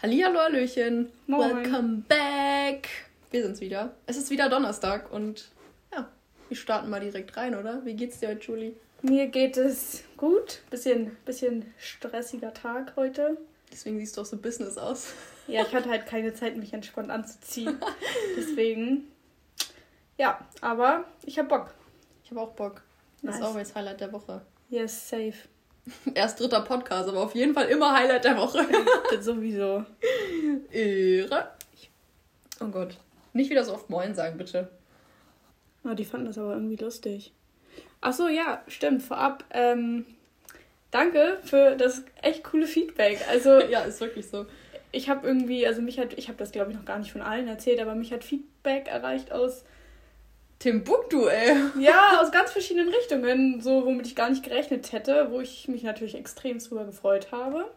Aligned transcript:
Hallihallo, 0.00 0.38
Hallöchen. 0.38 1.10
Moin. 1.26 1.56
Welcome 1.56 2.02
back. 2.06 2.88
Wir 3.32 3.42
sind's 3.42 3.60
wieder. 3.60 3.96
Es 4.06 4.16
ist 4.16 4.30
wieder 4.30 4.48
Donnerstag 4.48 5.10
und 5.10 5.48
ja, 5.92 6.08
wir 6.46 6.56
starten 6.56 6.88
mal 6.88 7.00
direkt 7.00 7.36
rein, 7.36 7.56
oder? 7.56 7.84
Wie 7.84 7.94
geht's 7.94 8.20
dir 8.20 8.28
heute, 8.28 8.46
Julie? 8.46 8.76
Mir 9.02 9.26
geht 9.26 9.56
es 9.56 10.04
gut. 10.16 10.60
Bisschen, 10.70 11.16
bisschen 11.24 11.74
stressiger 11.78 12.54
Tag 12.54 12.92
heute. 12.94 13.38
Deswegen 13.72 13.98
siehst 13.98 14.16
du 14.16 14.20
auch 14.20 14.24
so 14.24 14.36
Business 14.36 14.78
aus. 14.78 15.14
Ja, 15.48 15.62
ich 15.62 15.74
hatte 15.74 15.90
halt 15.90 16.06
keine 16.06 16.32
Zeit, 16.32 16.56
mich 16.56 16.72
entspannt 16.72 17.10
anzuziehen. 17.10 17.80
Deswegen, 18.36 19.10
ja, 20.16 20.38
aber 20.60 21.06
ich 21.26 21.40
hab 21.40 21.48
Bock. 21.48 21.74
Ich 22.22 22.30
hab 22.30 22.38
auch 22.38 22.52
Bock. 22.52 22.82
Das 23.22 23.34
nice. 23.34 23.40
ist 23.40 23.46
always 23.46 23.74
Highlight 23.74 24.00
der 24.00 24.12
Woche. 24.12 24.42
Yes, 24.70 25.08
safe. 25.08 25.48
Erst 26.14 26.40
dritter 26.40 26.60
Podcast, 26.60 27.08
aber 27.08 27.20
auf 27.20 27.34
jeden 27.34 27.54
Fall 27.54 27.66
immer 27.66 27.92
Highlight 27.92 28.24
der 28.24 28.36
Woche. 28.36 28.66
das 29.10 29.24
sowieso. 29.24 29.84
Ehre. 30.70 31.48
Oh 32.60 32.66
Gott. 32.66 32.96
Nicht 33.32 33.50
wieder 33.50 33.64
so 33.64 33.74
oft 33.74 33.90
Moin 33.90 34.14
sagen, 34.14 34.38
bitte. 34.38 34.68
Oh, 35.84 35.94
die 35.94 36.04
fanden 36.04 36.26
das 36.26 36.38
aber 36.38 36.54
irgendwie 36.54 36.76
lustig. 36.76 37.32
Ach 38.00 38.12
so, 38.12 38.28
ja, 38.28 38.62
stimmt. 38.66 39.02
Vorab, 39.02 39.44
ähm, 39.50 40.06
danke 40.90 41.38
für 41.42 41.76
das 41.76 42.02
echt 42.22 42.44
coole 42.44 42.66
Feedback. 42.66 43.20
Also 43.28 43.60
ja, 43.70 43.80
ist 43.80 44.00
wirklich 44.00 44.28
so. 44.28 44.46
Ich 44.90 45.08
habe 45.08 45.26
irgendwie, 45.26 45.66
also 45.66 45.82
mich 45.82 45.98
hat, 45.98 46.14
ich 46.14 46.28
habe 46.28 46.38
das 46.38 46.50
glaube 46.50 46.70
ich 46.70 46.76
noch 46.76 46.84
gar 46.84 46.98
nicht 46.98 47.12
von 47.12 47.20
allen 47.20 47.46
erzählt, 47.46 47.80
aber 47.80 47.94
mich 47.94 48.12
hat 48.12 48.24
Feedback 48.24 48.88
erreicht 48.88 49.32
aus 49.32 49.64
Timbuktu, 50.58 51.28
ey. 51.28 51.56
Ja, 51.78 52.20
aus 52.20 52.32
ganz 52.32 52.50
verschiedenen 52.50 52.92
Richtungen, 52.92 53.60
so 53.60 53.84
womit 53.86 54.06
ich 54.06 54.16
gar 54.16 54.28
nicht 54.28 54.42
gerechnet 54.42 54.92
hätte, 54.92 55.28
wo 55.30 55.40
ich 55.40 55.68
mich 55.68 55.84
natürlich 55.84 56.16
extrem 56.16 56.58
drüber 56.58 56.84
gefreut 56.84 57.30
habe. 57.30 57.70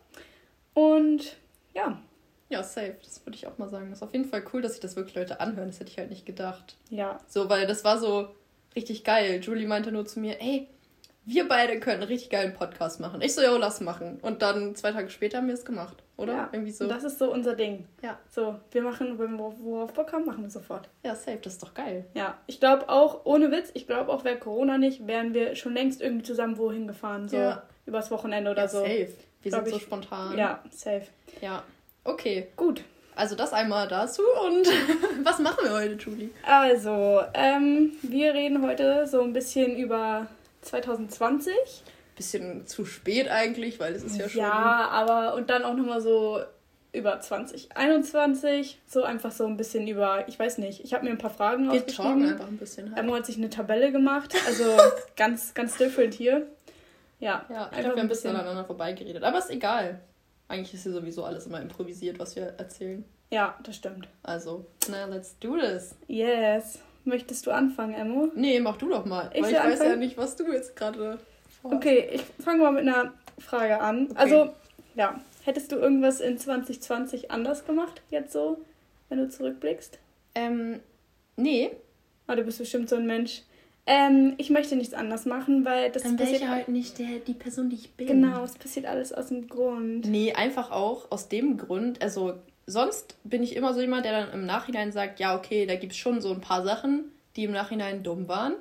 Und 0.73 1.37
ja. 1.73 2.01
Ja, 2.49 2.63
safe. 2.63 2.95
Das 3.03 3.25
würde 3.25 3.37
ich 3.37 3.47
auch 3.47 3.57
mal 3.57 3.69
sagen. 3.69 3.89
Das 3.89 3.99
ist 3.99 4.03
auf 4.03 4.13
jeden 4.13 4.25
Fall 4.25 4.43
cool, 4.51 4.61
dass 4.61 4.73
sich 4.73 4.81
das 4.81 4.95
wirklich 4.95 5.15
Leute 5.15 5.39
anhören. 5.39 5.69
Das 5.69 5.79
hätte 5.79 5.91
ich 5.91 5.97
halt 5.97 6.09
nicht 6.09 6.25
gedacht. 6.25 6.75
Ja. 6.89 7.19
So, 7.27 7.49
weil 7.49 7.67
das 7.67 7.83
war 7.83 7.97
so 7.97 8.29
richtig 8.75 9.03
geil. 9.03 9.39
Julie 9.41 9.67
meinte 9.67 9.91
nur 9.91 10.05
zu 10.05 10.19
mir, 10.19 10.41
ey, 10.41 10.67
wir 11.23 11.47
beide 11.47 11.79
können 11.79 12.01
einen 12.01 12.09
richtig 12.09 12.29
geilen 12.29 12.53
Podcast 12.53 12.99
machen. 12.99 13.21
Ich 13.21 13.35
so, 13.35 13.41
ja, 13.41 13.55
lass 13.55 13.79
machen. 13.79 14.19
Und 14.21 14.41
dann 14.41 14.75
zwei 14.75 14.91
Tage 14.91 15.09
später 15.09 15.37
haben 15.37 15.47
wir 15.47 15.53
es 15.53 15.65
gemacht, 15.65 15.97
oder? 16.21 16.33
Ja, 16.33 16.49
Irgendwie 16.51 16.71
so. 16.71 16.87
Das 16.87 17.03
ist 17.03 17.19
so 17.19 17.31
unser 17.31 17.55
Ding. 17.55 17.85
Ja. 18.01 18.17
So, 18.29 18.55
wir 18.71 18.81
machen, 18.81 19.17
wenn 19.19 19.37
wir 19.37 19.53
worauf 19.59 19.93
Bock 19.93 20.13
haben, 20.13 20.25
machen 20.25 20.43
wir 20.43 20.49
sofort. 20.49 20.89
Ja, 21.03 21.15
safe, 21.15 21.39
das 21.41 21.53
ist 21.53 21.63
doch 21.63 21.73
geil. 21.73 22.05
Ja, 22.13 22.37
ich 22.47 22.59
glaube 22.59 22.89
auch, 22.89 23.25
ohne 23.25 23.51
Witz, 23.51 23.71
ich 23.73 23.87
glaube 23.87 24.11
auch, 24.11 24.23
wäre 24.23 24.37
Corona 24.37 24.77
nicht, 24.77 25.07
wären 25.07 25.33
wir 25.33 25.55
schon 25.55 25.73
längst 25.73 26.01
irgendwie 26.01 26.23
zusammen 26.23 26.57
wohin 26.57 26.87
gefahren. 26.87 27.27
So 27.27 27.37
ja. 27.37 27.63
übers 27.85 28.11
Wochenende 28.11 28.51
oder 28.51 28.63
ja, 28.63 28.67
so. 28.67 28.79
Safe. 28.79 29.09
Wir 29.41 29.51
sind 29.51 29.67
ich. 29.67 29.73
so 29.73 29.79
spontan. 29.79 30.37
Ja, 30.37 30.63
safe. 30.69 31.07
Ja. 31.41 31.63
Okay. 32.03 32.47
Gut. 32.55 32.83
Also 33.15 33.35
das 33.35 33.53
einmal 33.53 33.87
dazu 33.87 34.21
und 34.45 34.67
was 35.23 35.39
machen 35.39 35.65
wir 35.65 35.73
heute, 35.73 35.95
Julie? 35.95 36.29
Also, 36.43 37.21
ähm, 37.33 37.91
wir 38.01 38.33
reden 38.33 38.65
heute 38.65 39.05
so 39.05 39.21
ein 39.21 39.33
bisschen 39.33 39.75
über 39.75 40.27
2020. 40.61 41.53
Bisschen 42.15 42.67
zu 42.67 42.85
spät 42.85 43.29
eigentlich, 43.29 43.79
weil 43.79 43.93
es 43.95 44.03
ist 44.03 44.17
ja 44.17 44.29
schon. 44.29 44.41
Ja, 44.41 44.89
aber 44.89 45.35
und 45.35 45.49
dann 45.49 45.63
auch 45.63 45.73
nochmal 45.73 46.01
so 46.01 46.41
über 46.93 47.19
2021, 47.19 48.81
so 48.85 49.03
einfach 49.03 49.31
so 49.31 49.45
ein 49.45 49.55
bisschen 49.55 49.87
über, 49.87 50.27
ich 50.27 50.37
weiß 50.37 50.57
nicht, 50.57 50.83
ich 50.83 50.93
habe 50.93 51.05
mir 51.05 51.11
ein 51.11 51.17
paar 51.17 51.29
Fragen 51.29 51.71
Wir 51.71 51.85
talken 51.85 52.29
einfach 52.29 52.47
ein 52.47 52.57
bisschen. 52.57 52.89
Halt. 52.89 52.99
Emmo 52.99 53.15
hat 53.15 53.25
sich 53.25 53.37
eine 53.37 53.49
Tabelle 53.49 53.91
gemacht, 53.91 54.35
also 54.45 54.65
ganz, 55.15 55.53
ganz 55.53 55.77
different 55.77 56.13
hier. 56.13 56.47
Ja, 57.19 57.45
ja 57.49 57.69
ich 57.71 57.79
glaube, 57.79 57.83
wir 57.83 57.89
haben 57.91 57.99
ein 57.99 58.07
bisschen 58.09 58.35
aneinander 58.35 58.65
vorbeigeredet, 58.65 59.23
aber 59.23 59.39
ist 59.39 59.49
egal. 59.49 60.01
Eigentlich 60.47 60.73
ist 60.73 60.83
hier 60.83 60.91
sowieso 60.91 61.23
alles 61.23 61.45
immer 61.45 61.61
improvisiert, 61.61 62.19
was 62.19 62.35
wir 62.35 62.43
erzählen. 62.57 63.05
Ja, 63.29 63.57
das 63.63 63.77
stimmt. 63.77 64.09
Also, 64.23 64.65
na, 64.89 65.05
let's 65.05 65.39
do 65.39 65.57
this. 65.57 65.95
Yes. 66.07 66.79
Möchtest 67.05 67.47
du 67.47 67.51
anfangen, 67.51 67.93
Emmo? 67.93 68.29
Nee, 68.35 68.59
mach 68.59 68.75
du 68.75 68.89
doch 68.89 69.05
mal. 69.05 69.31
Ich 69.33 69.41
weil 69.41 69.51
ich 69.51 69.57
anfangen? 69.57 69.79
weiß 69.79 69.87
ja 69.87 69.95
nicht, 69.95 70.17
was 70.17 70.35
du 70.35 70.51
jetzt 70.51 70.75
gerade 70.75 71.19
Okay, 71.63 72.09
ich 72.11 72.21
fange 72.43 72.63
mal 72.63 72.71
mit 72.71 72.87
einer 72.87 73.13
Frage 73.37 73.79
an. 73.79 74.07
Okay. 74.11 74.15
Also, 74.15 74.49
ja, 74.95 75.19
hättest 75.43 75.71
du 75.71 75.77
irgendwas 75.77 76.19
in 76.19 76.37
2020 76.37 77.31
anders 77.31 77.65
gemacht, 77.65 78.01
jetzt 78.09 78.33
so, 78.33 78.57
wenn 79.09 79.19
du 79.19 79.29
zurückblickst? 79.29 79.99
Ähm, 80.35 80.79
nee. 81.35 81.71
Aber 82.27 82.33
ah, 82.33 82.35
du 82.37 82.43
bist 82.43 82.59
bestimmt 82.59 82.89
so 82.89 82.95
ein 82.95 83.05
Mensch. 83.05 83.41
Ähm, 83.85 84.35
ich 84.37 84.49
möchte 84.49 84.75
nichts 84.75 84.93
anders 84.93 85.25
machen, 85.25 85.65
weil 85.65 85.91
das 85.91 86.03
Dann 86.03 86.15
passiert. 86.15 86.41
Ich 86.41 86.47
halt 86.47 86.67
nicht 86.69 86.99
der, 86.99 87.19
die 87.19 87.33
Person, 87.33 87.69
die 87.69 87.75
ich 87.75 87.91
bin. 87.93 88.07
Genau, 88.07 88.43
es 88.43 88.53
passiert 88.53 88.85
alles 88.85 89.11
aus 89.11 89.27
dem 89.27 89.49
Grund. 89.49 90.05
Nee, 90.05 90.33
einfach 90.33 90.71
auch 90.71 91.11
aus 91.11 91.29
dem 91.29 91.57
Grund, 91.57 92.01
also 92.01 92.35
sonst 92.67 93.15
bin 93.23 93.43
ich 93.43 93.55
immer 93.55 93.73
so 93.73 93.81
jemand, 93.81 94.05
der 94.05 94.11
dann 94.11 94.33
im 94.33 94.45
Nachhinein 94.45 94.91
sagt, 94.91 95.19
ja, 95.19 95.35
okay, 95.35 95.65
da 95.65 95.75
gibt 95.75 95.93
es 95.93 95.97
schon 95.97 96.21
so 96.21 96.31
ein 96.31 96.41
paar 96.41 96.63
Sachen, 96.63 97.11
die 97.35 97.43
im 97.43 97.51
Nachhinein 97.51 98.03
dumm 98.03 98.27
waren. 98.27 98.53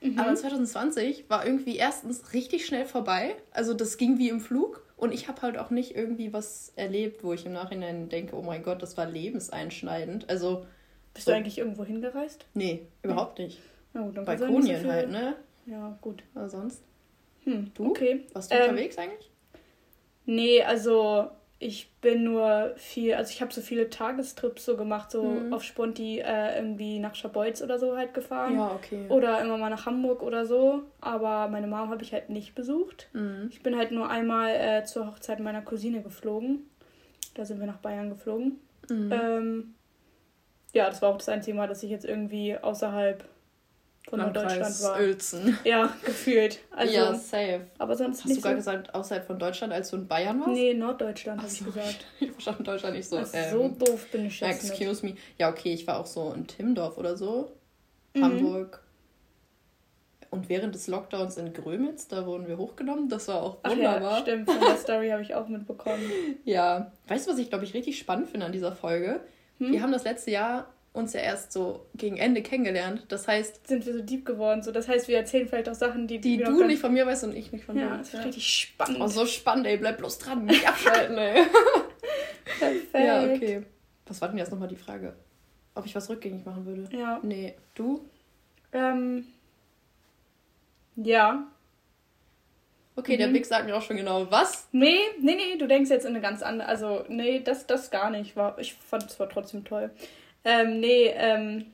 Mhm. 0.00 0.18
Aber 0.18 0.34
2020 0.34 1.28
war 1.28 1.44
irgendwie 1.44 1.76
erstens 1.76 2.32
richtig 2.32 2.66
schnell 2.66 2.86
vorbei. 2.86 3.36
Also 3.50 3.74
das 3.74 3.96
ging 3.96 4.18
wie 4.18 4.28
im 4.28 4.40
Flug. 4.40 4.86
Und 4.96 5.12
ich 5.12 5.28
habe 5.28 5.40
halt 5.42 5.58
auch 5.58 5.70
nicht 5.70 5.96
irgendwie 5.96 6.32
was 6.32 6.72
erlebt, 6.76 7.24
wo 7.24 7.32
ich 7.32 7.46
im 7.46 7.52
Nachhinein 7.52 8.08
denke, 8.08 8.36
oh 8.36 8.42
mein 8.42 8.62
Gott, 8.62 8.82
das 8.82 8.96
war 8.96 9.06
lebenseinschneidend. 9.06 10.28
Also. 10.28 10.66
Bist 11.14 11.26
du 11.26 11.32
eigentlich 11.32 11.58
irgendwo 11.58 11.84
hingereist? 11.84 12.46
Nee, 12.54 12.86
überhaupt 13.02 13.38
nicht. 13.38 13.58
Na 13.92 14.02
gut, 14.02 14.16
dann 14.16 14.24
Balkonien 14.24 14.82
so 14.82 14.88
halt, 14.88 15.10
ne? 15.10 15.36
Ja, 15.66 15.98
gut. 16.00 16.22
Aber 16.34 16.48
sonst? 16.48 16.82
Hm, 17.44 17.72
du? 17.74 17.86
Okay. 17.86 18.26
Warst 18.32 18.50
du 18.50 18.56
ähm, 18.56 18.70
unterwegs 18.70 18.96
eigentlich? 18.98 19.30
Nee, 20.26 20.62
also 20.62 21.30
ich 21.62 21.90
bin 22.00 22.24
nur 22.24 22.72
viel, 22.76 23.12
also 23.12 23.30
ich 23.30 23.42
habe 23.42 23.52
so 23.52 23.60
viele 23.60 23.90
Tagestrips 23.90 24.64
so 24.64 24.78
gemacht, 24.78 25.10
so 25.10 25.24
mhm. 25.24 25.52
auf 25.52 25.62
Sponti 25.62 26.18
äh, 26.18 26.56
irgendwie 26.56 26.98
nach 26.98 27.14
Schabolz 27.14 27.60
oder 27.60 27.78
so 27.78 27.98
halt 27.98 28.14
gefahren. 28.14 28.56
Ja, 28.56 28.72
okay. 28.74 29.04
Oder 29.10 29.42
immer 29.42 29.58
mal 29.58 29.68
nach 29.68 29.84
Hamburg 29.84 30.22
oder 30.22 30.46
so. 30.46 30.84
Aber 31.02 31.48
meine 31.48 31.66
Mom 31.66 31.90
habe 31.90 32.02
ich 32.02 32.14
halt 32.14 32.30
nicht 32.30 32.54
besucht. 32.54 33.10
Mhm. 33.12 33.48
Ich 33.50 33.62
bin 33.62 33.76
halt 33.76 33.92
nur 33.92 34.08
einmal 34.08 34.54
äh, 34.54 34.84
zur 34.84 35.06
Hochzeit 35.06 35.38
meiner 35.38 35.60
Cousine 35.60 36.02
geflogen. 36.02 36.70
Da 37.34 37.44
sind 37.44 37.60
wir 37.60 37.66
nach 37.66 37.76
Bayern 37.76 38.08
geflogen. 38.08 38.58
Mhm. 38.88 39.12
Ähm, 39.12 39.74
ja, 40.72 40.86
das 40.88 41.02
war 41.02 41.10
auch 41.10 41.18
das 41.18 41.28
einzige 41.28 41.58
Mal, 41.58 41.68
dass 41.68 41.82
ich 41.82 41.90
jetzt 41.90 42.06
irgendwie 42.06 42.56
außerhalb 42.56 43.22
von 44.10 44.32
Deutschland 44.32 44.82
war. 44.82 44.98
Uelzen. 44.98 45.58
Ja, 45.64 45.94
gefühlt. 46.04 46.58
Also, 46.70 46.92
ja, 46.92 47.14
safe. 47.14 47.62
Aber 47.78 47.96
sonst 47.96 48.18
Hast 48.18 48.26
nicht 48.26 48.38
du 48.38 48.42
gar 48.42 48.52
so 48.52 48.56
gesagt, 48.56 48.94
außerhalb 48.94 49.26
von 49.26 49.38
Deutschland, 49.38 49.72
als 49.72 49.90
du 49.90 49.96
in 49.96 50.08
Bayern 50.08 50.40
warst? 50.40 50.52
Nee, 50.52 50.74
Norddeutschland, 50.74 51.40
habe 51.40 51.50
ich 51.50 51.64
gesagt. 51.64 52.04
ich 52.20 52.30
verstand 52.32 52.66
Deutschland 52.66 52.96
nicht 52.96 53.08
so. 53.08 53.16
Also 53.16 53.36
ähm, 53.36 53.50
so 53.78 53.86
doof 53.86 54.06
bin 54.10 54.26
ich 54.26 54.40
jetzt 54.40 54.64
Excuse 54.64 55.06
nicht. 55.06 55.14
me. 55.14 55.20
Ja, 55.38 55.48
okay, 55.48 55.72
ich 55.72 55.86
war 55.86 55.98
auch 56.00 56.06
so 56.06 56.32
in 56.32 56.46
Timmendorf 56.46 56.98
oder 56.98 57.16
so. 57.16 57.52
Mhm. 58.14 58.24
Hamburg. 58.24 58.82
Und 60.30 60.48
während 60.48 60.74
des 60.74 60.86
Lockdowns 60.86 61.38
in 61.38 61.52
Grömitz, 61.52 62.06
da 62.06 62.24
wurden 62.24 62.46
wir 62.46 62.56
hochgenommen. 62.56 63.08
Das 63.08 63.26
war 63.28 63.42
auch 63.42 63.64
wunderbar. 63.64 64.12
Ach 64.12 64.16
ja, 64.18 64.22
stimmt, 64.22 64.50
von 64.50 64.60
der 64.60 64.76
Story 64.76 65.08
habe 65.08 65.22
ich 65.22 65.34
auch 65.34 65.48
mitbekommen. 65.48 66.02
Ja. 66.44 66.92
Weißt 67.08 67.26
du, 67.26 67.32
was 67.32 67.38
ich, 67.38 67.48
glaube 67.48 67.64
ich, 67.64 67.74
richtig 67.74 67.98
spannend 67.98 68.28
finde 68.28 68.46
an 68.46 68.52
dieser 68.52 68.72
Folge? 68.72 69.20
Hm? 69.58 69.72
Wir 69.72 69.82
haben 69.82 69.92
das 69.92 70.04
letzte 70.04 70.30
Jahr 70.30 70.72
uns 70.92 71.12
ja 71.12 71.20
erst 71.20 71.52
so 71.52 71.86
gegen 71.94 72.16
Ende 72.16 72.42
kennengelernt. 72.42 73.06
Das 73.08 73.28
heißt. 73.28 73.66
Sind 73.66 73.86
wir 73.86 73.92
so 73.92 74.02
deep 74.02 74.24
geworden. 74.24 74.62
So, 74.62 74.72
das 74.72 74.88
heißt, 74.88 75.08
wir 75.08 75.16
erzählen 75.16 75.48
vielleicht 75.48 75.68
auch 75.68 75.74
Sachen, 75.74 76.06
die, 76.06 76.18
die, 76.20 76.38
die 76.38 76.44
du 76.44 76.64
nicht 76.64 76.80
von 76.80 76.92
mir 76.92 77.06
weißt 77.06 77.24
und 77.24 77.34
ich 77.34 77.52
nicht 77.52 77.64
von 77.64 77.76
dir. 77.76 77.82
Ja, 77.82 77.96
das 77.96 78.08
ist 78.08 78.14
ja. 78.14 78.20
richtig 78.22 78.46
spannend. 78.46 78.98
Oh, 79.00 79.06
so 79.06 79.26
spannend, 79.26 79.66
ey. 79.66 79.76
Bleib 79.76 79.98
bloß 79.98 80.18
dran, 80.18 80.44
nicht 80.44 80.68
abschalten, 80.68 81.16
ey. 81.16 81.42
Perfekt. 82.58 82.94
Ja, 82.94 83.22
okay. 83.22 83.62
Was 84.06 84.20
war 84.20 84.28
denn 84.28 84.38
jetzt 84.38 84.50
nochmal 84.50 84.68
die 84.68 84.76
Frage? 84.76 85.14
Ob 85.74 85.86
ich 85.86 85.94
was 85.94 86.10
rückgängig 86.10 86.44
machen 86.44 86.66
würde? 86.66 86.88
Ja. 86.96 87.20
Nee. 87.22 87.54
Du? 87.74 88.04
Ähm. 88.72 89.26
Ja. 90.96 91.46
Okay, 92.96 93.14
mhm. 93.14 93.18
der 93.18 93.28
Big 93.28 93.46
sagt 93.46 93.66
mir 93.66 93.76
auch 93.76 93.82
schon 93.82 93.96
genau, 93.96 94.30
was? 94.30 94.68
Nee, 94.72 94.98
nee, 95.20 95.36
nee, 95.36 95.56
du 95.56 95.68
denkst 95.68 95.88
jetzt 95.88 96.04
in 96.04 96.10
eine 96.10 96.20
ganz 96.20 96.42
andere. 96.42 96.68
Also, 96.68 97.04
nee, 97.08 97.40
das, 97.40 97.66
das 97.68 97.92
gar 97.92 98.10
nicht. 98.10 98.34
War, 98.34 98.58
ich 98.58 98.74
fand 98.74 99.04
es 99.04 99.20
war 99.20 99.28
trotzdem 99.28 99.64
toll. 99.64 99.90
Ähm, 100.44 100.80
nee, 100.80 101.12
ähm, 101.14 101.66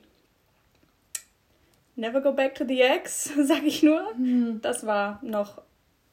Never 1.95 2.21
Go 2.21 2.31
Back 2.31 2.55
to 2.55 2.65
the 2.65 2.81
Ex, 2.81 3.31
sag 3.43 3.63
ich 3.63 3.83
nur. 3.83 4.13
Mhm. 4.15 4.61
Das 4.61 4.85
war 4.85 5.19
noch 5.23 5.61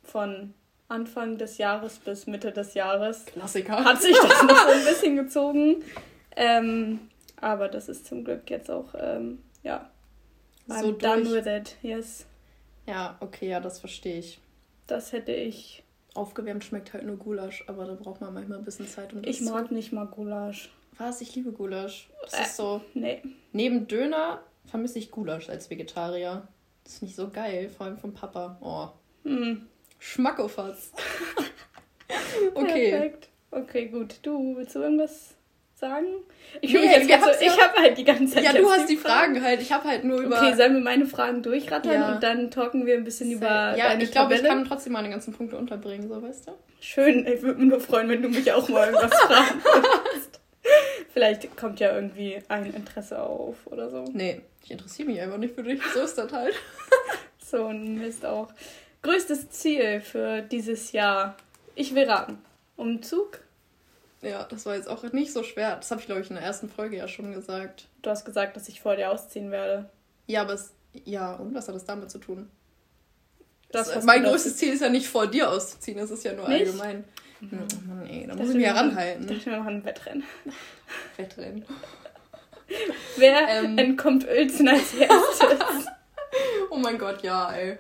von 0.02 0.54
Anfang 0.88 1.38
des 1.38 1.58
Jahres 1.58 1.98
bis 1.98 2.26
Mitte 2.26 2.52
des 2.52 2.74
Jahres. 2.74 3.26
Klassiker. 3.26 3.84
Hat 3.84 4.00
sich 4.00 4.16
das 4.16 4.42
noch 4.42 4.66
so 4.66 4.72
ein 4.72 4.84
bisschen 4.84 5.16
gezogen. 5.16 5.82
Ähm, 6.36 7.00
aber 7.40 7.68
das 7.68 7.88
ist 7.88 8.06
zum 8.06 8.24
Glück 8.24 8.50
jetzt 8.50 8.70
auch, 8.70 8.94
ähm, 8.98 9.42
ja. 9.62 9.90
I'm 10.68 10.80
so 10.80 10.92
done 10.92 11.30
with 11.30 11.46
it, 11.46 11.76
yes. 11.82 12.26
Ja, 12.86 13.16
okay, 13.20 13.50
ja, 13.50 13.60
das 13.60 13.78
verstehe 13.80 14.18
ich. 14.18 14.40
Das 14.86 15.12
hätte 15.12 15.32
ich. 15.32 15.82
Aufgewärmt 16.14 16.64
schmeckt 16.64 16.92
halt 16.92 17.04
nur 17.04 17.16
Gulasch, 17.16 17.64
aber 17.66 17.86
da 17.86 17.94
braucht 17.94 18.20
man 18.20 18.32
manchmal 18.32 18.58
ein 18.58 18.64
bisschen 18.64 18.86
Zeit, 18.86 19.12
um 19.12 19.22
das 19.22 19.34
Ich 19.34 19.42
mag 19.42 19.68
zu... 19.68 19.74
nicht 19.74 19.92
mal 19.92 20.06
Gulasch. 20.06 20.70
Was? 20.99 21.20
Ich 21.20 21.35
liebe 21.35 21.52
Gulasch. 21.52 22.08
Das 22.23 22.35
äh, 22.35 22.43
ist 22.43 22.56
so. 22.56 22.81
Nee. 22.94 23.23
Neben 23.52 23.87
Döner 23.87 24.43
vermisse 24.67 24.99
ich 24.99 25.11
Gulasch 25.11 25.49
als 25.49 25.70
Vegetarier. 25.70 26.46
Das 26.85 26.94
ist 26.94 27.02
nicht 27.02 27.17
so 27.17 27.29
geil, 27.29 27.69
vor 27.69 27.87
allem 27.87 27.99
vom 27.99 28.14
Papa. 28.14 28.58
Oh. 28.61 28.88
Hm. 29.29 29.67
Schmackofatz. 29.99 30.93
okay. 32.55 32.91
Perfekt. 32.91 33.29
Okay, 33.50 33.87
gut. 33.87 34.17
Du, 34.23 34.56
willst 34.56 34.75
du 34.75 34.81
irgendwas 34.81 35.35
sagen? 35.75 36.06
Ich, 36.61 36.73
nee, 36.73 36.81
jetzt 36.81 37.08
jetzt 37.08 37.25
so, 37.25 37.31
ich 37.41 37.61
habe 37.61 37.79
halt 37.79 37.96
die 37.99 38.05
ganze 38.05 38.35
Zeit. 38.35 38.44
Ja, 38.44 38.52
du 38.52 38.69
hast 38.69 38.88
die 38.88 38.96
Fragen. 38.96 39.35
Fragen 39.35 39.44
halt. 39.44 39.62
Ich 39.62 39.73
habe 39.73 39.88
halt 39.88 40.05
nur 40.05 40.20
über. 40.20 40.37
Okay, 40.37 40.55
sollen 40.55 40.75
wir 40.75 40.81
meine 40.81 41.06
Fragen 41.06 41.43
durchrattern 41.43 41.93
ja. 41.93 42.14
und 42.14 42.23
dann 42.23 42.50
talken 42.50 42.87
wir 42.87 42.94
ein 42.94 43.05
bisschen 43.05 43.29
Sehr. 43.29 43.37
über. 43.38 43.76
Ja, 43.76 43.99
ich 43.99 44.11
glaube, 44.11 44.35
ich 44.35 44.43
kann 44.43 44.64
trotzdem 44.64 44.93
meine 44.93 45.11
ganzen 45.11 45.32
Punkte 45.32 45.56
unterbringen, 45.56 46.08
so 46.08 46.23
weißt 46.23 46.49
du? 46.49 46.52
Schön, 46.81 47.26
ich 47.26 47.43
würde 47.43 47.61
mich 47.61 47.70
nur 47.70 47.81
freuen, 47.81 48.08
wenn 48.08 48.23
du 48.23 48.29
mich 48.29 48.50
auch 48.52 48.69
mal 48.69 48.93
irgendwas 48.93 49.12
würdest. 49.12 50.33
Vielleicht 51.14 51.56
kommt 51.56 51.78
ja 51.78 51.94
irgendwie 51.94 52.43
ein 52.49 52.75
Interesse 52.75 53.22
auf 53.22 53.69
oder 53.69 53.88
so. 53.88 54.05
Nee, 54.12 54.40
ich 54.64 54.72
interessiere 54.72 55.08
mich 55.08 55.20
einfach 55.20 55.38
nicht 55.38 55.55
für 55.55 55.62
dich. 55.62 55.81
So 55.94 56.00
ist 56.00 56.19
das 56.19 56.32
halt. 56.32 56.55
so 57.38 57.69
ein 57.69 58.00
Mist 58.00 58.26
auch. 58.26 58.52
Größtes 59.02 59.49
Ziel 59.50 60.00
für 60.00 60.43
dieses 60.43 60.90
Jahr. 60.90 61.37
Ich 61.76 61.94
will 61.94 62.11
raten. 62.11 62.38
Umzug? 62.76 63.38
Ja, 64.22 64.43
das 64.43 64.66
war 64.66 64.75
jetzt 64.75 64.88
auch 64.88 65.05
nicht 65.12 65.32
so 65.32 65.44
schwer. 65.44 65.76
Das 65.76 65.93
habe 65.93 66.00
ich, 66.00 66.06
glaube 66.06 66.22
ich, 66.22 66.31
in 66.31 66.34
der 66.34 66.44
ersten 66.44 66.69
Folge 66.69 66.96
ja 66.96 67.06
schon 67.06 67.32
gesagt. 67.32 67.87
Du 68.02 68.10
hast 68.10 68.25
gesagt, 68.25 68.56
dass 68.56 68.69
ich 68.69 68.81
vor 68.81 68.96
dir 68.96 69.12
ausziehen 69.12 69.52
werde. 69.52 69.88
Ja, 70.26 70.40
aber 70.40 70.55
es. 70.55 70.72
Ja, 71.05 71.34
und 71.34 71.55
was 71.55 71.69
hat 71.69 71.76
das 71.76 71.84
damit 71.84 72.10
zu 72.10 72.19
tun? 72.19 72.50
Das, 73.70 73.93
das 73.93 74.05
mein 74.05 74.25
größtes 74.25 74.56
Ziel 74.56 74.72
ist 74.72 74.81
ja 74.81 74.88
nicht 74.88 75.06
vor 75.06 75.28
dir 75.28 75.49
auszuziehen, 75.49 75.96
das 75.96 76.10
ist 76.10 76.25
ja 76.25 76.32
nur 76.32 76.49
nicht? 76.49 76.67
allgemein. 76.67 77.05
Mhm. 77.40 77.50
Oh 77.52 77.88
Mann, 77.88 78.06
ey, 78.06 78.26
da 78.26 78.34
muss 78.34 78.48
ich 78.50 78.56
mich 78.56 78.64
ja 78.64 78.72
ranhalten. 78.72 79.31
Ich 79.31 79.46
wir 79.46 79.58
machen 79.58 79.76
ein 79.76 79.84
Wettrennen. 79.84 80.25
Wettrennen. 81.16 81.64
Wer 83.16 83.48
ähm, 83.48 83.78
entkommt 83.78 84.26
Uelzen 84.26 84.69
als 84.69 84.94
erstes? 84.94 85.86
oh 86.70 86.78
mein 86.78 86.98
Gott, 86.98 87.22
ja, 87.22 87.52
ey. 87.52 87.78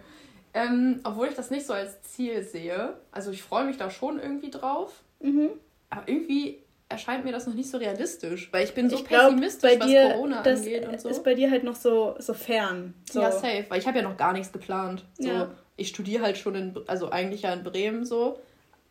Ähm, 0.52 1.00
obwohl 1.02 1.28
ich 1.28 1.34
das 1.34 1.50
nicht 1.50 1.66
so 1.66 1.72
als 1.72 2.02
Ziel 2.02 2.42
sehe. 2.42 2.94
Also 3.10 3.30
ich 3.32 3.42
freue 3.42 3.64
mich 3.64 3.76
da 3.76 3.90
schon 3.90 4.20
irgendwie 4.20 4.50
drauf. 4.50 5.02
Mhm. 5.20 5.50
Aber 5.90 6.06
irgendwie 6.06 6.64
erscheint 6.88 7.24
mir 7.24 7.32
das 7.32 7.46
noch 7.46 7.54
nicht 7.54 7.68
so 7.68 7.78
realistisch, 7.78 8.52
weil 8.52 8.64
ich 8.64 8.74
bin 8.74 8.88
so 8.88 8.96
ich 8.96 9.04
pessimistisch, 9.04 9.76
glaub, 9.76 9.88
dir, 9.88 10.04
was 10.04 10.12
Corona 10.12 10.42
das 10.42 10.60
angeht 10.60 10.88
und 10.88 11.00
so. 11.00 11.08
ist 11.08 11.24
bei 11.24 11.34
dir 11.34 11.50
halt 11.50 11.64
noch 11.64 11.74
so, 11.74 12.14
so 12.18 12.34
fern. 12.34 12.94
So. 13.10 13.20
Ja, 13.20 13.32
safe, 13.32 13.64
weil 13.68 13.80
ich 13.80 13.86
habe 13.86 13.98
ja 13.98 14.04
noch 14.04 14.16
gar 14.16 14.32
nichts 14.32 14.52
geplant. 14.52 15.04
So, 15.18 15.28
ja. 15.28 15.50
Ich 15.76 15.88
studiere 15.88 16.22
halt 16.22 16.38
schon 16.38 16.54
in, 16.54 16.74
also 16.86 17.10
eigentlich 17.10 17.42
ja 17.42 17.52
in 17.52 17.64
Bremen 17.64 18.04
so, 18.04 18.38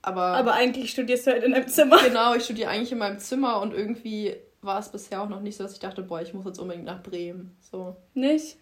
aber... 0.03 0.21
Aber 0.21 0.53
eigentlich 0.53 0.91
studierst 0.91 1.25
du 1.25 1.31
halt 1.31 1.43
in 1.43 1.53
einem 1.53 1.67
Zimmer. 1.67 1.97
Genau, 2.03 2.35
ich 2.35 2.43
studiere 2.43 2.69
eigentlich 2.69 2.91
in 2.91 2.99
meinem 2.99 3.19
Zimmer 3.19 3.61
und 3.61 3.73
irgendwie 3.73 4.35
war 4.61 4.79
es 4.79 4.89
bisher 4.89 5.21
auch 5.21 5.29
noch 5.29 5.41
nicht 5.41 5.57
so, 5.57 5.63
dass 5.63 5.73
ich 5.73 5.79
dachte, 5.79 6.03
boah, 6.03 6.21
ich 6.21 6.33
muss 6.33 6.45
jetzt 6.45 6.59
unbedingt 6.59 6.85
nach 6.85 7.01
Bremen. 7.01 7.55
So. 7.59 7.95
Nicht? 8.13 8.57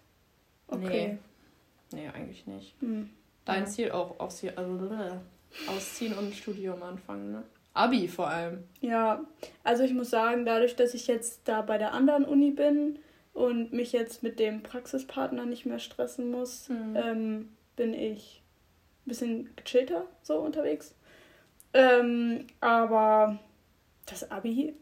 Okay. 0.68 1.18
Nee, 1.92 2.02
nee 2.02 2.08
eigentlich 2.08 2.46
nicht. 2.46 2.74
Hm. 2.80 3.10
Dein 3.44 3.64
ja. 3.64 3.66
Ziel 3.66 3.90
auch 3.90 4.18
ausziehen, 4.20 4.56
also, 4.56 4.90
ausziehen 5.68 6.16
und 6.16 6.34
Studium 6.34 6.82
anfangen, 6.82 7.32
ne? 7.32 7.42
Abi 7.74 8.06
vor 8.06 8.28
allem. 8.28 8.64
Ja, 8.80 9.24
also 9.64 9.82
ich 9.82 9.94
muss 9.94 10.10
sagen, 10.10 10.44
dadurch, 10.44 10.76
dass 10.76 10.94
ich 10.94 11.06
jetzt 11.06 11.40
da 11.44 11.62
bei 11.62 11.78
der 11.78 11.92
anderen 11.92 12.24
Uni 12.24 12.50
bin 12.50 12.98
und 13.32 13.72
mich 13.72 13.92
jetzt 13.92 14.22
mit 14.22 14.38
dem 14.38 14.62
Praxispartner 14.62 15.46
nicht 15.46 15.64
mehr 15.64 15.78
stressen 15.78 16.30
muss, 16.30 16.68
hm. 16.68 16.96
ähm, 16.96 17.48
bin 17.76 17.94
ich 17.94 18.42
ein 19.04 19.08
bisschen 19.08 19.56
gechillter 19.56 20.04
so 20.22 20.38
unterwegs. 20.38 20.94
Ähm, 21.74 22.46
aber 22.60 23.38
das 24.06 24.30
Abi 24.30 24.74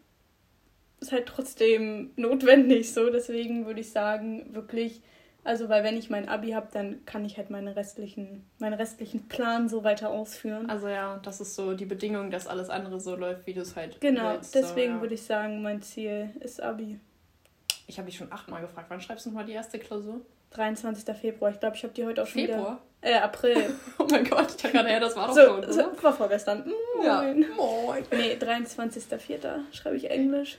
ist 1.01 1.13
halt 1.13 1.27
trotzdem 1.27 2.11
notwendig 2.17 2.93
so. 2.93 3.11
Deswegen 3.11 3.67
würde 3.67 3.81
ich 3.81 3.91
sagen, 3.91 4.55
wirklich, 4.55 5.01
also 5.45 5.69
weil 5.69 5.83
wenn 5.85 5.97
ich 5.97 6.11
mein 6.11 6.29
Abi 6.29 6.51
habe, 6.51 6.69
dann 6.73 7.05
kann 7.07 7.25
ich 7.25 7.37
halt 7.37 7.51
meine 7.51 7.77
restlichen, 7.77 8.45
meinen 8.59 8.75
restlichen 8.75 9.29
Plan 9.29 9.69
so 9.69 9.85
weiter 9.85 10.11
ausführen. 10.11 10.69
Also 10.69 10.89
ja, 10.89 11.19
das 11.23 11.41
ist 11.41 11.55
so 11.55 11.75
die 11.75 11.87
Bedingung, 11.87 12.31
dass 12.31 12.47
alles 12.47 12.69
andere 12.71 13.01
so 13.01 13.17
läuft, 13.17 13.47
wie 13.47 13.55
du 13.55 13.63
es 13.63 13.77
halt 13.77 14.01
Genau, 14.01 14.35
willst, 14.35 14.55
deswegen 14.55 14.93
so, 14.93 14.97
ja. 14.97 15.01
würde 15.01 15.15
ich 15.15 15.23
sagen, 15.23 15.63
mein 15.63 15.83
Ziel 15.83 16.31
ist 16.41 16.63
Abi. 16.63 16.99
Ich 17.87 17.99
habe 17.99 18.07
dich 18.07 18.19
schon 18.19 18.31
achtmal 18.31 18.61
gefragt, 18.61 18.89
wann 18.91 19.01
schreibst 19.01 19.27
du 19.27 19.31
nochmal 19.31 19.47
die 19.47 19.53
erste 19.53 19.79
Klausur? 19.79 20.21
23. 20.51 21.17
Februar. 21.17 21.51
Ich 21.51 21.61
glaube, 21.61 21.77
ich 21.77 21.83
habe 21.83 21.95
die 21.95 22.05
heute 22.05 22.23
auch 22.23 22.27
schon 22.27 22.45
Februar? 22.47 22.81
Äh, 23.03 23.15
April. 23.15 23.75
oh 23.99 24.07
mein 24.11 24.29
Gott, 24.29 24.51
ich 24.51 24.57
dachte 24.57 24.73
gerade, 24.73 24.91
ja, 24.91 25.01
das 25.01 25.17
war 25.17 25.29
doch 25.29 25.35
so, 25.35 25.43
schon. 25.43 25.73
So, 25.73 26.03
war 26.03 26.13
vorgestern. 26.13 26.71
Moin. 26.97 27.07
Ja, 27.07 27.49
moin. 27.57 28.05
Nee, 28.13 28.37
23.04. 28.39 29.73
schreibe 29.73 29.97
ich 29.97 30.11
Englisch. 30.11 30.59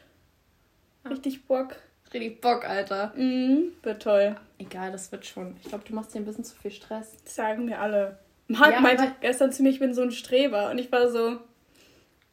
Richtig 1.09 1.45
Bock. 1.45 1.75
Richtig 2.13 2.41
Bock, 2.41 2.67
Alter. 2.67 3.13
Mhm, 3.15 3.73
wird 3.83 4.01
toll. 4.01 4.35
Egal, 4.57 4.91
das 4.91 5.11
wird 5.11 5.25
schon. 5.25 5.55
Ich 5.61 5.69
glaube, 5.69 5.83
du 5.87 5.95
machst 5.95 6.13
dir 6.13 6.19
ein 6.19 6.25
bisschen 6.25 6.43
zu 6.43 6.55
viel 6.55 6.71
Stress. 6.71 7.15
Das 7.23 7.35
sagen 7.35 7.65
mir 7.65 7.79
alle. 7.79 8.17
Marc 8.47 8.73
ja, 8.73 8.81
meinte 8.81 9.15
gestern 9.21 9.51
zu 9.51 9.63
mir, 9.63 9.69
ich 9.69 9.79
bin 9.79 9.93
so 9.93 10.01
ein 10.01 10.11
Streber. 10.11 10.71
Und 10.71 10.77
ich 10.77 10.91
war 10.91 11.09
so, 11.09 11.37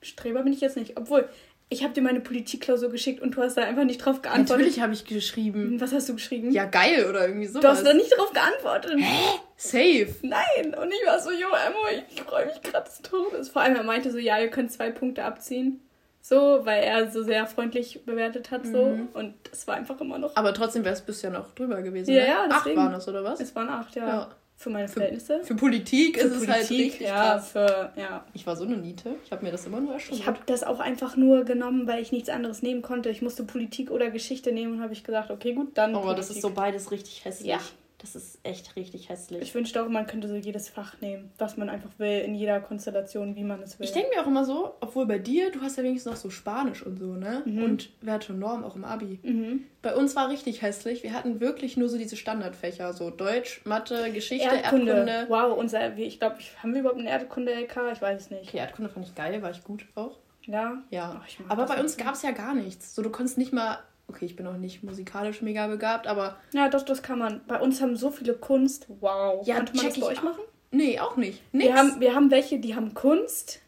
Streber 0.03 0.43
bin 0.43 0.53
ich 0.53 0.61
jetzt 0.61 0.77
nicht. 0.77 0.97
Obwohl, 0.97 1.29
ich 1.69 1.85
habe 1.85 1.93
dir 1.93 2.03
meine 2.03 2.21
Politikklausur 2.21 2.91
geschickt 2.91 3.21
und 3.21 3.37
du 3.37 3.43
hast 3.43 3.57
da 3.57 3.63
einfach 3.63 3.85
nicht 3.85 3.99
drauf 3.99 4.23
geantwortet. 4.23 4.59
Natürlich 4.59 4.81
habe 4.81 4.95
ich 4.95 5.05
geschrieben. 5.05 5.81
Was 5.81 5.93
hast 5.93 6.09
du 6.09 6.15
geschrieben? 6.15 6.51
Ja, 6.51 6.65
geil 6.65 7.07
oder 7.09 7.29
irgendwie 7.29 7.47
sowas. 7.47 7.63
Du 7.63 7.69
hast 7.69 7.87
da 7.87 7.95
nicht 7.95 8.17
drauf 8.17 8.33
geantwortet. 8.33 8.95
Hä? 8.99 9.39
Safe. 9.61 10.15
Nein. 10.23 10.75
Und 10.81 10.93
ich 10.93 11.05
war 11.05 11.19
so, 11.19 11.31
jo, 11.33 11.49
Emmo, 11.49 12.05
ich 12.09 12.23
freue 12.23 12.47
mich 12.47 12.63
gerade 12.63 12.89
des 12.89 13.03
Todes. 13.03 13.49
Vor 13.49 13.61
allem, 13.61 13.75
er 13.75 13.83
meinte 13.83 14.13
so, 14.13 14.19
ja, 14.19 14.39
ihr 14.39 14.51
könnt 14.51 14.71
zwei 14.71 14.91
Punkte 14.91 15.25
abziehen. 15.25 15.81
So, 16.21 16.61
weil 16.65 16.85
er 16.85 17.11
so 17.11 17.25
sehr 17.25 17.45
freundlich 17.47 18.05
bewertet 18.05 18.53
hat, 18.53 18.65
so. 18.65 18.87
Mhm. 18.87 19.09
Und 19.15 19.35
es 19.51 19.67
war 19.67 19.75
einfach 19.75 20.01
immer 20.01 20.17
noch. 20.19 20.37
Aber 20.37 20.55
trotzdem 20.55 20.85
wäre 20.85 20.95
es 20.95 21.01
bisher 21.01 21.31
noch 21.31 21.53
drüber 21.55 21.83
gewesen. 21.83 22.13
Ja, 22.13 22.21
ne? 22.21 22.29
ja, 22.29 22.49
deswegen. 22.49 22.79
Acht 22.79 22.87
waren 22.87 22.95
es, 22.95 23.09
oder 23.09 23.25
was? 23.25 23.41
Es 23.41 23.55
waren 23.57 23.69
acht, 23.69 23.97
ja. 23.97 24.07
ja. 24.07 24.29
Für 24.55 24.71
meine 24.71 24.89
Verhältnisse. 24.89 25.41
Für, 25.43 25.55
Politik 25.55 26.21
für 26.21 26.27
ist 26.27 26.33
Politik, 26.35 26.49
es 26.49 26.55
halt 26.55 26.71
richtig 26.71 27.01
ja, 27.01 27.15
krass. 27.15 27.53
Für, 27.53 27.93
ja. 27.97 28.25
Ich 28.35 28.47
war 28.47 28.57
so 28.57 28.65
eine 28.65 28.77
Niete. 28.77 29.15
Ich 29.25 29.33
habe 29.33 29.45
mir 29.45 29.53
das 29.53 29.67
immer 29.67 29.81
nur 29.81 29.93
erschossen. 29.93 30.21
Ich 30.21 30.27
habe 30.27 30.39
das 30.47 30.65
auch 30.65 30.81
einfach 30.81 31.17
nur 31.17 31.45
genommen, 31.45 31.87
weil 31.87 32.03
ich 32.03 32.13
nichts 32.13 32.29
anderes 32.29 32.63
nehmen 32.63 32.83
konnte. 32.83 33.09
Ich 33.09 33.23
musste 33.23 33.45
Politik 33.45 33.91
oder 33.91 34.11
Geschichte 34.11 34.53
nehmen 34.53 34.75
und 34.75 34.83
habe 34.83 34.93
ich 34.93 35.05
gesagt, 35.05 35.31
okay, 35.31 35.55
gut, 35.55 35.79
dann. 35.79 35.95
Aber 35.95 36.03
Politik. 36.03 36.27
das 36.27 36.31
ist 36.31 36.43
so 36.43 36.51
beides 36.51 36.91
richtig 36.91 37.25
hässlich. 37.25 37.49
Ja. 37.49 37.61
Das 37.99 38.15
ist 38.15 38.39
echt 38.45 38.77
richtig 38.77 39.09
hässlich. 39.09 39.43
Ich 39.43 39.55
wünschte 39.57 39.83
auch, 39.83 39.89
man 39.89 40.07
könnte 40.07 40.29
so 40.29 40.37
jedes 40.37 40.69
Fach 40.69 41.01
nehmen, 41.01 41.33
was 41.37 41.57
man 41.57 41.69
einfach 41.69 41.91
will, 41.99 42.21
in 42.21 42.37
jeder 42.37 42.61
Konstellation, 42.61 43.35
wie 43.35 43.43
man 43.43 43.61
es 43.61 43.79
will. 43.79 43.87
Ich 43.87 43.93
denke 43.93 44.11
mir 44.15 44.23
auch 44.23 44.27
immer 44.29 44.45
so, 44.45 44.77
obwohl 44.81 45.07
bei 45.07 45.19
dir, 45.19 45.51
du 45.51 45.61
hast 45.61 45.79
ja 45.79 45.83
wenigstens 45.83 46.13
noch 46.13 46.17
so 46.17 46.31
Spanisch 46.31 46.85
und 46.85 46.99
so, 46.99 47.15
ne? 47.15 47.43
Mhm. 47.45 47.63
Und 47.63 47.91
Werte 48.01 48.33
und 48.33 48.39
Norm 48.39 48.63
auch 48.63 48.77
im 48.77 48.85
Abi. 48.85 49.19
Mhm. 49.25 49.65
Bei 49.83 49.97
uns 49.97 50.15
war 50.15 50.31
richtig 50.31 50.63
hässlich. 50.63 51.03
Wir 51.03 51.13
hatten 51.13 51.41
wirklich 51.41 51.77
nur 51.77 51.89
so 51.89 51.99
diese 51.99 52.17
Standardfächer, 52.17 52.93
so 52.93 53.11
Deutsch, 53.11 53.63
Mathe, 53.65 54.13
Geschichte, 54.13 54.47
Erdkunde. 54.47 54.93
Erdkunde. 54.93 55.27
Wow, 55.29 55.59
unser, 55.59 55.97
ich 55.99 56.21
glaube, 56.21 56.37
haben 56.63 56.75
wir 56.75 56.81
überhaupt 56.81 57.01
eine 57.01 57.11
Erdkunde-LK? 57.11 57.93
Ich 57.93 58.01
weiß 58.01 58.21
es 58.21 58.31
nicht. 58.31 58.49
Okay, 58.49 58.59
Erdkunde 58.59 58.91
fand 58.91 59.07
ich 59.07 59.15
geil, 59.17 59.43
war 59.43 59.51
ich 59.51 59.65
gut 59.65 59.87
auch. 59.97 60.19
Ja? 60.47 60.83
Ja. 60.91 61.21
Oh, 61.41 61.45
Aber 61.49 61.67
bei 61.67 61.81
uns 61.81 61.97
gab 61.97 62.15
es 62.15 62.23
ja 62.23 62.31
gar 62.31 62.55
nichts. 62.55 62.95
So, 62.95 63.03
du 63.03 63.11
konntest 63.11 63.39
nicht 63.39 63.53
mal 63.53 63.79
okay, 64.09 64.25
ich 64.25 64.37
bin 64.37 64.47
auch 64.47 64.57
nicht 64.57 64.83
musikalisch 64.83 65.43
mega 65.43 65.67
begabt, 65.67 66.07
aber. 66.07 66.37
Ja, 66.53 66.69
doch, 66.69 66.83
das 66.83 67.03
kann 67.03 67.19
man. 67.19 67.41
Bei 67.47 67.61
uns 67.61 67.81
haben 67.81 67.97
so 67.97 68.11
viele 68.11 68.35
Kunst. 68.35 68.87
Wow. 69.01 69.47
Ja, 69.47 69.57
Konnte 69.57 69.77
man 69.77 69.87
das 69.87 70.01
bei 70.01 70.07
euch 70.07 70.23
machen? 70.23 70.41
Nee, 70.71 70.99
auch 70.99 71.17
nicht. 71.17 71.43
Nix. 71.53 71.69
Wir 71.69 71.77
haben, 71.77 72.01
wir 72.01 72.15
haben 72.15 72.31
welche, 72.31 72.59
die 72.59 72.75
haben 72.75 72.95
Kunst. 72.95 73.61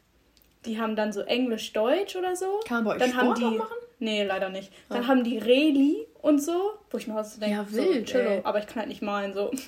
Die 0.66 0.78
haben 0.78 0.94
dann 0.96 1.12
so 1.12 1.20
Englisch, 1.22 1.72
Deutsch 1.72 2.16
oder 2.16 2.36
so. 2.36 2.60
Kann 2.66 2.84
man 2.84 2.84
bei 2.84 2.92
euch 2.92 2.98
dann 2.98 3.10
Sport 3.10 3.40
haben 3.40 3.52
die, 3.52 3.58
machen? 3.58 3.76
Nee, 3.98 4.24
leider 4.24 4.50
nicht. 4.50 4.72
Ah. 4.88 4.94
Dann 4.94 5.06
haben 5.06 5.24
die 5.24 5.38
Reli 5.38 6.06
und 6.20 6.42
so, 6.42 6.72
wo 6.90 6.98
ich 6.98 7.06
mir 7.06 7.14
was 7.14 7.38
denke, 7.38 7.56
ja, 7.56 7.72
wild, 7.72 8.08
so, 8.08 8.12
Cello, 8.12 8.40
aber 8.44 8.58
ich 8.58 8.66
kann 8.66 8.76
halt 8.80 8.88
nicht 8.88 9.02
malen, 9.02 9.32
so. 9.32 9.50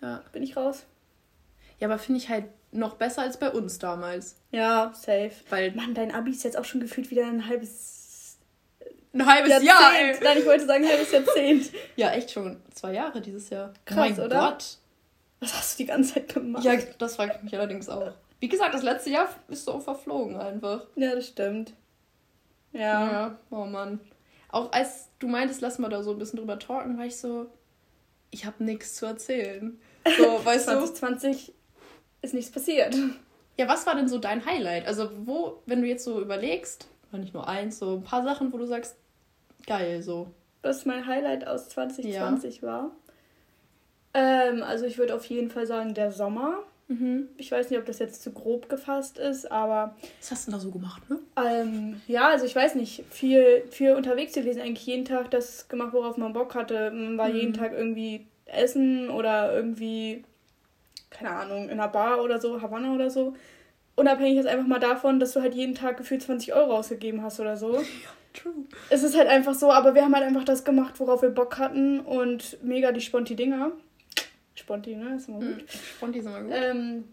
Ja. 0.00 0.22
Bin 0.32 0.42
ich 0.42 0.54
raus. 0.54 0.84
Ja, 1.80 1.88
aber 1.88 1.98
finde 1.98 2.18
ich 2.20 2.28
halt 2.28 2.44
noch 2.72 2.96
besser 2.96 3.22
als 3.22 3.38
bei 3.38 3.50
uns 3.50 3.78
damals. 3.78 4.36
Ja, 4.50 4.92
safe. 4.94 5.32
Weil 5.48 5.72
Mann, 5.72 5.94
dein 5.94 6.12
Abi 6.12 6.30
ist 6.30 6.44
jetzt 6.44 6.58
auch 6.58 6.66
schon 6.66 6.82
gefühlt 6.82 7.10
wieder 7.10 7.26
ein 7.26 7.48
halbes 7.48 8.03
ein 9.14 9.26
halbes 9.26 9.50
Jahrzehnt. 9.50 9.68
Jahr. 9.68 9.94
Ey. 9.94 10.16
Nein, 10.22 10.38
ich 10.38 10.46
wollte 10.46 10.66
sagen 10.66 10.84
ein 10.84 10.90
halbes 10.90 11.12
Jahrzehnt. 11.12 11.70
ja, 11.96 12.10
echt 12.10 12.30
schon. 12.30 12.60
Zwei 12.74 12.92
Jahre 12.92 13.20
dieses 13.20 13.50
Jahr. 13.50 13.72
Krass, 13.84 13.96
oh 13.96 14.00
mein 14.00 14.20
oder? 14.20 14.38
Gott. 14.50 14.78
Was 15.40 15.54
hast 15.54 15.78
du 15.78 15.82
die 15.84 15.86
ganze 15.88 16.14
Zeit 16.14 16.34
gemacht? 16.34 16.64
Ja, 16.64 16.76
das 16.98 17.16
frage 17.16 17.34
ich 17.36 17.42
mich 17.42 17.54
allerdings 17.54 17.88
auch. 17.88 18.12
Wie 18.40 18.48
gesagt, 18.48 18.74
das 18.74 18.82
letzte 18.82 19.10
Jahr 19.10 19.28
ist 19.48 19.64
so 19.64 19.78
verflogen 19.80 20.36
einfach. 20.36 20.86
Ja, 20.96 21.14
das 21.14 21.28
stimmt. 21.28 21.72
Ja. 22.72 22.80
Ja, 23.10 23.38
oh 23.50 23.64
Mann. 23.64 24.00
Auch 24.50 24.72
als 24.72 25.08
du 25.18 25.28
meintest, 25.28 25.60
lass 25.60 25.78
mal 25.78 25.88
da 25.88 26.02
so 26.02 26.12
ein 26.12 26.18
bisschen 26.18 26.38
drüber 26.38 26.58
talken, 26.58 26.98
war 26.98 27.06
ich 27.06 27.16
so, 27.16 27.46
ich 28.30 28.44
habe 28.46 28.62
nichts 28.64 28.94
zu 28.96 29.06
erzählen. 29.06 29.80
So, 30.16 30.40
weißt 30.44 30.66
2020 30.66 31.46
du? 31.46 31.52
ist 32.22 32.34
nichts 32.34 32.50
passiert. 32.50 32.96
Ja, 33.56 33.68
was 33.68 33.86
war 33.86 33.94
denn 33.94 34.08
so 34.08 34.18
dein 34.18 34.44
Highlight? 34.44 34.86
Also, 34.86 35.10
wo, 35.24 35.62
wenn 35.66 35.80
du 35.80 35.88
jetzt 35.88 36.04
so 36.04 36.20
überlegst, 36.20 36.88
war 37.10 37.20
nicht 37.20 37.34
nur 37.34 37.48
eins, 37.48 37.78
so 37.78 37.96
ein 37.96 38.02
paar 38.02 38.24
Sachen, 38.24 38.52
wo 38.52 38.58
du 38.58 38.66
sagst, 38.66 38.96
geil 39.66 40.02
so. 40.02 40.28
Was 40.62 40.86
mein 40.86 41.06
Highlight 41.06 41.46
aus 41.46 41.68
2020 41.70 42.60
ja. 42.60 42.66
war. 42.66 42.90
Ähm, 44.14 44.62
also 44.62 44.86
ich 44.86 44.96
würde 44.96 45.14
auf 45.14 45.26
jeden 45.26 45.50
Fall 45.50 45.66
sagen, 45.66 45.94
der 45.94 46.12
Sommer. 46.12 46.62
Mhm. 46.88 47.28
Ich 47.36 47.50
weiß 47.50 47.70
nicht, 47.70 47.78
ob 47.78 47.86
das 47.86 47.98
jetzt 47.98 48.22
zu 48.22 48.32
grob 48.32 48.68
gefasst 48.68 49.18
ist, 49.18 49.50
aber. 49.50 49.96
Was 50.20 50.30
hast 50.30 50.46
du 50.46 50.50
denn 50.50 50.58
da 50.58 50.62
so 50.62 50.70
gemacht, 50.70 51.02
ne? 51.08 51.18
Ähm, 51.36 52.00
ja, 52.06 52.28
also 52.28 52.44
ich 52.44 52.54
weiß 52.54 52.74
nicht, 52.74 53.04
viel, 53.10 53.64
viel 53.70 53.94
unterwegs 53.94 54.34
gewesen, 54.34 54.60
eigentlich 54.60 54.86
jeden 54.86 55.04
Tag 55.04 55.30
das 55.30 55.68
gemacht, 55.68 55.92
worauf 55.92 56.16
man 56.16 56.32
Bock 56.32 56.54
hatte. 56.54 56.90
Man 56.90 57.18
war 57.18 57.28
mhm. 57.28 57.36
jeden 57.36 57.52
Tag 57.54 57.72
irgendwie 57.72 58.26
essen 58.46 59.08
oder 59.10 59.54
irgendwie, 59.54 60.24
keine 61.10 61.30
Ahnung, 61.30 61.64
in 61.64 61.80
einer 61.80 61.88
Bar 61.88 62.22
oder 62.22 62.40
so, 62.40 62.60
Havanna 62.60 62.94
oder 62.94 63.10
so. 63.10 63.34
unabhängig 63.96 64.36
jetzt 64.36 64.46
einfach 64.46 64.66
mal 64.66 64.80
davon, 64.80 65.20
dass 65.20 65.32
du 65.32 65.40
halt 65.40 65.54
jeden 65.54 65.74
Tag 65.74 65.96
gefühlt 65.96 66.22
20 66.22 66.52
Euro 66.54 66.76
ausgegeben 66.76 67.22
hast 67.22 67.40
oder 67.40 67.56
so. 67.56 67.76
Ja, 67.76 67.82
true. 68.34 68.52
Es 68.90 69.02
ist 69.02 69.16
halt 69.16 69.28
einfach 69.28 69.54
so, 69.54 69.72
aber 69.72 69.94
wir 69.94 70.02
haben 70.02 70.14
halt 70.14 70.24
einfach 70.24 70.44
das 70.44 70.64
gemacht, 70.64 70.98
worauf 70.98 71.22
wir 71.22 71.30
Bock 71.30 71.58
hatten 71.58 72.00
und 72.00 72.62
mega 72.62 72.92
die 72.92 73.00
Sponti-Dinger. 73.00 73.72
Sponti, 74.54 74.94
ne? 74.94 75.16
Ist 75.16 75.28
immer 75.28 75.40
gut. 75.40 75.62
Mm, 75.62 75.68
Sponti 75.96 76.18
ist 76.20 76.26
immer 76.26 76.42
gut. 76.42 76.52
Ähm, 76.54 77.04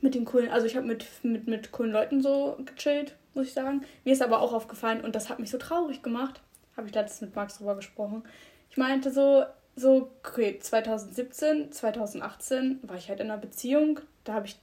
mit 0.00 0.14
den 0.14 0.24
coolen, 0.24 0.50
also 0.50 0.66
ich 0.66 0.76
habe 0.76 0.86
mit, 0.86 1.06
mit, 1.22 1.46
mit 1.46 1.72
coolen 1.72 1.92
Leuten 1.92 2.22
so 2.22 2.58
gechillt, 2.64 3.16
muss 3.34 3.46
ich 3.46 3.52
sagen. 3.52 3.82
Mir 4.04 4.12
ist 4.12 4.22
aber 4.22 4.40
auch 4.40 4.52
aufgefallen 4.52 5.02
und 5.02 5.14
das 5.14 5.28
hat 5.28 5.38
mich 5.38 5.50
so 5.50 5.58
traurig 5.58 6.02
gemacht. 6.02 6.40
Habe 6.76 6.88
ich 6.88 6.94
letztens 6.94 7.20
mit 7.20 7.36
Max 7.36 7.58
drüber 7.58 7.76
gesprochen. 7.76 8.24
Ich 8.70 8.76
meinte 8.76 9.10
so, 9.10 9.44
so, 9.76 10.10
okay, 10.24 10.58
2017, 10.58 11.72
2018 11.72 12.80
war 12.82 12.96
ich 12.96 13.08
halt 13.08 13.20
in 13.20 13.30
einer 13.30 13.40
Beziehung. 13.40 14.00
Da 14.24 14.34
habe 14.34 14.46
ich 14.46 14.56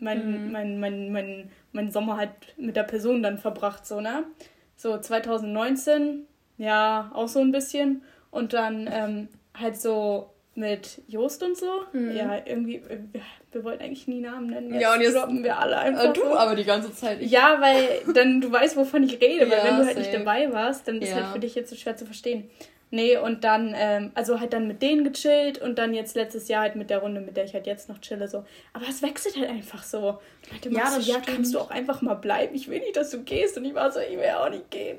meinen 0.00 0.46
mhm. 0.46 0.52
mein, 0.52 0.80
mein, 0.80 1.12
mein, 1.12 1.50
mein 1.72 1.90
Sommer 1.90 2.16
halt 2.16 2.30
mit 2.56 2.76
der 2.76 2.84
Person 2.84 3.22
dann 3.22 3.38
verbracht, 3.38 3.86
so, 3.86 4.00
ne? 4.00 4.24
So 4.78 4.96
2019, 4.96 6.26
ja, 6.56 7.10
auch 7.12 7.26
so 7.26 7.40
ein 7.40 7.50
bisschen. 7.50 8.02
Und 8.30 8.52
dann 8.52 8.88
ähm, 8.90 9.28
halt 9.52 9.76
so 9.76 10.30
mit 10.54 11.02
Jost 11.08 11.42
und 11.42 11.56
so. 11.56 11.82
Mhm. 11.92 12.16
Ja, 12.16 12.36
irgendwie, 12.44 12.80
wir, 12.86 13.22
wir, 13.52 13.64
wollten 13.64 13.82
eigentlich 13.82 14.06
nie 14.06 14.20
Namen 14.20 14.50
nennen. 14.50 14.72
Jetzt 14.72 14.82
ja, 14.82 14.94
und 14.94 15.00
jetzt 15.00 15.16
droppen 15.16 15.42
wir 15.42 15.58
alle 15.58 15.78
einfach. 15.78 16.04
Äh, 16.04 16.12
du 16.12 16.20
so. 16.20 16.36
aber 16.36 16.54
die 16.54 16.64
ganze 16.64 16.94
Zeit. 16.94 17.20
Ich. 17.20 17.30
Ja, 17.30 17.60
weil 17.60 18.14
dann 18.14 18.40
du 18.40 18.52
weißt, 18.52 18.76
wovon 18.76 19.02
ich 19.02 19.20
rede, 19.20 19.50
weil 19.50 19.58
ja, 19.58 19.64
wenn 19.64 19.76
du 19.78 19.84
halt 19.84 19.94
same. 19.94 20.06
nicht 20.06 20.14
dabei 20.14 20.52
warst, 20.52 20.86
dann 20.86 21.02
ist 21.02 21.10
ja. 21.10 21.16
halt 21.16 21.26
für 21.32 21.40
dich 21.40 21.56
jetzt 21.56 21.70
so 21.70 21.76
schwer 21.76 21.96
zu 21.96 22.06
verstehen. 22.06 22.48
Nee, 22.90 23.18
und 23.18 23.44
dann, 23.44 23.74
ähm, 23.76 24.12
also 24.14 24.40
halt 24.40 24.54
dann 24.54 24.66
mit 24.66 24.80
denen 24.80 25.04
gechillt 25.04 25.60
und 25.60 25.78
dann 25.78 25.92
jetzt 25.92 26.16
letztes 26.16 26.48
Jahr 26.48 26.62
halt 26.62 26.76
mit 26.76 26.88
der 26.88 26.98
Runde, 26.98 27.20
mit 27.20 27.36
der 27.36 27.44
ich 27.44 27.52
halt 27.52 27.66
jetzt 27.66 27.88
noch 27.90 28.00
chille, 28.00 28.28
so. 28.28 28.44
Aber 28.72 28.86
es 28.88 29.02
wechselt 29.02 29.36
halt 29.36 29.50
einfach 29.50 29.82
so. 29.82 30.18
Meinte, 30.50 30.70
ja, 30.70 30.84
das 30.84 31.04
so, 31.04 31.12
ja, 31.12 31.20
kannst 31.20 31.54
du 31.54 31.58
auch 31.58 31.70
einfach 31.70 32.00
mal 32.00 32.14
bleiben. 32.14 32.54
Ich 32.54 32.68
will 32.68 32.80
nicht, 32.80 32.96
dass 32.96 33.10
du 33.10 33.22
gehst. 33.22 33.58
Und 33.58 33.66
ich 33.66 33.74
war 33.74 33.92
so, 33.92 34.00
ich 34.00 34.16
will 34.16 34.30
auch 34.30 34.48
nicht 34.48 34.70
gehen. 34.70 34.98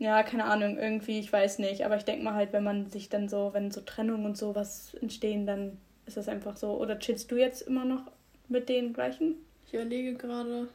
Ja, 0.00 0.22
keine 0.24 0.44
Ahnung, 0.44 0.76
irgendwie, 0.76 1.20
ich 1.20 1.32
weiß 1.32 1.60
nicht. 1.60 1.84
Aber 1.84 1.96
ich 1.96 2.04
denke 2.04 2.24
mal 2.24 2.34
halt, 2.34 2.52
wenn 2.52 2.64
man 2.64 2.90
sich 2.90 3.08
dann 3.08 3.28
so, 3.28 3.50
wenn 3.52 3.70
so 3.70 3.80
Trennungen 3.80 4.26
und 4.26 4.36
sowas 4.36 4.96
entstehen, 5.00 5.46
dann 5.46 5.78
ist 6.06 6.16
das 6.16 6.28
einfach 6.28 6.56
so. 6.56 6.72
Oder 6.78 6.98
chillst 6.98 7.30
du 7.30 7.36
jetzt 7.36 7.62
immer 7.62 7.84
noch 7.84 8.02
mit 8.48 8.68
den 8.68 8.92
gleichen? 8.92 9.36
Ich 9.66 9.74
überlege 9.74 10.14
gerade. 10.14 10.66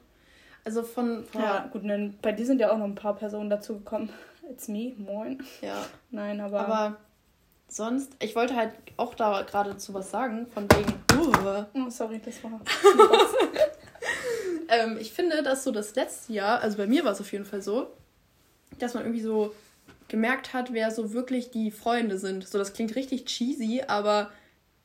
Also 0.63 0.83
von. 0.83 1.25
von 1.25 1.41
ja, 1.41 1.67
gut, 1.71 1.81
dann, 1.85 2.17
bei 2.21 2.31
dir 2.31 2.45
sind 2.45 2.61
ja 2.61 2.71
auch 2.71 2.77
noch 2.77 2.85
ein 2.85 2.95
paar 2.95 3.15
Personen 3.15 3.49
dazugekommen. 3.49 4.09
It's 4.49 4.67
me, 4.67 4.93
moin. 4.97 5.43
Ja. 5.61 5.85
Nein, 6.11 6.39
aber. 6.39 6.59
Aber 6.59 6.97
sonst, 7.67 8.13
ich 8.19 8.35
wollte 8.35 8.55
halt 8.55 8.73
auch 8.97 9.13
da 9.13 9.41
gerade 9.41 9.77
zu 9.77 9.93
was 9.93 10.11
sagen, 10.11 10.47
von 10.47 10.67
wegen. 10.71 10.93
Uh, 11.13 11.63
oh, 11.73 11.89
sorry, 11.89 12.21
das 12.23 12.43
war. 12.43 12.59
ähm, 14.69 14.97
ich 14.99 15.11
finde, 15.13 15.41
dass 15.43 15.63
so 15.63 15.71
das 15.71 15.95
letzte 15.95 16.33
Jahr, 16.33 16.61
also 16.61 16.77
bei 16.77 16.87
mir 16.87 17.03
war 17.03 17.11
es 17.11 17.21
auf 17.21 17.31
jeden 17.31 17.45
Fall 17.45 17.61
so, 17.61 17.87
dass 18.79 18.93
man 18.93 19.03
irgendwie 19.03 19.21
so 19.21 19.53
gemerkt 20.07 20.53
hat, 20.53 20.73
wer 20.73 20.91
so 20.91 21.13
wirklich 21.13 21.51
die 21.51 21.71
Freunde 21.71 22.17
sind. 22.17 22.47
So, 22.47 22.57
das 22.57 22.73
klingt 22.73 22.95
richtig 22.95 23.25
cheesy, 23.25 23.83
aber 23.87 24.31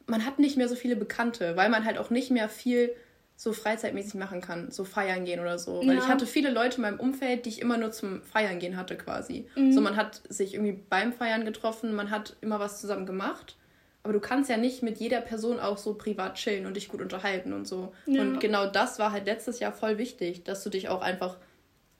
man 0.06 0.24
hat 0.24 0.38
nicht 0.38 0.56
mehr 0.56 0.68
so 0.68 0.74
viele 0.74 0.96
Bekannte, 0.96 1.56
weil 1.56 1.68
man 1.68 1.84
halt 1.84 1.98
auch 1.98 2.10
nicht 2.10 2.30
mehr 2.30 2.48
viel 2.48 2.94
so 3.40 3.54
freizeitmäßig 3.54 4.16
machen 4.16 4.42
kann, 4.42 4.70
so 4.70 4.84
feiern 4.84 5.24
gehen 5.24 5.40
oder 5.40 5.58
so. 5.58 5.80
Weil 5.86 5.96
ich 5.96 6.08
hatte 6.08 6.26
viele 6.26 6.50
Leute 6.50 6.76
in 6.76 6.82
meinem 6.82 7.00
Umfeld, 7.00 7.46
die 7.46 7.48
ich 7.48 7.62
immer 7.62 7.78
nur 7.78 7.90
zum 7.90 8.20
Feiern 8.20 8.58
gehen 8.58 8.76
hatte 8.76 8.98
quasi. 8.98 9.48
Mhm. 9.56 9.72
So 9.72 9.80
man 9.80 9.96
hat 9.96 10.20
sich 10.28 10.52
irgendwie 10.52 10.78
beim 10.90 11.14
Feiern 11.14 11.46
getroffen, 11.46 11.94
man 11.94 12.10
hat 12.10 12.36
immer 12.42 12.60
was 12.60 12.82
zusammen 12.82 13.06
gemacht. 13.06 13.56
Aber 14.02 14.12
du 14.12 14.20
kannst 14.20 14.50
ja 14.50 14.58
nicht 14.58 14.82
mit 14.82 14.98
jeder 14.98 15.22
Person 15.22 15.58
auch 15.58 15.78
so 15.78 15.94
privat 15.94 16.34
chillen 16.34 16.66
und 16.66 16.74
dich 16.76 16.90
gut 16.90 17.00
unterhalten 17.00 17.54
und 17.54 17.66
so. 17.66 17.94
Ja. 18.04 18.20
Und 18.20 18.40
genau 18.40 18.66
das 18.66 18.98
war 18.98 19.10
halt 19.10 19.24
letztes 19.24 19.58
Jahr 19.58 19.72
voll 19.72 19.96
wichtig, 19.96 20.44
dass 20.44 20.62
du 20.62 20.68
dich 20.68 20.90
auch 20.90 21.00
einfach 21.00 21.38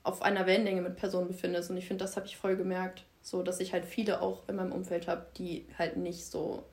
auf 0.03 0.21
einer 0.21 0.45
Wellenlänge 0.45 0.83
mit 0.83 0.97
Personen 0.97 1.29
befindest. 1.29 1.71
Und 1.71 1.79
ich 1.79 1.87
finde, 1.87 2.05
das 2.05 2.17
habe 2.17 2.27
ich 2.27 2.37
voll 2.37 2.57
gemerkt. 2.57 3.05
So, 3.23 3.43
dass 3.43 3.61
ich 3.61 3.73
halt 3.73 3.87
viele 3.87 4.21
auch 4.21 4.47
in 4.47 4.57
meinem 4.57 4.73
Umfeld 4.73 5.09
habe, 5.09 5.25
die 5.39 5.67
halt 5.79 5.97
nicht 5.97 6.27
so 6.27 6.65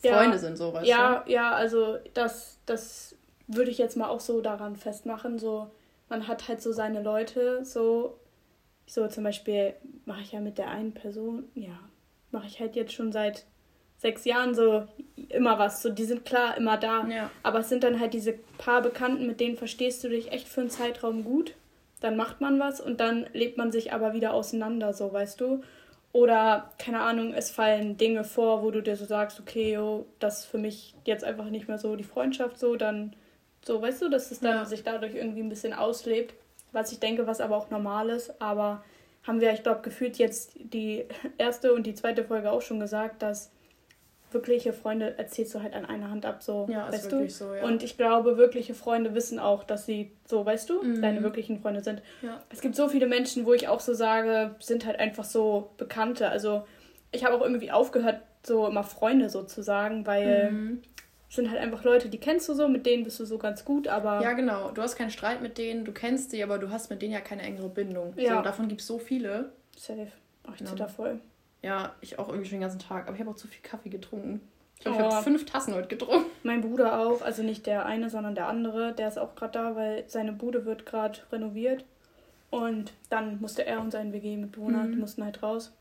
Freunde 0.00 0.36
ja, 0.36 0.38
sind, 0.38 0.56
so 0.56 0.72
weißt 0.72 0.86
Ja, 0.86 1.24
du? 1.26 1.32
ja, 1.32 1.50
also 1.56 1.98
das, 2.14 2.58
das 2.66 3.16
würde 3.48 3.70
ich 3.70 3.78
jetzt 3.78 3.96
mal 3.96 4.08
auch 4.08 4.20
so 4.20 4.40
daran 4.40 4.76
festmachen, 4.76 5.38
so 5.38 5.70
man 6.08 6.28
hat 6.28 6.48
halt 6.48 6.62
so 6.62 6.72
seine 6.72 7.02
Leute, 7.02 7.64
so, 7.64 8.18
so 8.86 9.08
zum 9.08 9.24
Beispiel 9.24 9.74
mache 10.04 10.22
ich 10.22 10.32
ja 10.32 10.40
mit 10.40 10.58
der 10.58 10.70
einen 10.70 10.94
Person, 10.94 11.44
ja, 11.54 11.78
mache 12.30 12.46
ich 12.46 12.60
halt 12.60 12.76
jetzt 12.76 12.92
schon 12.92 13.12
seit 13.12 13.44
sechs 13.98 14.24
Jahren 14.24 14.54
so 14.54 14.86
immer 15.28 15.58
was. 15.58 15.82
So, 15.82 15.90
die 15.90 16.04
sind 16.04 16.24
klar 16.24 16.56
immer 16.56 16.76
da. 16.76 17.06
Ja. 17.08 17.30
Aber 17.42 17.60
es 17.60 17.68
sind 17.68 17.82
dann 17.82 18.00
halt 18.00 18.14
diese 18.14 18.34
paar 18.56 18.80
Bekannten, 18.80 19.26
mit 19.26 19.40
denen 19.40 19.56
verstehst 19.56 20.02
du 20.04 20.08
dich 20.08 20.32
echt 20.32 20.48
für 20.48 20.62
einen 20.62 20.70
Zeitraum 20.70 21.24
gut. 21.24 21.54
Dann 22.00 22.16
macht 22.16 22.40
man 22.40 22.60
was 22.60 22.80
und 22.80 23.00
dann 23.00 23.26
lebt 23.32 23.58
man 23.58 23.72
sich 23.72 23.92
aber 23.92 24.14
wieder 24.14 24.32
auseinander, 24.32 24.92
so 24.92 25.12
weißt 25.12 25.40
du. 25.40 25.62
Oder, 26.12 26.70
keine 26.78 27.00
Ahnung, 27.00 27.34
es 27.34 27.50
fallen 27.50 27.96
Dinge 27.96 28.24
vor, 28.24 28.62
wo 28.62 28.70
du 28.70 28.80
dir 28.82 28.96
so 28.96 29.04
sagst, 29.04 29.40
okay, 29.40 29.74
yo, 29.74 30.06
das 30.20 30.40
ist 30.40 30.46
für 30.46 30.58
mich 30.58 30.94
jetzt 31.04 31.24
einfach 31.24 31.50
nicht 31.50 31.68
mehr 31.68 31.78
so 31.78 31.96
die 31.96 32.04
Freundschaft 32.04 32.58
so, 32.58 32.76
dann 32.76 33.14
so, 33.64 33.80
weißt 33.82 34.02
du, 34.02 34.08
dass 34.08 34.30
es 34.30 34.40
dann 34.40 34.56
ja. 34.56 34.64
sich 34.64 34.82
dadurch 34.82 35.14
irgendwie 35.14 35.40
ein 35.40 35.48
bisschen 35.48 35.72
auslebt, 35.72 36.34
was 36.72 36.92
ich 36.92 37.00
denke, 37.00 37.26
was 37.26 37.40
aber 37.40 37.56
auch 37.56 37.70
normal 37.70 38.10
ist. 38.10 38.40
Aber 38.40 38.82
haben 39.26 39.40
wir, 39.40 39.52
ich 39.52 39.62
glaube, 39.62 39.82
gefühlt 39.82 40.16
jetzt 40.18 40.52
die 40.56 41.04
erste 41.38 41.72
und 41.72 41.86
die 41.86 41.94
zweite 41.94 42.24
Folge 42.24 42.50
auch 42.50 42.62
schon 42.62 42.80
gesagt, 42.80 43.22
dass 43.22 43.50
wirkliche 44.30 44.74
Freunde 44.74 45.16
erzählst 45.18 45.54
du 45.54 45.62
halt 45.62 45.72
an 45.74 45.86
einer 45.86 46.10
Hand 46.10 46.26
ab, 46.26 46.42
so, 46.42 46.66
ja, 46.70 46.92
weißt 46.92 47.10
du? 47.10 47.28
So, 47.30 47.54
ja. 47.54 47.64
Und 47.64 47.82
ich 47.82 47.96
glaube, 47.96 48.36
wirkliche 48.36 48.74
Freunde 48.74 49.14
wissen 49.14 49.38
auch, 49.38 49.64
dass 49.64 49.86
sie 49.86 50.12
so, 50.26 50.44
weißt 50.44 50.68
du, 50.68 50.82
mhm. 50.82 51.00
deine 51.00 51.22
wirklichen 51.22 51.60
Freunde 51.60 51.82
sind. 51.82 52.02
Ja. 52.20 52.42
Es 52.50 52.60
gibt 52.60 52.76
so 52.76 52.88
viele 52.88 53.06
Menschen, 53.06 53.46
wo 53.46 53.54
ich 53.54 53.68
auch 53.68 53.80
so 53.80 53.94
sage, 53.94 54.54
sind 54.60 54.84
halt 54.84 55.00
einfach 55.00 55.24
so 55.24 55.70
Bekannte. 55.78 56.28
Also 56.28 56.66
ich 57.10 57.24
habe 57.24 57.36
auch 57.36 57.40
irgendwie 57.40 57.70
aufgehört, 57.70 58.20
so 58.42 58.66
immer 58.66 58.84
Freunde 58.84 59.30
so 59.30 59.44
zu 59.44 59.62
sagen, 59.62 60.06
weil 60.06 60.52
mhm 60.52 60.82
sind 61.28 61.50
halt 61.50 61.60
einfach 61.60 61.84
Leute, 61.84 62.08
die 62.08 62.18
kennst 62.18 62.48
du 62.48 62.54
so, 62.54 62.68
mit 62.68 62.86
denen 62.86 63.04
bist 63.04 63.20
du 63.20 63.26
so 63.26 63.38
ganz 63.38 63.64
gut, 63.64 63.86
aber. 63.86 64.22
Ja, 64.22 64.32
genau. 64.32 64.70
Du 64.70 64.80
hast 64.80 64.96
keinen 64.96 65.10
Streit 65.10 65.42
mit 65.42 65.58
denen, 65.58 65.84
du 65.84 65.92
kennst 65.92 66.30
sie, 66.30 66.42
aber 66.42 66.58
du 66.58 66.70
hast 66.70 66.90
mit 66.90 67.02
denen 67.02 67.12
ja 67.12 67.20
keine 67.20 67.42
engere 67.42 67.68
Bindung. 67.68 68.14
Ja. 68.16 68.36
So, 68.36 68.42
davon 68.42 68.68
gibt 68.68 68.80
es 68.80 68.86
so 68.86 68.98
viele. 68.98 69.52
Safe. 69.76 70.08
Ach, 70.46 70.54
ich 70.58 70.64
zitter 70.64 70.88
voll. 70.88 71.20
Ja, 71.62 71.94
ich 72.00 72.18
auch 72.18 72.28
irgendwie 72.28 72.46
schon 72.46 72.56
den 72.56 72.62
ganzen 72.62 72.78
Tag. 72.78 73.06
Aber 73.06 73.14
ich 73.14 73.20
habe 73.20 73.30
auch 73.30 73.36
zu 73.36 73.48
viel 73.48 73.62
Kaffee 73.62 73.90
getrunken. 73.90 74.40
Ich 74.76 74.84
glaube, 74.84 74.98
oh. 74.98 75.08
ich 75.08 75.14
habe 75.14 75.24
fünf 75.24 75.44
Tassen 75.44 75.74
heute 75.74 75.88
getrunken. 75.88 76.30
Mein 76.44 76.62
Bruder 76.62 77.00
auch. 77.00 77.20
Also 77.20 77.42
nicht 77.42 77.66
der 77.66 77.84
eine, 77.84 78.08
sondern 78.08 78.34
der 78.34 78.46
andere. 78.46 78.94
Der 78.94 79.08
ist 79.08 79.18
auch 79.18 79.34
gerade 79.34 79.52
da, 79.52 79.76
weil 79.76 80.04
seine 80.06 80.32
Bude 80.32 80.64
wird 80.64 80.86
gerade 80.86 81.18
renoviert. 81.30 81.84
Und 82.50 82.94
dann 83.10 83.40
musste 83.40 83.66
er 83.66 83.80
und 83.80 83.90
sein 83.90 84.12
WG-Mitbewohner, 84.12 84.84
mhm. 84.84 84.92
die 84.92 84.98
mussten 84.98 85.24
halt 85.24 85.42
raus. 85.42 85.76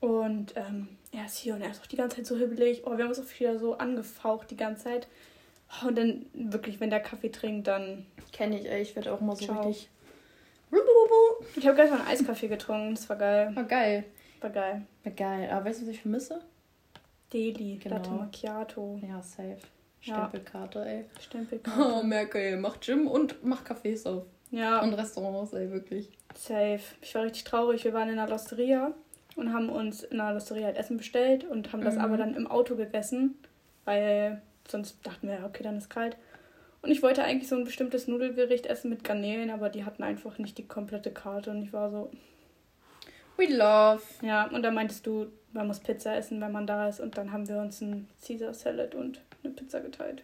Und 0.00 0.54
ähm, 0.56 0.88
er 1.16 1.26
ist 1.26 1.38
hier 1.38 1.54
und 1.54 1.62
er 1.62 1.70
ist 1.70 1.80
auch 1.80 1.86
die 1.86 1.96
ganze 1.96 2.16
Zeit 2.16 2.26
so 2.26 2.36
hibbelig. 2.36 2.82
Oh, 2.84 2.96
wir 2.96 3.04
haben 3.04 3.08
uns 3.08 3.20
auch 3.20 3.40
wieder 3.40 3.58
so 3.58 3.78
angefaucht 3.78 4.50
die 4.50 4.56
ganze 4.56 4.84
Zeit. 4.84 5.08
Oh, 5.82 5.88
und 5.88 5.96
dann 5.96 6.26
wirklich, 6.34 6.78
wenn 6.78 6.90
der 6.90 7.00
Kaffee 7.00 7.30
trinkt, 7.30 7.66
dann. 7.66 8.06
Kenne 8.32 8.60
ich, 8.60 8.68
ey. 8.68 8.82
Ich 8.82 8.94
werde 8.94 9.12
auch 9.12 9.20
immer 9.20 9.34
so 9.34 9.46
Ciao. 9.46 9.66
richtig. 9.66 9.88
Ich 11.56 11.66
habe 11.66 11.76
gestern 11.76 12.00
einen 12.00 12.08
Eiskaffee 12.08 12.48
getrunken. 12.48 12.94
Das 12.94 13.08
war 13.08 13.16
geil. 13.16 13.50
War 13.54 13.64
geil. 13.64 14.04
War 14.40 14.50
geil. 14.50 14.82
War 15.04 15.12
geil. 15.12 15.50
Aber 15.50 15.64
weißt 15.64 15.80
du, 15.80 15.86
was 15.86 15.94
ich 15.94 16.02
vermisse? 16.02 16.42
Deli, 17.32 17.78
genau. 17.82 17.96
Latte 17.96 18.10
Macchiato. 18.10 19.00
Ja, 19.02 19.22
safe. 19.22 19.58
Stempelkarte, 20.00 20.80
ja. 20.80 20.84
ey. 20.84 21.04
Stempelkarte. 21.18 21.94
Oh, 21.94 22.02
Merkel, 22.02 22.58
mach 22.58 22.78
Gym 22.80 23.06
und 23.06 23.42
mach 23.42 23.64
Cafés 23.64 24.06
auf. 24.06 24.24
Ja. 24.50 24.82
Und 24.82 24.92
Restaurants, 24.94 25.54
ey, 25.54 25.70
wirklich. 25.70 26.10
Safe. 26.34 26.80
Ich 27.00 27.14
war 27.14 27.22
richtig 27.22 27.44
traurig. 27.44 27.84
Wir 27.84 27.94
waren 27.94 28.10
in 28.10 28.16
der 28.16 28.28
Losteria 28.28 28.92
und 29.36 29.52
haben 29.52 29.68
uns 29.68 30.02
in 30.02 30.16
der 30.16 30.32
Losteria 30.32 30.66
halt 30.66 30.76
Essen 30.76 30.96
bestellt 30.96 31.44
und 31.44 31.72
haben 31.72 31.84
das 31.84 31.94
mhm. 31.94 32.00
aber 32.00 32.16
dann 32.16 32.34
im 32.34 32.46
Auto 32.46 32.74
gegessen, 32.74 33.36
weil 33.84 34.42
sonst 34.66 35.06
dachten 35.06 35.28
wir, 35.28 35.44
okay, 35.44 35.62
dann 35.62 35.76
ist 35.76 35.90
kalt. 35.90 36.16
Und 36.82 36.90
ich 36.90 37.02
wollte 37.02 37.22
eigentlich 37.22 37.48
so 37.48 37.56
ein 37.56 37.64
bestimmtes 37.64 38.08
Nudelgericht 38.08 38.66
essen 38.66 38.90
mit 38.90 39.04
Garnelen, 39.04 39.50
aber 39.50 39.68
die 39.68 39.84
hatten 39.84 40.02
einfach 40.02 40.38
nicht 40.38 40.58
die 40.58 40.66
komplette 40.66 41.10
Karte 41.10 41.50
und 41.50 41.62
ich 41.62 41.72
war 41.72 41.90
so. 41.90 42.10
We 43.36 43.46
love. 43.46 44.02
Ja, 44.22 44.48
und 44.48 44.62
dann 44.62 44.74
meintest 44.74 45.06
du, 45.06 45.26
man 45.52 45.66
muss 45.66 45.80
Pizza 45.80 46.16
essen, 46.16 46.40
wenn 46.40 46.52
man 46.52 46.66
da 46.66 46.88
ist 46.88 47.00
und 47.00 47.18
dann 47.18 47.32
haben 47.32 47.48
wir 47.48 47.58
uns 47.58 47.80
ein 47.80 48.08
Caesar 48.24 48.54
Salad 48.54 48.94
und 48.94 49.20
eine 49.44 49.52
Pizza 49.52 49.80
geteilt. 49.80 50.22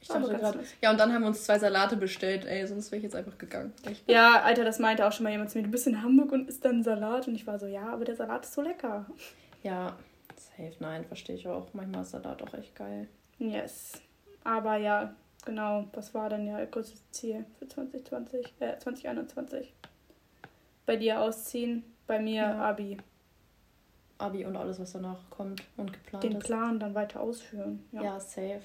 Ich 0.00 0.08
dachte 0.08 0.34
gerade. 0.34 0.60
Ja, 0.80 0.90
und 0.90 0.98
dann 0.98 1.12
haben 1.12 1.22
wir 1.22 1.28
uns 1.28 1.44
zwei 1.44 1.58
Salate 1.58 1.96
bestellt, 1.96 2.44
ey, 2.44 2.66
sonst 2.66 2.90
wäre 2.90 2.98
ich 2.98 3.04
jetzt 3.04 3.14
einfach 3.14 3.38
gegangen. 3.38 3.72
Ja, 4.06 4.42
Alter, 4.42 4.64
das 4.64 4.78
meinte 4.78 5.06
auch 5.06 5.12
schon 5.12 5.24
mal 5.24 5.30
jemand 5.30 5.50
zu 5.50 5.58
mir. 5.58 5.64
Du 5.64 5.70
bist 5.70 5.86
in 5.86 6.02
Hamburg 6.02 6.32
und 6.32 6.48
isst 6.48 6.64
dann 6.64 6.82
Salat. 6.82 7.28
Und 7.28 7.34
ich 7.34 7.46
war 7.46 7.58
so, 7.58 7.66
ja, 7.66 7.86
aber 7.86 8.04
der 8.04 8.16
Salat 8.16 8.44
ist 8.44 8.54
so 8.54 8.62
lecker. 8.62 9.06
Ja, 9.62 9.96
safe, 10.36 10.74
nein, 10.80 11.04
verstehe 11.04 11.36
ich 11.36 11.46
auch. 11.46 11.68
Manchmal 11.72 12.02
ist 12.02 12.10
Salat 12.10 12.42
auch 12.42 12.54
echt 12.54 12.74
geil. 12.74 13.08
Yes. 13.38 13.92
Aber 14.44 14.76
ja, 14.76 15.14
genau, 15.44 15.86
was 15.92 16.14
war 16.14 16.28
denn 16.28 16.46
ja 16.46 16.64
großes 16.64 17.10
Ziel 17.10 17.44
für 17.58 17.68
2020, 17.68 18.54
äh, 18.60 18.78
2021? 18.78 19.72
Bei 20.84 20.96
dir 20.96 21.20
ausziehen, 21.20 21.84
bei 22.06 22.18
mir 22.18 22.42
ja. 22.42 22.68
Abi. 22.68 22.98
Abi 24.18 24.44
und 24.44 24.56
alles, 24.56 24.78
was 24.78 24.92
danach 24.92 25.18
kommt 25.30 25.62
und 25.76 25.92
geplant 25.92 26.24
Den 26.24 26.32
ist. 26.32 26.42
Den 26.42 26.46
Plan 26.46 26.80
dann 26.80 26.94
weiter 26.94 27.20
ausführen. 27.20 27.84
Ja, 27.92 28.02
ja 28.02 28.20
safe. 28.20 28.62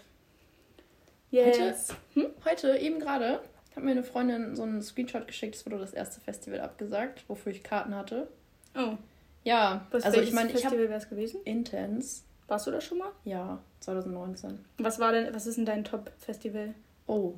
Yes. 1.29 1.57
Heute, 1.59 1.95
hm? 2.13 2.25
heute 2.45 2.77
eben 2.77 2.99
gerade, 2.99 3.41
hat 3.75 3.83
mir 3.83 3.91
eine 3.91 4.03
Freundin 4.03 4.55
so 4.55 4.63
einen 4.63 4.81
Screenshot 4.81 5.27
geschickt, 5.27 5.55
es 5.55 5.65
wurde 5.65 5.77
das 5.77 5.93
erste 5.93 6.21
Festival 6.21 6.61
abgesagt, 6.61 7.23
wofür 7.27 7.51
ich 7.51 7.63
Karten 7.63 7.95
hatte. 7.95 8.27
Oh. 8.75 8.97
Ja, 9.43 9.87
Was 9.91 10.03
also 10.03 10.21
ich 10.21 10.31
meine, 10.31 10.51
ich 10.51 10.65
habe 10.65 10.77
wäre 10.77 10.93
es 10.93 11.09
gewesen? 11.09 11.41
Intense. 11.43 12.21
Warst 12.47 12.67
du 12.67 12.71
da 12.71 12.79
schon 12.79 12.97
mal? 12.99 13.11
Ja, 13.25 13.59
2019. 13.81 14.59
Was 14.77 14.99
war 14.99 15.11
denn, 15.11 15.33
was 15.33 15.47
ist 15.47 15.57
denn 15.57 15.65
dein 15.65 15.83
Top-Festival? 15.83 16.73
Oh. 17.07 17.33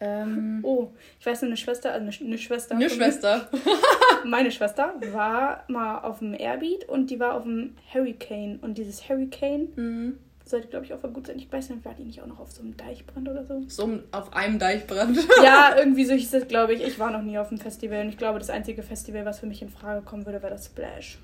Ähm, 0.00 0.60
oh, 0.62 0.92
ich 1.20 1.26
weiß 1.26 1.42
eine 1.42 1.56
Schwester, 1.56 1.92
also 1.92 2.06
eine, 2.06 2.28
eine 2.28 2.38
Schwester. 2.38 2.74
Eine 2.74 2.88
Schwester. 2.88 3.50
meine 4.24 4.50
Schwester 4.50 4.94
war 5.12 5.64
mal 5.68 6.00
auf 6.00 6.20
dem 6.20 6.32
Airbeat 6.32 6.88
und 6.88 7.10
die 7.10 7.20
war 7.20 7.34
auf 7.34 7.42
dem 7.42 7.76
Hurricane. 7.92 8.58
Und 8.60 8.78
dieses 8.78 9.08
Hurricane 9.08 9.68
mhm 9.76 10.18
sollte, 10.48 10.68
glaube 10.68 10.86
ich, 10.86 10.94
auch 10.94 11.02
gut 11.02 11.26
sein. 11.26 11.38
Ich 11.38 11.52
weiß 11.52 11.70
nicht, 11.70 11.84
war 11.84 11.94
die 11.94 12.04
nicht 12.04 12.22
auch 12.22 12.26
noch 12.26 12.40
auf 12.40 12.52
so 12.52 12.62
einem 12.62 12.76
Deichbrand 12.76 13.28
oder 13.28 13.44
so? 13.44 13.62
So 13.68 13.98
auf 14.12 14.32
einem 14.32 14.58
Deichbrand? 14.58 15.18
ja, 15.42 15.74
irgendwie 15.78 16.04
so 16.04 16.14
hieß 16.14 16.34
es, 16.34 16.48
glaube 16.48 16.74
ich. 16.74 16.82
Ich 16.82 16.98
war 16.98 17.10
noch 17.10 17.22
nie 17.22 17.38
auf 17.38 17.48
dem 17.48 17.58
Festival 17.58 18.00
und 18.02 18.08
ich 18.08 18.16
glaube, 18.16 18.38
das 18.38 18.50
einzige 18.50 18.82
Festival, 18.82 19.24
was 19.24 19.40
für 19.40 19.46
mich 19.46 19.60
in 19.62 19.68
Frage 19.68 20.02
kommen 20.02 20.24
würde, 20.24 20.42
wäre 20.42 20.52
das 20.52 20.66
Splash. 20.66 21.18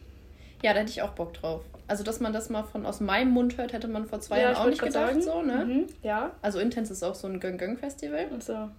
Ja, 0.62 0.74
da 0.74 0.80
hätte 0.80 0.90
ich 0.90 1.02
auch 1.02 1.10
Bock 1.10 1.34
drauf. 1.34 1.62
Also, 1.88 2.04
dass 2.04 2.20
man 2.20 2.32
das 2.32 2.50
mal 2.50 2.62
von 2.62 2.86
aus 2.86 3.00
meinem 3.00 3.30
Mund 3.30 3.58
hört, 3.58 3.72
hätte 3.72 3.88
man 3.88 4.06
vor 4.06 4.20
zwei 4.20 4.38
ja, 4.38 4.50
Jahren 4.50 4.56
auch 4.56 4.66
nicht 4.66 4.80
gedacht, 4.80 5.22
sagen. 5.22 5.22
so, 5.22 5.42
ne? 5.42 5.64
Mhm, 5.64 5.86
ja. 6.02 6.32
Also, 6.40 6.58
Intense 6.58 6.92
ist 6.92 7.02
auch 7.02 7.14
so 7.14 7.26
ein 7.26 7.40
Göng-Göng-Festival. 7.40 8.26
So. 8.40 8.70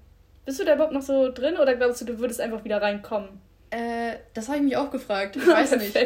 Bist 0.45 0.59
du 0.59 0.65
da 0.65 0.75
überhaupt 0.75 0.93
noch 0.93 1.01
so 1.01 1.31
drin 1.31 1.57
oder 1.57 1.75
glaubst 1.75 2.01
du, 2.01 2.05
du 2.05 2.19
würdest 2.19 2.41
einfach 2.41 2.63
wieder 2.63 2.81
reinkommen? 2.81 3.29
Äh, 3.69 4.15
das 4.33 4.47
habe 4.47 4.57
ich 4.57 4.63
mich 4.63 4.77
auch 4.77 4.91
gefragt. 4.91 5.35
Ich 5.35 5.47
weiß 5.47 5.75
nicht. 5.77 5.97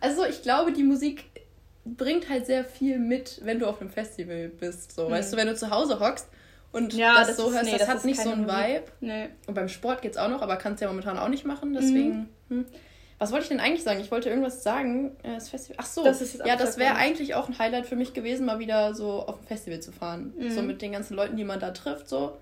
also, 0.00 0.24
ich 0.24 0.42
glaube, 0.42 0.72
die 0.72 0.84
Musik 0.84 1.24
bringt 1.84 2.28
halt 2.28 2.46
sehr 2.46 2.64
viel 2.64 2.98
mit, 2.98 3.40
wenn 3.44 3.58
du 3.58 3.66
auf 3.66 3.80
einem 3.80 3.90
Festival 3.90 4.48
bist. 4.48 4.92
So, 4.92 5.06
hm. 5.06 5.12
weißt 5.12 5.32
du, 5.32 5.36
wenn 5.36 5.48
du 5.48 5.54
zu 5.54 5.70
Hause 5.70 6.00
hockst 6.00 6.28
und 6.72 6.94
ja, 6.94 7.18
das, 7.18 7.28
das 7.28 7.36
so 7.36 7.48
ist, 7.48 7.54
hörst, 7.54 7.64
nee, 7.66 7.72
das, 7.72 7.80
das 7.80 7.88
hat 7.88 8.04
nicht 8.04 8.20
so 8.20 8.30
einen 8.30 8.46
Vibe. 8.46 8.84
Nee. 9.00 9.28
Und 9.46 9.54
beim 9.54 9.68
Sport 9.68 10.02
geht's 10.02 10.16
auch 10.16 10.28
noch, 10.28 10.42
aber 10.42 10.56
kannst 10.56 10.80
ja 10.80 10.88
momentan 10.88 11.18
auch 11.18 11.28
nicht 11.28 11.44
machen. 11.44 11.74
Deswegen. 11.74 12.30
Mhm. 12.48 12.56
Hm. 12.56 12.66
Was 13.18 13.30
wollte 13.30 13.44
ich 13.44 13.48
denn 13.50 13.60
eigentlich 13.60 13.84
sagen? 13.84 14.00
Ich 14.00 14.10
wollte 14.10 14.30
irgendwas 14.30 14.64
sagen. 14.64 15.16
Äh, 15.22 15.34
das 15.34 15.50
Festival. 15.50 15.76
Ach 15.80 15.86
so. 15.86 16.02
Das 16.02 16.38
ja, 16.44 16.56
das 16.56 16.78
wäre 16.78 16.96
eigentlich 16.96 17.34
auch 17.34 17.48
ein 17.48 17.58
Highlight 17.58 17.86
für 17.86 17.94
mich 17.94 18.14
gewesen, 18.14 18.46
mal 18.46 18.58
wieder 18.58 18.94
so 18.94 19.26
auf 19.26 19.38
ein 19.40 19.46
Festival 19.46 19.80
zu 19.80 19.92
fahren. 19.92 20.32
Mhm. 20.36 20.50
So 20.50 20.62
mit 20.62 20.82
den 20.82 20.92
ganzen 20.92 21.14
Leuten, 21.14 21.36
die 21.36 21.44
man 21.44 21.60
da 21.60 21.70
trifft. 21.70 22.08
So, 22.08 22.36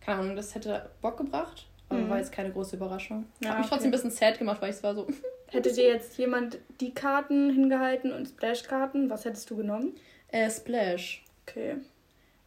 keine 0.00 0.20
Ahnung, 0.20 0.36
das 0.36 0.54
hätte 0.54 0.88
Bock 1.02 1.18
gebracht. 1.18 1.66
Aber 1.88 2.00
mhm. 2.00 2.08
war 2.08 2.18
jetzt 2.18 2.32
keine 2.32 2.50
große 2.50 2.76
Überraschung. 2.76 3.26
Ja, 3.40 3.50
Hat 3.50 3.58
mich 3.58 3.66
okay. 3.66 3.74
trotzdem 3.74 3.88
ein 3.88 3.92
bisschen 3.92 4.10
sad 4.10 4.38
gemacht, 4.38 4.62
weil 4.62 4.70
ich 4.70 4.76
es 4.76 4.82
war 4.82 4.94
so. 4.94 5.06
Hätte 5.52 5.70
dir 5.70 5.84
jetzt 5.84 6.16
jemand 6.16 6.58
die 6.80 6.94
Karten 6.94 7.50
hingehalten 7.50 8.10
und 8.10 8.26
Splash-Karten, 8.26 9.10
was 9.10 9.26
hättest 9.26 9.50
du 9.50 9.56
genommen? 9.56 9.94
Äh, 10.28 10.50
Splash. 10.50 11.22
Okay. 11.46 11.76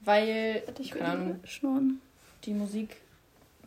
Weil, 0.01 0.63
ich 0.79 0.91
keine 0.91 1.09
Ahnung, 1.09 1.39
schnorren. 1.43 2.01
die 2.45 2.53
Musik 2.53 2.97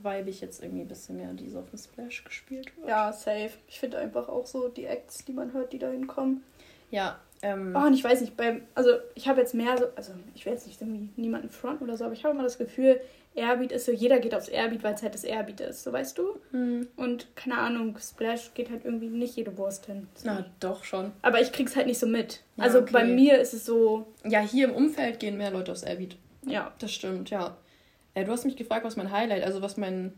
vibe 0.02 0.30
ich 0.30 0.40
jetzt 0.40 0.62
irgendwie 0.62 0.82
ein 0.82 0.88
bisschen 0.88 1.16
mehr, 1.16 1.32
die 1.34 1.48
so 1.48 1.60
auf 1.60 1.70
dem 1.70 1.78
Splash 1.78 2.24
gespielt 2.24 2.76
wird. 2.76 2.88
Ja, 2.88 3.12
safe. 3.12 3.52
Ich 3.68 3.78
finde 3.78 3.98
einfach 3.98 4.28
auch 4.28 4.46
so 4.46 4.68
die 4.68 4.86
Acts, 4.86 5.24
die 5.24 5.32
man 5.32 5.52
hört, 5.52 5.72
die 5.72 5.78
da 5.78 5.88
hinkommen. 5.88 6.42
Ja, 6.90 7.20
ähm. 7.42 7.74
Oh, 7.76 7.86
und 7.86 7.94
ich 7.94 8.02
weiß 8.02 8.20
nicht, 8.20 8.36
beim, 8.36 8.62
also 8.74 8.90
ich 9.14 9.28
habe 9.28 9.40
jetzt 9.40 9.54
mehr 9.54 9.78
so, 9.78 9.86
also 9.94 10.12
ich 10.34 10.44
will 10.46 10.52
jetzt 10.52 10.66
nicht 10.66 10.80
irgendwie 10.80 11.08
niemanden 11.16 11.50
fronten 11.50 11.84
oder 11.84 11.96
so, 11.96 12.04
aber 12.04 12.14
ich 12.14 12.24
habe 12.24 12.34
immer 12.34 12.42
das 12.42 12.58
Gefühl, 12.58 13.00
Airbeat 13.38 13.72
ist 13.72 13.86
so, 13.86 13.92
jeder 13.92 14.18
geht 14.18 14.34
aufs 14.34 14.48
Airbeat, 14.48 14.82
weil 14.82 14.94
es 14.94 15.02
halt 15.02 15.14
das 15.14 15.24
Airbeat 15.24 15.60
ist, 15.60 15.82
so 15.82 15.92
weißt 15.92 16.18
du? 16.18 16.38
Mhm. 16.52 16.88
Und 16.96 17.34
keine 17.36 17.58
Ahnung, 17.58 17.96
Splash 17.98 18.52
geht 18.54 18.70
halt 18.70 18.84
irgendwie 18.84 19.08
nicht 19.08 19.36
jede 19.36 19.56
Wurst 19.56 19.86
hin. 19.86 20.08
So. 20.14 20.26
Na, 20.26 20.44
doch 20.60 20.84
schon. 20.84 21.12
Aber 21.22 21.40
ich 21.40 21.52
krieg's 21.52 21.76
halt 21.76 21.86
nicht 21.86 21.98
so 21.98 22.06
mit. 22.06 22.42
Ja, 22.56 22.64
also 22.64 22.80
okay. 22.80 22.92
bei 22.92 23.04
mir 23.04 23.40
ist 23.40 23.54
es 23.54 23.64
so. 23.64 24.06
Ja, 24.24 24.40
hier 24.40 24.68
im 24.68 24.74
Umfeld 24.74 25.20
gehen 25.20 25.38
mehr 25.38 25.50
Leute 25.50 25.72
aufs 25.72 25.82
Airbeat. 25.82 26.16
Ja. 26.44 26.72
Das 26.78 26.92
stimmt, 26.92 27.30
ja. 27.30 27.56
Äh, 28.14 28.24
du 28.24 28.32
hast 28.32 28.44
mich 28.44 28.56
gefragt, 28.56 28.84
was 28.84 28.96
mein 28.96 29.10
Highlight, 29.10 29.44
also 29.44 29.62
was 29.62 29.76
mein 29.76 30.12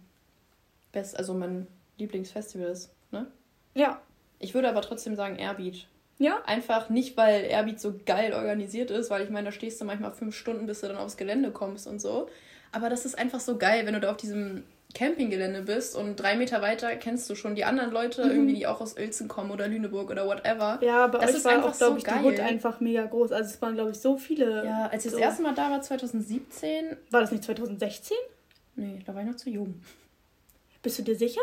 Best, 0.93 1.17
also 1.17 1.35
mein 1.35 1.67
Lieblingsfestival 1.99 2.69
ist, 2.69 2.91
ne? 3.12 3.27
Ja. 3.75 4.00
Ich 4.39 4.55
würde 4.55 4.69
aber 4.69 4.81
trotzdem 4.81 5.17
sagen 5.17 5.37
Airbeat. 5.37 5.87
Ja. 6.19 6.43
Einfach 6.45 6.91
nicht, 6.91 7.17
weil 7.17 7.45
Airbeat 7.45 7.80
so 7.80 7.95
geil 8.04 8.35
organisiert 8.35 8.91
ist, 8.91 9.11
weil 9.11 9.23
ich 9.23 9.30
meine, 9.30 9.47
da 9.47 9.52
stehst 9.52 9.80
du 9.80 9.85
manchmal 9.85 10.13
fünf 10.13 10.35
Stunden, 10.35 10.67
bis 10.67 10.80
du 10.80 10.89
dann 10.89 10.99
aufs 10.99 11.17
Gelände 11.17 11.50
kommst 11.50 11.87
und 11.87 12.00
so. 12.00 12.28
Aber 12.73 12.89
das 12.89 13.04
ist 13.04 13.19
einfach 13.19 13.41
so 13.41 13.56
geil, 13.56 13.87
wenn 13.87 13.95
du 13.95 14.00
da 14.00 14.11
auf 14.11 14.17
diesem 14.17 14.65
Campinggelände 14.95 15.63
bist 15.63 15.95
und 15.95 16.17
drei 16.17 16.37
Meter 16.37 16.63
weiter 16.63 16.95
kennst 16.97 17.30
du 17.30 17.35
schon 17.35 17.54
die 17.54 17.65
anderen 17.65 17.93
Leute, 17.93 18.25
mhm. 18.25 18.30
irgendwie, 18.30 18.54
die 18.54 18.67
auch 18.67 18.80
aus 18.80 18.97
Uelzen 18.97 19.28
kommen 19.28 19.50
oder 19.50 19.69
Lüneburg 19.69 20.11
oder 20.11 20.26
whatever. 20.26 20.78
Ja, 20.83 21.04
aber 21.04 21.19
das 21.19 21.35
ist 21.35 21.45
war 21.45 21.52
einfach 21.52 21.73
auch, 21.73 21.78
glaube 21.78 21.93
so 21.93 21.99
ich, 21.99 22.04
geil. 22.04 22.19
die 22.23 22.28
Hut 22.28 22.41
einfach 22.41 22.80
mega 22.80 23.04
groß. 23.04 23.33
Also 23.33 23.50
es 23.50 23.63
waren, 23.63 23.75
glaube 23.75 23.93
ich, 23.93 23.99
so 23.99 24.17
viele. 24.17 24.65
Ja, 24.65 24.87
als 24.87 25.04
ich 25.04 25.13
so. 25.13 25.17
das 25.17 25.26
erste 25.26 25.43
Mal 25.43 25.54
da 25.54 25.71
war, 25.71 25.80
2017. 25.80 26.97
War 27.11 27.21
das 27.21 27.30
nicht 27.30 27.45
2016? 27.45 28.17
Nee, 28.76 28.99
da 29.06 29.15
war 29.15 29.23
ich 29.23 29.28
noch 29.28 29.37
zu 29.37 29.50
jung. 29.50 29.80
Bist 30.83 30.99
du 30.99 31.02
dir 31.02 31.15
sicher? 31.15 31.43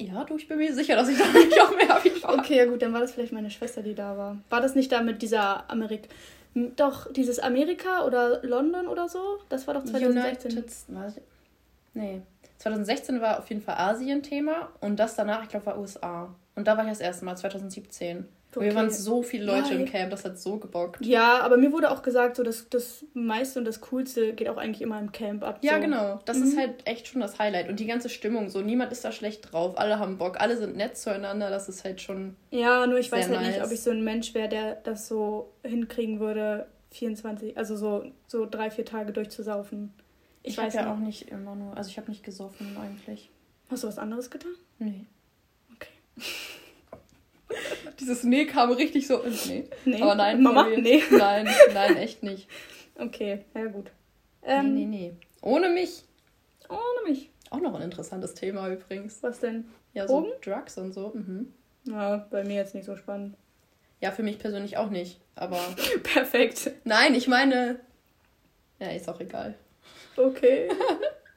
Ja, 0.00 0.22
du, 0.22 0.36
ich 0.36 0.46
bin 0.46 0.58
mir 0.58 0.72
sicher, 0.72 0.94
dass 0.94 1.08
ich 1.08 1.18
da 1.18 1.26
nicht 1.32 1.60
auch 1.60 1.74
mehr 1.74 1.88
war. 1.88 2.38
Okay, 2.38 2.56
ja 2.56 2.66
gut, 2.66 2.82
dann 2.82 2.92
war 2.92 3.00
das 3.00 3.12
vielleicht 3.12 3.32
meine 3.32 3.50
Schwester, 3.50 3.82
die 3.82 3.94
da 3.94 4.16
war. 4.16 4.38
War 4.48 4.60
das 4.60 4.76
nicht 4.76 4.92
da 4.92 5.02
mit 5.02 5.22
dieser 5.22 5.68
Amerik 5.68 6.08
doch, 6.76 7.12
dieses 7.12 7.38
Amerika 7.38 8.04
oder 8.04 8.42
London 8.42 8.86
oder 8.86 9.08
so, 9.08 9.38
das 9.48 9.66
war 9.66 9.74
doch 9.74 9.84
2016. 9.84 10.52
United, 10.52 10.72
nee, 11.94 12.22
2016 12.58 13.20
war 13.20 13.38
auf 13.38 13.48
jeden 13.48 13.62
Fall 13.62 13.76
Asien 13.76 14.22
Thema 14.22 14.70
und 14.80 14.96
das 14.96 15.14
danach, 15.14 15.44
ich 15.44 15.48
glaube, 15.48 15.66
war 15.66 15.78
USA. 15.78 16.34
Und 16.54 16.66
da 16.66 16.76
war 16.76 16.84
ich 16.84 16.90
das 16.90 17.00
erste 17.00 17.24
Mal, 17.24 17.36
2017. 17.36 18.26
Okay. 18.58 18.66
Wir 18.66 18.74
waren 18.74 18.90
so 18.90 19.22
viele 19.22 19.44
Leute 19.44 19.74
ja, 19.74 19.80
im 19.80 19.86
Camp, 19.86 20.10
das 20.10 20.24
hat 20.24 20.38
so 20.38 20.58
gebockt. 20.58 21.04
Ja, 21.04 21.40
aber 21.40 21.56
mir 21.56 21.72
wurde 21.72 21.90
auch 21.90 22.02
gesagt, 22.02 22.36
so 22.36 22.42
dass 22.42 22.68
das 22.68 23.04
meiste 23.14 23.58
und 23.58 23.64
das 23.64 23.80
Coolste 23.80 24.32
geht 24.34 24.48
auch 24.48 24.56
eigentlich 24.56 24.82
immer 24.82 24.98
im 24.98 25.12
Camp 25.12 25.44
ab. 25.44 25.60
Ja, 25.62 25.78
genau. 25.78 26.20
Das 26.24 26.38
mhm. 26.38 26.44
ist 26.44 26.58
halt 26.58 26.86
echt 26.86 27.08
schon 27.08 27.20
das 27.20 27.38
Highlight. 27.38 27.68
Und 27.68 27.80
die 27.80 27.86
ganze 27.86 28.08
Stimmung, 28.08 28.48
so 28.48 28.60
niemand 28.60 28.92
ist 28.92 29.04
da 29.04 29.12
schlecht 29.12 29.52
drauf, 29.52 29.78
alle 29.78 29.98
haben 29.98 30.18
Bock, 30.18 30.40
alle 30.40 30.56
sind 30.56 30.76
nett 30.76 30.96
zueinander, 30.96 31.50
das 31.50 31.68
ist 31.68 31.84
halt 31.84 32.00
schon. 32.00 32.36
Ja, 32.50 32.86
nur 32.86 32.98
ich 32.98 33.10
weiß 33.10 33.28
halt 33.28 33.40
nice. 33.40 33.54
nicht, 33.54 33.64
ob 33.64 33.70
ich 33.70 33.80
so 33.80 33.90
ein 33.90 34.02
Mensch 34.02 34.34
wäre, 34.34 34.48
der 34.48 34.74
das 34.74 35.08
so 35.08 35.52
hinkriegen 35.62 36.20
würde, 36.20 36.66
24, 36.90 37.56
also 37.56 37.76
so, 37.76 38.04
so 38.26 38.46
drei, 38.46 38.70
vier 38.70 38.84
Tage 38.84 39.12
durchzusaufen. 39.12 39.92
Ich, 40.42 40.52
ich 40.52 40.58
weiß 40.58 40.74
ja 40.74 40.92
auch 40.92 40.98
nicht 40.98 41.30
immer 41.30 41.54
nur, 41.54 41.76
also 41.76 41.90
ich 41.90 41.98
habe 41.98 42.10
nicht 42.10 42.24
gesoffen 42.24 42.76
eigentlich. 42.76 43.30
Hast 43.70 43.84
du 43.84 43.88
was 43.88 43.98
anderes 43.98 44.30
getan? 44.30 44.52
Nee. 44.78 45.06
Okay. 45.74 45.92
Dieses 48.00 48.24
Nee 48.24 48.46
kam 48.46 48.70
richtig 48.72 49.06
so. 49.06 49.22
Nee. 49.46 49.68
nee. 49.84 50.02
Aber 50.02 50.14
nein, 50.14 50.42
Mama? 50.42 50.68
Nee. 50.68 51.02
Nein, 51.10 51.48
nein, 51.74 51.96
echt 51.96 52.22
nicht. 52.22 52.48
Okay, 52.96 53.44
ja 53.54 53.66
gut. 53.66 53.90
Ähm, 54.42 54.74
nee, 54.74 54.84
nee, 54.84 55.10
nee. 55.10 55.12
Ohne 55.42 55.68
mich. 55.68 56.04
Ohne 56.68 57.08
mich. 57.08 57.30
Auch 57.50 57.60
noch 57.60 57.74
ein 57.74 57.82
interessantes 57.82 58.34
Thema 58.34 58.68
übrigens. 58.68 59.22
Was 59.22 59.40
denn? 59.40 59.66
Ja, 59.94 60.06
so 60.06 60.20
Drogen? 60.20 60.32
Drugs 60.42 60.78
und 60.78 60.92
so. 60.92 61.12
Mhm. 61.14 61.52
Ja, 61.84 62.26
bei 62.30 62.44
mir 62.44 62.56
jetzt 62.56 62.74
nicht 62.74 62.84
so 62.84 62.96
spannend. 62.96 63.36
Ja, 64.00 64.12
für 64.12 64.22
mich 64.22 64.38
persönlich 64.38 64.76
auch 64.76 64.90
nicht, 64.90 65.20
aber. 65.34 65.60
Perfekt. 66.02 66.72
Nein, 66.84 67.14
ich 67.14 67.26
meine. 67.26 67.80
Ja, 68.78 68.90
ist 68.90 69.08
auch 69.08 69.20
egal. 69.20 69.54
Okay. 70.16 70.68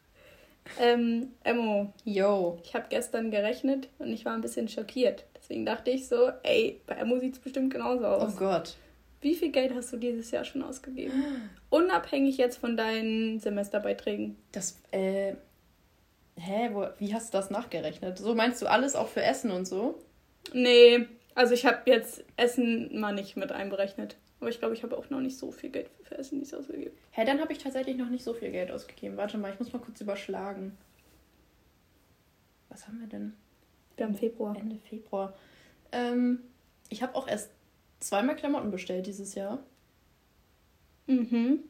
ähm, 0.79 1.31
Emmo. 1.43 1.93
Yo. 2.03 2.59
Ich 2.63 2.75
habe 2.75 2.85
gestern 2.89 3.31
gerechnet 3.31 3.89
und 3.99 4.11
ich 4.11 4.25
war 4.25 4.33
ein 4.33 4.41
bisschen 4.41 4.67
schockiert. 4.67 5.25
Deswegen 5.51 5.65
dachte 5.65 5.91
ich 5.91 6.07
so, 6.07 6.31
ey, 6.43 6.79
bei 6.87 6.95
Emo 6.95 7.19
sieht 7.19 7.33
es 7.33 7.39
bestimmt 7.39 7.73
genauso 7.73 8.05
aus. 8.05 8.35
Oh 8.35 8.39
Gott. 8.39 8.77
Wie 9.19 9.35
viel 9.35 9.51
Geld 9.51 9.75
hast 9.75 9.91
du 9.91 9.97
dieses 9.97 10.31
Jahr 10.31 10.45
schon 10.45 10.63
ausgegeben? 10.63 11.49
Unabhängig 11.69 12.37
jetzt 12.37 12.55
von 12.55 12.77
deinen 12.77 13.37
Semesterbeiträgen. 13.37 14.37
Das, 14.53 14.81
äh. 14.91 15.33
Hä? 16.37 16.69
Wo, 16.71 16.87
wie 16.99 17.13
hast 17.13 17.33
du 17.33 17.37
das 17.37 17.49
nachgerechnet? 17.49 18.17
So 18.17 18.33
meinst 18.33 18.61
du 18.61 18.67
alles 18.67 18.95
auch 18.95 19.09
für 19.09 19.21
Essen 19.21 19.51
und 19.51 19.65
so? 19.65 19.99
Nee, 20.53 21.05
also 21.35 21.53
ich 21.53 21.65
habe 21.65 21.79
jetzt 21.83 22.23
Essen 22.37 22.97
mal 22.97 23.13
nicht 23.13 23.35
mit 23.35 23.51
einberechnet. 23.51 24.15
Aber 24.39 24.49
ich 24.49 24.59
glaube, 24.59 24.73
ich 24.73 24.83
habe 24.83 24.97
auch 24.97 25.09
noch 25.09 25.19
nicht 25.19 25.37
so 25.37 25.51
viel 25.51 25.69
Geld 25.69 25.89
für 26.03 26.17
Essen 26.17 26.39
dieses 26.39 26.53
ausgegeben. 26.53 26.95
Hä, 27.11 27.25
dann 27.25 27.41
habe 27.41 27.51
ich 27.51 27.59
tatsächlich 27.59 27.97
noch 27.97 28.09
nicht 28.09 28.23
so 28.23 28.33
viel 28.33 28.51
Geld 28.51 28.71
ausgegeben. 28.71 29.17
Warte 29.17 29.37
mal, 29.37 29.51
ich 29.51 29.59
muss 29.59 29.73
mal 29.73 29.79
kurz 29.79 29.99
überschlagen. 29.99 30.77
Was 32.69 32.87
haben 32.87 33.01
wir 33.01 33.07
denn? 33.07 33.33
Wir 33.97 34.05
haben 34.05 34.15
Februar. 34.15 34.55
Ende 34.55 34.77
Februar. 34.89 35.33
Ähm, 35.91 36.39
ich 36.89 37.01
habe 37.03 37.15
auch 37.15 37.27
erst 37.27 37.51
zweimal 37.99 38.35
Klamotten 38.35 38.71
bestellt 38.71 39.07
dieses 39.07 39.35
Jahr. 39.35 39.59
Mhm. 41.07 41.63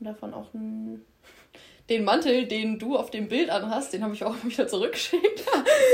Und 0.00 0.06
davon 0.06 0.34
auch 0.34 0.52
einen, 0.54 1.04
den 1.88 2.04
Mantel, 2.04 2.46
den 2.46 2.78
du 2.78 2.96
auf 2.96 3.10
dem 3.10 3.28
Bild 3.28 3.50
anhast, 3.50 3.92
den 3.92 4.02
habe 4.02 4.14
ich 4.14 4.24
auch 4.24 4.36
wieder 4.44 4.66
zurückgeschickt. 4.66 5.44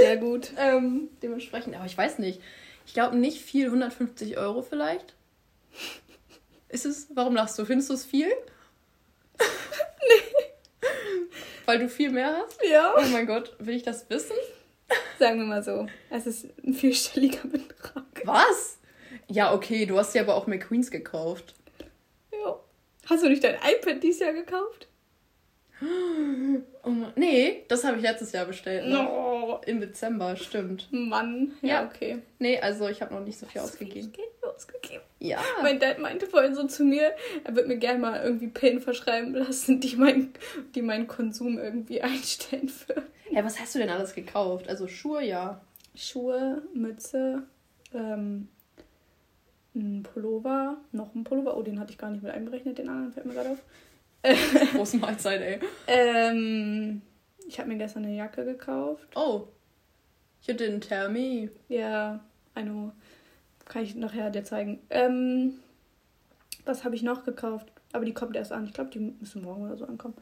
Sehr 0.00 0.16
gut. 0.16 0.52
ähm, 0.58 1.08
dementsprechend, 1.22 1.76
aber 1.76 1.86
ich 1.86 1.96
weiß 1.96 2.18
nicht. 2.18 2.40
Ich 2.86 2.94
glaube 2.94 3.16
nicht 3.16 3.42
viel, 3.42 3.66
150 3.66 4.38
Euro 4.38 4.62
vielleicht. 4.62 5.14
Ist 6.68 6.86
es? 6.86 7.08
Warum 7.14 7.34
lachst 7.34 7.58
du? 7.58 7.64
Findest 7.64 7.90
du 7.90 7.94
es 7.94 8.04
viel? 8.04 8.28
nee. 9.38 10.84
Weil 11.66 11.78
du 11.80 11.88
viel 11.88 12.10
mehr 12.10 12.34
hast? 12.34 12.58
Ja. 12.70 12.94
Oh 12.96 13.06
mein 13.12 13.26
Gott, 13.26 13.54
will 13.58 13.76
ich 13.76 13.82
das 13.82 14.08
wissen? 14.08 14.36
Sagen 15.18 15.40
wir 15.40 15.46
mal 15.46 15.62
so. 15.62 15.86
Es 16.10 16.26
ist 16.26 16.46
ein 16.64 16.74
vierstelliger 16.74 17.48
Betrag. 17.48 18.04
Was? 18.24 18.78
Ja, 19.26 19.52
okay, 19.52 19.84
du 19.86 19.98
hast 19.98 20.14
ja 20.14 20.22
aber 20.22 20.34
auch 20.36 20.46
McQueens 20.46 20.90
gekauft. 20.90 21.54
Ja. 22.32 22.58
Hast 23.06 23.24
du 23.24 23.28
nicht 23.28 23.42
dein 23.42 23.56
iPad 23.56 24.02
dieses 24.02 24.20
Jahr 24.20 24.32
gekauft? 24.32 24.88
Oh, 25.80 26.90
nee, 27.14 27.64
das 27.68 27.84
habe 27.84 27.98
ich 27.98 28.02
letztes 28.02 28.32
Jahr 28.32 28.46
bestellt. 28.46 28.86
Ne? 28.86 28.94
No. 28.94 29.60
Im 29.66 29.80
Dezember, 29.80 30.34
stimmt. 30.36 30.88
Mann, 30.90 31.52
ja, 31.62 31.68
ja. 31.68 31.86
okay. 31.86 32.18
Nee, 32.38 32.58
also 32.60 32.88
ich 32.88 33.00
habe 33.00 33.14
noch 33.14 33.20
nicht 33.20 33.38
so 33.38 33.46
viel 33.46 33.60
Hast 33.60 33.74
ausgegeben. 33.74 34.12
Geld 34.12 34.28
ausgegeben. 34.42 35.02
Ja. 35.20 35.38
Mein 35.62 35.78
Dad 35.78 35.98
meinte 35.98 36.26
vorhin 36.26 36.54
so 36.54 36.66
zu 36.66 36.84
mir, 36.84 37.12
er 37.44 37.54
wird 37.54 37.68
mir 37.68 37.76
gerne 37.76 38.00
mal 38.00 38.22
irgendwie 38.22 38.48
Pillen 38.48 38.80
verschreiben 38.80 39.34
lassen, 39.34 39.80
die, 39.80 39.96
mein, 39.96 40.32
die 40.74 40.82
meinen 40.82 41.06
Konsum 41.06 41.58
irgendwie 41.58 42.02
einstellen 42.02 42.70
würden. 42.86 43.06
Ja, 43.38 43.44
was 43.44 43.60
hast 43.60 43.72
du 43.76 43.78
denn 43.78 43.88
alles 43.88 44.16
gekauft? 44.16 44.68
Also 44.68 44.88
Schuhe, 44.88 45.22
ja. 45.24 45.60
Schuhe, 45.94 46.60
Mütze, 46.74 47.44
ähm, 47.94 48.48
ein 49.76 50.02
Pullover, 50.02 50.78
noch 50.90 51.14
ein 51.14 51.22
Pullover. 51.22 51.56
Oh, 51.56 51.62
den 51.62 51.78
hatte 51.78 51.92
ich 51.92 51.98
gar 51.98 52.10
nicht 52.10 52.24
mit 52.24 52.32
einberechnet, 52.32 52.78
den 52.78 52.88
anderen 52.88 53.12
fällt 53.12 53.26
mir 53.26 53.34
gerade 53.34 53.50
auf. 53.50 53.58
Große 54.74 54.96
Mahlzeit, 54.96 55.40
ey. 55.40 55.60
ähm, 55.86 57.00
ich 57.46 57.60
habe 57.60 57.68
mir 57.68 57.78
gestern 57.78 58.06
eine 58.06 58.16
Jacke 58.16 58.44
gekauft. 58.44 59.06
Oh. 59.14 59.46
You 60.42 60.54
didn't 60.54 60.80
tell 60.80 61.08
me. 61.08 61.48
Ja, 61.68 62.18
I 62.58 62.62
know. 62.64 62.90
Kann 63.66 63.84
ich 63.84 63.94
nachher 63.94 64.30
dir 64.30 64.42
zeigen. 64.42 64.80
Ähm, 64.90 65.60
was 66.64 66.82
habe 66.82 66.96
ich 66.96 67.04
noch 67.04 67.22
gekauft? 67.22 67.70
Aber 67.92 68.04
die 68.04 68.14
kommt 68.14 68.34
erst 68.34 68.50
an. 68.50 68.64
Ich 68.64 68.72
glaube, 68.72 68.90
die 68.90 68.98
müssen 68.98 69.42
morgen 69.42 69.62
oder 69.62 69.76
so 69.76 69.84
ankommen. 69.84 70.16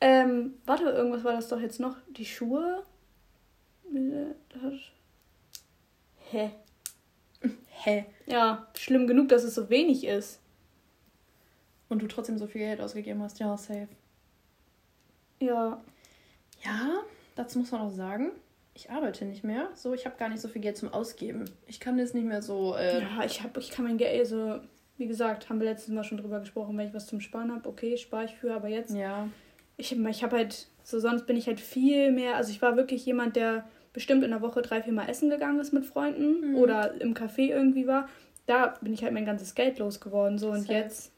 Ähm, 0.00 0.54
warte, 0.64 0.84
irgendwas 0.84 1.24
war 1.24 1.32
das 1.32 1.48
doch 1.48 1.60
jetzt 1.60 1.80
noch. 1.80 1.96
Die 2.16 2.24
Schuhe. 2.24 2.84
Hä? 6.30 6.50
Hä? 7.68 8.04
Ja, 8.26 8.66
schlimm 8.76 9.06
genug, 9.06 9.28
dass 9.28 9.42
es 9.42 9.54
so 9.54 9.68
wenig 9.68 10.04
ist. 10.04 10.40
Und 11.88 12.02
du 12.02 12.06
trotzdem 12.06 12.38
so 12.38 12.46
viel 12.46 12.60
Geld 12.60 12.80
ausgegeben 12.80 13.22
hast. 13.22 13.40
Ja, 13.40 13.56
safe. 13.56 13.88
Ja. 15.40 15.80
Ja, 16.64 17.00
dazu 17.34 17.58
muss 17.58 17.72
man 17.72 17.80
auch 17.80 17.90
sagen, 17.90 18.30
ich 18.74 18.90
arbeite 18.90 19.24
nicht 19.24 19.44
mehr. 19.44 19.70
So, 19.74 19.94
ich 19.94 20.06
habe 20.06 20.16
gar 20.16 20.28
nicht 20.28 20.40
so 20.40 20.48
viel 20.48 20.62
Geld 20.62 20.76
zum 20.76 20.92
Ausgeben. 20.92 21.50
Ich 21.66 21.80
kann 21.80 21.98
das 21.98 22.14
nicht 22.14 22.26
mehr 22.26 22.42
so. 22.42 22.76
Äh 22.76 23.02
ja, 23.02 23.24
ich 23.24 23.42
habe, 23.42 23.58
ich 23.58 23.70
kann 23.70 23.86
mein 23.86 23.98
Geld, 23.98 24.20
also 24.20 24.60
wie 24.98 25.06
gesagt, 25.06 25.48
haben 25.48 25.58
wir 25.58 25.66
letztes 25.66 25.92
Mal 25.92 26.04
schon 26.04 26.18
drüber 26.18 26.40
gesprochen, 26.40 26.76
wenn 26.76 26.88
ich 26.88 26.94
was 26.94 27.06
zum 27.06 27.20
Sparen 27.20 27.52
habe, 27.52 27.68
okay, 27.68 27.96
spare 27.96 28.26
ich 28.26 28.34
für, 28.34 28.54
aber 28.54 28.68
jetzt. 28.68 28.94
Ja. 28.94 29.28
Ich, 29.80 29.92
ich 29.92 30.22
habe 30.22 30.36
halt, 30.36 30.68
so 30.82 30.98
sonst 30.98 31.26
bin 31.26 31.36
ich 31.36 31.46
halt 31.46 31.60
viel 31.60 32.12
mehr, 32.12 32.36
also 32.36 32.50
ich 32.50 32.62
war 32.62 32.76
wirklich 32.76 33.04
jemand, 33.06 33.36
der 33.36 33.64
bestimmt 33.92 34.22
in 34.22 34.30
der 34.30 34.42
Woche 34.42 34.62
drei, 34.62 34.82
vier 34.82 34.92
Mal 34.92 35.08
essen 35.08 35.30
gegangen 35.30 35.58
ist 35.58 35.72
mit 35.72 35.84
Freunden 35.84 36.50
mhm. 36.50 36.56
oder 36.56 37.00
im 37.00 37.14
Café 37.14 37.48
irgendwie 37.48 37.86
war. 37.86 38.08
Da 38.46 38.74
bin 38.80 38.92
ich 38.92 39.02
halt 39.02 39.12
mein 39.12 39.26
ganzes 39.26 39.54
Geld 39.54 39.78
losgeworden. 39.78 40.38
So 40.38 40.50
und 40.50 40.68
jetzt 40.68 41.12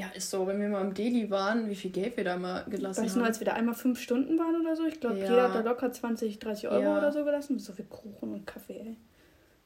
ja, 0.00 0.06
ist 0.14 0.30
so, 0.30 0.46
wenn 0.46 0.58
wir 0.60 0.68
mal 0.68 0.80
im 0.80 0.94
Daily 0.94 1.30
waren, 1.30 1.68
wie 1.68 1.74
viel 1.74 1.90
Geld 1.90 2.16
wir 2.16 2.24
da 2.24 2.36
mal 2.36 2.64
gelassen 2.64 2.84
weißt 2.84 2.98
haben. 2.98 3.06
Weißt 3.06 3.16
du, 3.16 3.20
als 3.22 3.40
wir 3.40 3.44
da 3.44 3.52
einmal 3.52 3.74
fünf 3.74 4.00
Stunden 4.00 4.38
waren 4.38 4.58
oder 4.58 4.74
so? 4.74 4.86
Ich 4.86 4.98
glaube, 4.98 5.18
ja. 5.18 5.24
jeder 5.24 5.42
hat 5.42 5.54
da 5.54 5.60
locker 5.60 5.92
20, 5.92 6.38
30 6.38 6.68
Euro 6.68 6.82
ja. 6.82 6.98
oder 6.98 7.12
so 7.12 7.22
gelassen. 7.22 7.58
So 7.58 7.74
viel 7.74 7.84
Kuchen 7.84 8.32
und 8.32 8.46
Kaffee, 8.46 8.78
ey. 8.78 8.96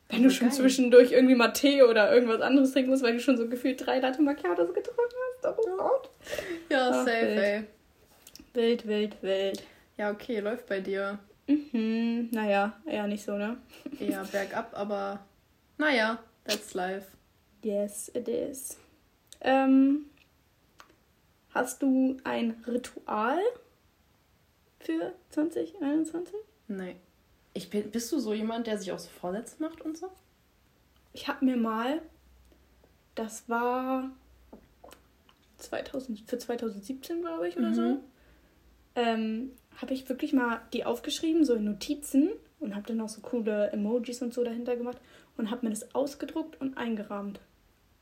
Wenn 0.09 0.23
du 0.23 0.31
schon 0.31 0.49
geil. 0.49 0.57
zwischendurch 0.57 1.13
irgendwie 1.13 1.37
mal 1.37 1.53
Tee 1.53 1.83
oder 1.83 2.13
irgendwas 2.13 2.41
anderes 2.41 2.73
trinken 2.73 2.91
musst, 2.91 3.03
weil 3.03 3.13
du 3.13 3.21
schon 3.21 3.37
so 3.37 3.49
gefühlt 3.49 3.87
drei 3.87 4.01
Latte 4.01 4.23
Macchiatos 4.23 4.75
getrunken 4.75 5.15
hast. 5.43 5.57
Oh 5.57 5.77
Gott. 5.77 6.11
Ja, 6.69 6.91
Ach, 6.93 7.05
safe, 7.05 7.27
wild. 7.27 7.39
ey. 7.39 7.65
Wild, 8.55 8.87
wild, 8.87 9.23
wild. 9.23 9.63
Ja, 9.97 10.11
okay, 10.11 10.41
läuft 10.41 10.67
bei 10.67 10.81
dir. 10.81 11.19
Mhm, 11.47 12.31
naja, 12.33 12.81
eher 12.87 13.07
nicht 13.07 13.25
so, 13.25 13.37
ne? 13.37 13.59
Eher 14.01 14.25
bergab, 14.33 14.71
aber 14.75 15.21
naja, 15.77 16.19
that's 16.45 16.73
life. 16.73 17.09
Yes, 17.63 18.11
it 18.15 18.29
is. 18.29 18.79
Ähm, 19.41 20.07
Hast 21.55 21.83
du 21.83 22.17
ein 22.25 22.63
Ritual 22.67 23.39
für 24.81 25.15
2021? 25.31 26.35
Nein. 26.67 26.97
Ich 27.53 27.71
bin, 27.71 27.89
bist 27.93 28.11
du 28.11 28.19
so 28.19 28.35
jemand, 28.35 28.67
der 28.67 28.77
sich 28.77 28.91
auch 28.91 28.99
so 28.99 29.09
Vorsätze 29.09 29.63
macht 29.63 29.81
und 29.83 29.97
so? 29.97 30.11
Ich 31.13 31.29
habe 31.29 31.45
mir 31.45 31.57
mal, 31.57 32.03
das 33.15 33.49
war 33.49 34.11
2000, 35.59 36.29
für 36.29 36.37
2017, 36.37 37.21
glaube 37.21 37.47
ich, 37.47 37.57
oder 37.57 37.69
mhm. 37.69 37.75
so, 37.75 38.01
ähm, 38.95 39.53
habe 39.81 39.95
ich 39.95 40.09
wirklich 40.09 40.33
mal 40.33 40.61
die 40.73 40.85
aufgeschrieben, 40.85 41.45
so 41.45 41.55
in 41.55 41.65
Notizen 41.65 42.31
und 42.61 42.75
habe 42.75 42.87
dann 42.87 43.01
auch 43.01 43.09
so 43.09 43.21
coole 43.21 43.71
Emojis 43.73 44.23
und 44.23 44.33
so 44.33 44.45
dahinter 44.45 44.77
gemacht 44.77 44.99
und 45.37 45.51
habe 45.51 45.67
mir 45.67 45.71
das 45.71 45.95
ausgedruckt 45.95 46.61
und 46.61 46.79
eingerahmt. 46.79 47.41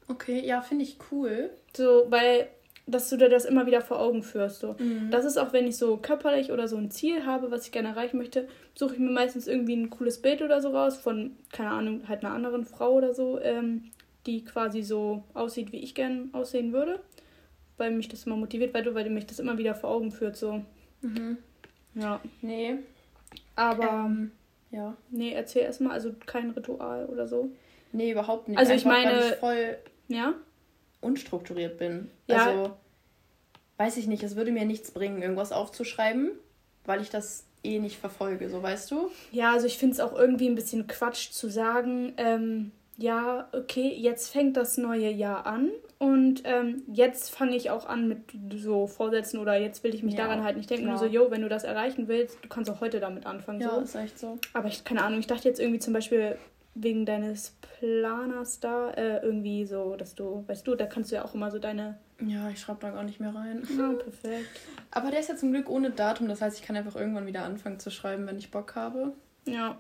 Okay, 0.09 0.45
ja, 0.45 0.61
finde 0.61 0.85
ich 0.85 0.99
cool. 1.11 1.51
So, 1.75 2.07
weil 2.09 2.49
dass 2.87 3.09
du 3.09 3.17
dir 3.17 3.29
das 3.29 3.45
immer 3.45 3.67
wieder 3.67 3.81
vor 3.81 4.01
Augen 4.01 4.23
führst. 4.23 4.61
So. 4.61 4.75
Mhm. 4.79 5.11
Das 5.11 5.25
ist 5.25 5.39
auch, 5.39 5.53
wenn 5.53 5.67
ich 5.67 5.77
so 5.77 5.97
körperlich 5.97 6.51
oder 6.51 6.67
so 6.67 6.77
ein 6.77 6.91
Ziel 6.91 7.25
habe, 7.25 7.51
was 7.51 7.67
ich 7.67 7.73
gerne 7.73 7.91
erreichen 7.91 8.19
möchte, 8.19 8.49
suche 8.75 8.95
ich 8.95 9.01
mir 9.01 9.11
meistens 9.11 9.47
irgendwie 9.47 9.77
ein 9.77 9.91
cooles 9.91 10.21
Bild 10.21 10.43
oder 10.43 10.61
so 10.61 10.71
raus 10.71 10.97
von, 10.97 11.37
keine 11.53 11.71
Ahnung, 11.71 12.09
halt 12.09 12.25
einer 12.25 12.35
anderen 12.35 12.65
Frau 12.65 12.93
oder 12.95 13.15
so, 13.15 13.41
ähm, 13.41 13.91
die 14.27 14.45
quasi 14.45 14.83
so 14.83 15.23
aussieht, 15.35 15.73
wie 15.73 15.79
ich 15.79 15.95
gern 15.95 16.31
aussehen 16.33 16.73
würde. 16.73 17.01
Weil 17.77 17.93
mich 17.93 18.09
das 18.09 18.27
immer 18.27 18.37
motiviert, 18.37 18.75
weil 18.75 18.83
du, 18.83 18.95
weil 18.95 19.09
mich 19.11 19.27
das 19.27 19.39
immer 19.39 19.59
wieder 19.59 19.75
vor 19.75 19.91
Augen 19.91 20.11
führt. 20.11 20.37
So. 20.37 20.63
Mhm. 21.03 21.39
Ja. 21.95 22.21
Nee. 22.41 22.79
Aber, 23.55 24.07
ähm, 24.07 24.33
ja. 24.71 24.97
Nee, 25.11 25.33
erzähl 25.33 25.63
erstmal, 25.63 25.93
also 25.93 26.15
kein 26.27 26.51
Ritual 26.51 27.07
oder 27.07 27.29
so. 27.29 27.51
Nee, 27.93 28.13
überhaupt 28.13 28.49
nicht. 28.49 28.59
Also 28.59 28.73
Einfach, 28.73 28.97
ich 28.97 29.05
meine. 29.05 29.29
Ich 29.29 29.35
voll 29.37 29.79
ja? 30.09 30.35
unstrukturiert 31.01 31.79
bin. 31.79 32.11
Ja. 32.27 32.47
Also, 32.47 32.77
weiß 33.77 33.97
ich 33.99 34.07
nicht, 34.07 34.23
es 34.23 34.37
würde 34.37 34.53
mir 34.53 34.65
nichts 34.65 34.91
bringen, 34.91 35.21
irgendwas 35.21 35.53
aufzuschreiben, 35.53 36.31
weil 36.85 37.03
ich 37.03 37.11
das 37.11 37.45
eh 37.65 37.79
nicht 37.79 37.99
verfolge, 37.99 38.49
so 38.49 38.63
weißt 38.63 38.91
du? 38.91 39.11
Ja, 39.31 39.53
also 39.53 39.67
ich 39.67 39.79
finde 39.79 39.95
es 39.95 40.01
auch 40.01 40.15
irgendwie 40.17 40.49
ein 40.49 40.55
bisschen 40.55 40.87
Quatsch 40.87 41.31
zu 41.31 41.49
sagen, 41.49 42.15
ähm, 42.17 42.73
ja, 42.99 43.49
okay, 43.53 43.95
jetzt 43.97 44.31
fängt 44.31 44.57
das 44.57 44.77
neue 44.77 45.11
Jahr 45.11 45.47
an 45.47 45.71
und 45.99 46.43
ähm, 46.45 46.83
jetzt 46.93 47.31
fange 47.31 47.57
ich 47.57 47.71
auch 47.71 47.87
an 47.87 48.09
mit 48.09 48.21
so 48.57 48.87
Vorsätzen 48.87 49.39
oder 49.39 49.57
jetzt 49.57 49.83
will 49.83 49.95
ich 49.95 50.03
mich 50.03 50.15
ja, 50.15 50.25
daran 50.25 50.45
halt 50.45 50.57
nicht 50.57 50.69
denken. 50.69 50.87
Nur 50.87 50.99
so, 50.99 51.07
yo, 51.07 51.31
wenn 51.31 51.43
du 51.43 51.49
das 51.49 51.65
erreichen 51.65 52.09
willst, 52.09 52.39
du 52.43 52.49
kannst 52.49 52.71
auch 52.71 52.81
heute 52.81 53.01
damit 53.01 53.25
anfangen. 53.27 53.61
Ja, 53.61 53.71
so. 53.77 53.81
ist 53.81 53.95
echt 53.95 54.19
so. 54.19 54.39
Aber 54.53 54.69
ich, 54.69 54.85
keine 54.85 55.03
Ahnung, 55.03 55.21
ich 55.21 55.27
dachte 55.27 55.49
jetzt 55.49 55.61
irgendwie 55.61 55.79
zum 55.79 55.93
Beispiel, 55.93 56.37
wegen 56.75 57.05
deines 57.05 57.57
Planers 57.61 58.61
da 58.61 58.91
äh, 58.91 59.19
irgendwie 59.19 59.67
so, 59.67 59.97
dass 59.97 60.15
du, 60.15 60.45
weißt 60.47 60.67
du, 60.67 60.75
da 60.75 60.87
kannst 60.87 61.11
du 61.11 61.17
ja 61.17 61.25
auch 61.25 61.35
immer 61.35 61.51
so 61.51 61.59
deine. 61.59 61.99
Ja, 62.21 62.49
ich 62.51 62.61
schreibe 62.61 62.81
da 62.81 62.91
gar 62.91 63.03
nicht 63.03 63.21
mehr 63.21 63.35
rein. 63.35 63.63
Ja, 63.77 63.93
perfekt. 63.99 64.49
Aber 64.91 65.11
der 65.11 65.21
ist 65.21 65.29
ja 65.29 65.37
zum 65.37 65.53
Glück 65.53 65.69
ohne 65.69 65.91
Datum, 65.91 66.29
das 66.29 66.41
heißt, 66.41 66.59
ich 66.59 66.67
kann 66.67 66.77
einfach 66.77 66.97
irgendwann 66.97 67.27
wieder 67.27 67.43
anfangen 67.43 67.79
zu 67.79 67.91
schreiben, 67.91 68.27
wenn 68.27 68.39
ich 68.39 68.51
Bock 68.51 68.75
habe. 68.75 69.13
Ja. 69.47 69.79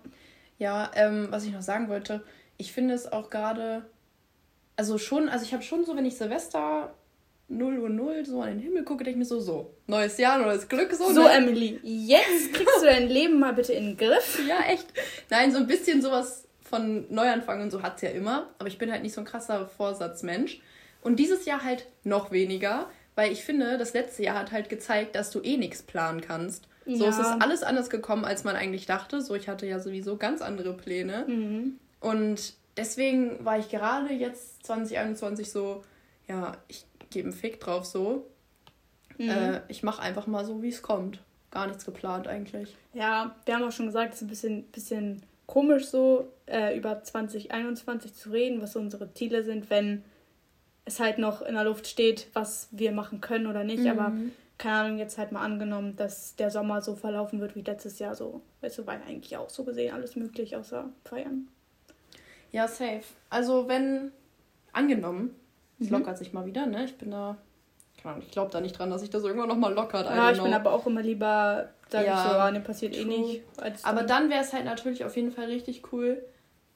Ja, 0.59 0.90
ähm, 0.94 1.29
was 1.31 1.44
ich 1.44 1.53
noch 1.53 1.62
sagen 1.62 1.88
wollte, 1.88 2.22
ich 2.59 2.73
finde 2.73 2.95
es 2.95 3.11
auch 3.11 3.31
gerade, 3.31 3.85
also 4.77 4.99
schon, 4.99 5.29
also 5.29 5.45
ich 5.45 5.53
habe 5.53 5.62
schon 5.62 5.85
so, 5.85 5.97
wenn 5.97 6.07
ich 6.07 6.17
Silvester 6.17 6.95
0 7.49 7.79
Uhr 7.79 7.88
0 7.88 8.25
so 8.25 8.41
an 8.41 8.51
den 8.51 8.61
Himmel 8.61 8.85
gucke, 8.85 9.05
denke 9.05 9.11
ich 9.11 9.17
mir 9.19 9.25
so, 9.25 9.41
so, 9.41 9.75
neues 9.87 10.17
Jahr, 10.19 10.38
neues 10.38 10.69
Glück, 10.69 10.93
so. 10.93 11.12
So, 11.12 11.23
ne? 11.23 11.33
Emily, 11.33 11.79
jetzt 11.83 12.53
kriegst 12.55 12.81
du 12.81 12.87
dein 12.87 13.09
Leben 13.09 13.38
mal 13.38 13.53
bitte 13.53 13.73
in 13.73 13.97
den 13.97 13.97
Griff. 13.97 14.41
Ja, 14.49 14.61
echt. 14.69 14.87
Nein, 15.31 15.53
so 15.53 15.59
ein 15.59 15.67
bisschen 15.67 16.03
sowas 16.03 16.49
von 16.62 17.05
Neuanfang 17.11 17.61
und 17.62 17.71
so 17.71 17.83
hat 17.83 17.97
es 17.97 18.03
ja 18.03 18.11
immer. 18.11 18.49
Aber 18.59 18.69
ich 18.69 18.79
bin 18.79 18.91
halt 18.91 19.03
nicht 19.03 19.15
so 19.15 19.21
ein 19.21 19.27
krasser 19.27 19.67
Vorsatzmensch. 19.67 20.61
Und 21.03 21.17
dieses 21.17 21.45
Jahr 21.45 21.62
halt 21.62 21.87
noch 22.05 22.31
weniger, 22.31 22.88
weil 23.15 23.33
ich 23.33 23.45
finde, 23.45 23.77
das 23.77 23.93
letzte 23.93 24.23
Jahr 24.23 24.38
hat 24.38 24.53
halt 24.53 24.69
gezeigt, 24.69 25.15
dass 25.15 25.31
du 25.31 25.41
eh 25.41 25.57
nichts 25.57 25.83
planen 25.83 26.21
kannst. 26.21 26.69
Ja. 26.87 26.97
So 26.97 27.07
es 27.07 27.19
ist 27.19 27.43
alles 27.43 27.62
anders 27.62 27.91
gekommen, 27.91 28.25
als 28.25 28.45
man 28.45 28.57
eigentlich 28.57 28.87
dachte. 28.87 29.21
So, 29.21 29.35
ich 29.35 29.49
hatte 29.49 29.67
ja 29.67 29.79
sowieso 29.79 30.17
ganz 30.17 30.43
andere 30.43 30.73
Pläne. 30.75 31.25
Mhm. 31.29 31.79
Und 32.03 32.55
deswegen 32.77 33.45
war 33.45 33.59
ich 33.59 33.69
gerade 33.69 34.12
jetzt 34.12 34.67
2021 34.67 35.51
so, 35.51 35.83
ja, 36.29 36.57
ich 36.69 36.85
gebe 37.11 37.29
einen 37.29 37.37
Fick 37.37 37.61
drauf 37.61 37.87
so. 37.87 38.27
Mhm. 39.19 39.29
Äh, 39.29 39.61
ich 39.69 39.83
mache 39.83 40.03
einfach 40.03 40.27
mal 40.27 40.45
so, 40.45 40.62
wie 40.62 40.69
es 40.69 40.83
kommt. 40.83 41.21
Gar 41.51 41.69
nichts 41.69 41.85
geplant 41.85 42.27
eigentlich. 42.27 42.77
Ja, 42.93 43.37
wir 43.45 43.55
haben 43.55 43.65
auch 43.65 43.73
schon 43.73 43.87
gesagt, 43.87 44.15
es 44.15 44.17
ist 44.17 44.23
ein 44.23 44.29
bisschen, 44.29 44.62
bisschen 44.65 45.23
komisch 45.47 45.87
so, 45.87 46.33
äh, 46.47 46.77
über 46.77 47.03
2021 47.03 48.15
zu 48.15 48.31
reden, 48.31 48.61
was 48.62 48.73
so 48.73 48.81
unsere 48.81 49.12
Ziele 49.15 49.45
sind, 49.45 49.71
wenn 49.71 50.03
es 50.85 50.99
halt 50.99 51.19
noch 51.19 51.43
in 51.43 51.55
der 51.55 51.65
Luft 51.65 51.87
steht, 51.87 52.29
was 52.33 52.69
wir 52.73 52.91
machen 52.93 53.21
können 53.21 53.47
oder 53.47 53.62
nicht. 53.62 53.85
Mhm. 53.85 53.88
Aber 53.88 54.12
keine 54.59 54.77
Ahnung, 54.77 54.99
jetzt 54.99 55.19
halt 55.19 55.31
mal 55.31 55.43
angenommen, 55.43 55.95
dass 55.97 56.37
der 56.37 56.51
Sommer 56.51 56.83
so 56.83 56.97
verlaufen 56.97 57.41
wird 57.41 57.55
wie 57.55 57.62
letztes 57.62 57.99
Jahr 57.99 58.15
so. 58.15 58.41
Weißt 58.61 58.79
du, 58.79 58.87
war 58.87 58.95
eigentlich 58.95 59.37
auch 59.37 59.51
so 59.51 59.65
gesehen 59.65 59.95
alles 59.95 60.17
möglich, 60.17 60.57
außer 60.57 60.88
feiern. 61.05 61.49
Ja, 62.53 62.69
safe. 62.69 63.03
Also 63.31 63.67
wenn, 63.69 64.12
angenommen, 64.73 65.35
es 65.81 65.91
mhm. 65.91 65.99
lockert 65.99 66.19
sich 66.19 66.33
mal 66.33 66.47
wieder, 66.47 66.67
ne? 66.67 66.85
Ich 66.85 66.97
bin 66.97 67.11
da 67.11 67.37
ich 68.21 68.31
glaube 68.31 68.51
da 68.51 68.61
nicht 68.61 68.79
dran, 68.79 68.91
dass 68.91 69.01
sich 69.01 69.11
das 69.11 69.23
irgendwann 69.23 69.49
nochmal 69.49 69.73
lockert. 69.73 70.07
Ja, 70.07 70.31
ich 70.31 70.43
bin 70.43 70.53
aber 70.53 70.73
auch 70.73 70.87
immer 70.87 71.03
lieber, 71.03 71.69
sag 71.88 72.05
ja, 72.05 72.15
ich 72.15 72.31
so, 72.31 72.37
ah, 72.37 72.51
ne, 72.51 72.61
passiert 72.61 72.95
true. 72.95 73.03
eh 73.03 73.19
nicht. 73.19 73.43
Aber 73.83 74.03
dann 74.03 74.29
wäre 74.29 74.41
es 74.41 74.53
halt 74.53 74.65
natürlich 74.65 75.05
auf 75.05 75.15
jeden 75.17 75.31
Fall 75.31 75.47
richtig 75.47 75.93
cool, 75.93 76.25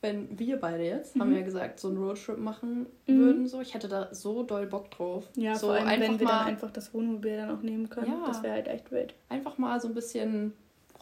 wenn 0.02 0.38
wir 0.38 0.60
beide 0.60 0.84
jetzt, 0.84 1.16
mhm. 1.16 1.20
haben 1.20 1.30
wir 1.30 1.38
ja 1.38 1.44
gesagt, 1.44 1.80
so 1.80 1.88
einen 1.88 1.98
Roadtrip 1.98 2.38
machen 2.38 2.86
mhm. 3.06 3.18
würden. 3.18 3.46
So. 3.48 3.60
Ich 3.60 3.74
hätte 3.74 3.88
da 3.88 4.08
so 4.12 4.44
doll 4.44 4.66
Bock 4.66 4.90
drauf. 4.90 5.28
Ja, 5.34 5.56
so 5.56 5.68
vor 5.68 5.76
allem, 5.76 6.00
wenn 6.00 6.20
wir 6.20 6.26
dann 6.26 6.46
einfach 6.46 6.70
das 6.70 6.94
Wohnmobil 6.94 7.36
dann 7.36 7.50
auch 7.50 7.62
nehmen 7.62 7.88
können. 7.90 8.12
Ja, 8.12 8.26
das 8.26 8.42
wäre 8.42 8.54
halt 8.54 8.68
echt 8.68 8.92
wild. 8.92 9.14
Einfach 9.28 9.58
mal 9.58 9.80
so 9.80 9.88
ein 9.88 9.94
bisschen 9.94 10.52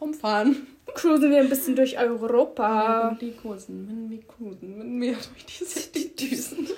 rumfahren. 0.01 0.67
Cruisen 0.95 1.31
wir 1.31 1.41
ein 1.41 1.49
bisschen 1.49 1.77
durch 1.77 1.99
Europa. 1.99 3.09
Und 3.09 3.23
die 3.23 3.33
Kursen, 3.33 3.89
wenn 3.89 4.11
wir 4.11 4.23
cruisen, 4.23 4.79
wenn 4.79 5.01
wir 5.01 5.15
durch 5.15 5.47
diese 5.47 5.89
die 5.91 6.15
Düsen. 6.15 6.69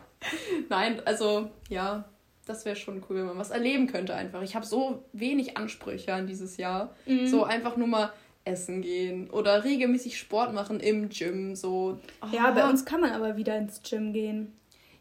Nein, 0.68 1.00
also 1.04 1.50
ja, 1.68 2.04
das 2.46 2.64
wäre 2.64 2.76
schon 2.76 3.02
cool, 3.08 3.16
wenn 3.16 3.26
man 3.26 3.38
was 3.38 3.50
erleben 3.50 3.86
könnte 3.86 4.14
einfach. 4.14 4.42
Ich 4.42 4.54
habe 4.54 4.64
so 4.64 5.04
wenig 5.12 5.56
Ansprüche 5.56 6.14
an 6.14 6.26
dieses 6.26 6.56
Jahr. 6.56 6.94
Mhm. 7.06 7.26
So 7.26 7.44
einfach 7.44 7.76
nur 7.76 7.88
mal 7.88 8.12
essen 8.44 8.80
gehen 8.80 9.28
oder 9.30 9.64
regelmäßig 9.64 10.18
Sport 10.18 10.54
machen 10.54 10.80
im 10.80 11.08
Gym. 11.08 11.56
So. 11.56 11.98
Oh. 12.22 12.26
Ja, 12.32 12.52
bei 12.52 12.68
uns 12.68 12.84
kann 12.84 13.00
man 13.00 13.10
aber 13.10 13.36
wieder 13.36 13.58
ins 13.58 13.82
Gym 13.82 14.12
gehen. 14.12 14.52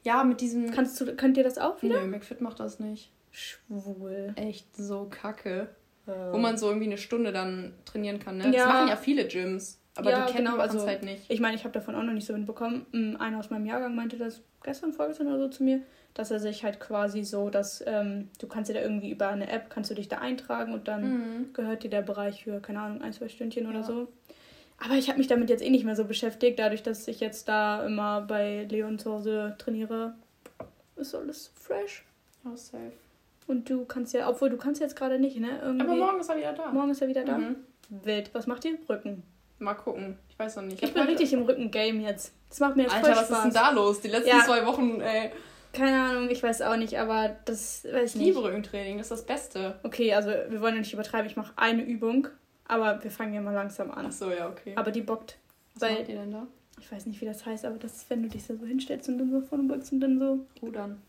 Ja, 0.04 0.24
mit 0.24 0.42
diesem. 0.42 0.72
Kannst 0.72 1.00
du, 1.00 1.16
könnt 1.16 1.38
ihr 1.38 1.44
das 1.44 1.58
auch 1.58 1.82
wieder? 1.82 2.02
Nö, 2.02 2.08
McFit 2.08 2.42
macht 2.42 2.60
das 2.60 2.80
nicht. 2.80 3.12
Schwul. 3.32 4.34
Echt 4.36 4.76
so 4.76 5.08
kacke. 5.10 5.70
Ja. 6.08 6.34
Wo 6.34 6.38
man 6.38 6.58
so 6.58 6.68
irgendwie 6.68 6.88
eine 6.88 6.98
Stunde 6.98 7.32
dann 7.32 7.74
trainieren 7.86 8.20
kann. 8.20 8.38
Ne? 8.38 8.46
Ja. 8.46 8.52
Das 8.52 8.68
machen 8.68 8.88
ja 8.90 8.96
viele 8.96 9.28
Gyms. 9.28 9.80
Aber 9.98 10.12
ja, 10.12 10.26
die 10.26 10.34
kennen 10.34 10.46
genau, 10.46 10.58
also, 10.58 10.86
halt 10.86 11.04
nicht. 11.04 11.24
Ich 11.30 11.40
meine, 11.40 11.56
ich 11.56 11.64
habe 11.64 11.74
davon 11.74 11.96
auch 11.96 12.04
noch 12.04 12.14
nicht 12.14 12.28
so 12.28 12.34
hinbekommen. 12.34 12.86
Hm, 12.92 13.18
einer 13.20 13.40
aus 13.40 13.50
meinem 13.50 13.66
Jahrgang 13.66 13.96
meinte 13.96 14.18
das 14.18 14.42
gestern, 14.62 14.92
vorgestern 14.92 15.28
oder 15.28 15.40
so 15.40 15.48
zu 15.48 15.64
mir, 15.64 15.82
dass 16.14 16.32
er 16.32 16.40
sich 16.40 16.64
halt 16.64 16.80
quasi 16.82 17.24
so, 17.24 17.50
dass 17.50 17.82
ähm, 17.88 18.30
du 18.40 18.48
kannst 18.48 18.70
dir 18.70 18.74
da 18.74 18.82
irgendwie 18.82 19.10
über 19.10 19.30
eine 19.30 19.50
App, 19.50 19.70
kannst 19.70 19.90
du 19.92 19.96
dich 19.96 20.10
da 20.10 20.18
eintragen 20.18 20.74
und 20.74 20.90
dann 20.90 21.04
mhm. 21.04 21.54
gehört 21.54 21.84
dir 21.84 21.90
der 21.90 22.02
Bereich 22.02 22.44
für, 22.44 22.60
keine 22.60 22.82
Ahnung, 22.82 23.02
ein, 23.02 23.14
zwei 23.14 23.30
Stündchen 23.30 23.64
ja. 23.64 23.70
oder 23.70 23.84
so. 23.84 24.08
Aber 24.78 24.96
ich 24.96 25.08
habe 25.08 25.18
mich 25.18 25.28
damit 25.28 25.50
jetzt 25.50 25.64
eh 25.64 25.70
nicht 25.70 25.86
mehr 25.86 25.96
so 25.96 26.04
beschäftigt, 26.04 26.60
dadurch, 26.60 26.84
dass 26.84 27.08
ich 27.08 27.22
jetzt 27.22 27.48
da 27.48 27.86
immer 27.86 28.22
bei 28.22 28.66
Leon 28.70 29.00
zu 29.00 29.14
Hause 29.14 29.56
trainiere. 29.58 30.16
Ist 30.98 31.16
alles 31.16 31.52
fresh. 31.56 32.04
Ja, 32.44 32.58
safe. 32.58 32.92
Und 33.48 33.70
du 33.70 33.86
kannst 33.86 34.14
ja, 34.14 34.28
obwohl 34.30 34.50
du 34.50 34.58
kannst 34.58 34.82
jetzt 34.82 34.96
gerade 34.96 35.20
nicht, 35.20 35.40
ne? 35.40 35.60
Irgendwie. 35.62 35.86
Aber 35.86 35.96
morgen 35.96 36.20
ist 36.20 36.30
er 36.30 36.38
wieder 36.38 36.54
da. 36.54 36.72
Morgen 36.72 36.90
ist 36.90 37.02
er 37.02 37.08
wieder 37.08 37.24
da. 37.24 37.38
Mhm. 37.38 37.56
Wild. 37.90 38.34
Was 38.34 38.48
macht 38.48 38.66
ihr? 38.66 38.78
Rücken. 38.90 39.24
Mal 39.60 39.76
gucken. 39.76 40.18
Ich 40.30 40.38
weiß 40.38 40.58
noch 40.58 40.64
nicht. 40.64 40.82
Ich, 40.82 40.90
ich 40.90 40.94
bin 40.94 41.04
richtig 41.04 41.32
im 41.34 41.44
Rücken-Game 41.44 42.02
jetzt. 42.02 42.34
Das 42.50 42.60
macht 42.60 42.76
mir 42.76 42.84
jetzt 42.84 42.96
Alter, 42.96 43.06
voll 43.08 43.16
Spaß. 43.16 43.32
was 43.32 43.38
ist 43.38 43.44
denn 43.44 43.54
da 43.54 43.70
los? 43.72 44.02
Die 44.02 44.08
letzten 44.08 44.30
ja. 44.30 44.44
zwei 44.46 44.66
Wochen, 44.66 45.00
ey. 45.02 45.32
Keine 45.72 46.02
Ahnung, 46.02 46.30
ich 46.30 46.42
weiß 46.42 46.62
auch 46.62 46.78
nicht, 46.78 46.98
aber 46.98 47.36
das 47.46 47.84
weiß 47.84 48.12
ich 48.12 48.16
nicht. 48.16 48.28
Liebe 48.28 48.44
Rückentraining, 48.44 48.98
das 48.98 49.08
ist 49.08 49.12
das 49.12 49.26
Beste. 49.26 49.80
Okay, 49.84 50.14
also 50.14 50.30
wir 50.30 50.62
wollen 50.62 50.76
ja 50.76 50.80
nicht 50.80 50.94
übertreiben. 50.94 51.30
Ich 51.30 51.36
mache 51.36 51.54
eine 51.58 51.84
Übung, 51.84 52.30
aber 52.66 53.04
wir 53.04 53.12
fangen 53.12 53.34
ja 53.34 53.42
mal 53.42 53.54
langsam 53.54 53.92
an. 53.92 54.06
Ach 54.08 54.12
so, 54.12 54.32
ja, 54.32 54.48
okay. 54.48 54.74
Aber 54.76 54.92
die 54.92 55.02
bockt. 55.02 55.38
Was 55.74 55.84
weil, 55.84 56.00
macht 56.00 56.10
ihr 56.10 56.16
denn 56.16 56.32
da? 56.32 56.48
Ich 56.80 56.92
weiß 56.92 57.06
nicht, 57.06 57.20
wie 57.20 57.26
das 57.26 57.46
heißt, 57.46 57.66
aber 57.66 57.78
das 57.78 57.96
ist, 57.98 58.10
wenn 58.10 58.24
du 58.24 58.30
dich 58.30 58.48
da 58.48 58.56
so 58.56 58.66
hinstellst 58.66 59.10
und 59.10 59.18
dann 59.18 59.32
so 59.32 59.42
vorne 59.42 59.66
beugst 59.66 59.92
und 59.92 60.00
dann 60.00 60.18
so. 60.18 60.40
Rudern. 60.62 61.02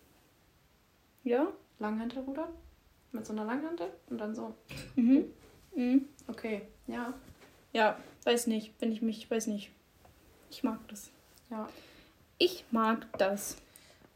Ja? 1.22 1.48
Langhantelrudern? 1.78 2.48
Mit 3.12 3.26
so 3.26 3.32
einer 3.32 3.44
Langhantel 3.44 3.88
und 4.10 4.18
dann 4.18 4.34
so. 4.34 4.54
Mhm. 4.94 5.24
Mhm. 5.74 6.06
Okay, 6.28 6.62
ja. 6.86 7.14
Ja, 7.72 7.96
weiß 8.24 8.46
nicht. 8.46 8.74
Wenn 8.80 8.92
ich 8.92 9.02
mich, 9.02 9.30
weiß 9.30 9.46
nicht. 9.46 9.70
Ich 10.50 10.62
mag 10.62 10.78
das. 10.88 11.10
Ja. 11.50 11.68
Ich 12.38 12.64
mag 12.70 13.06
das. 13.18 13.56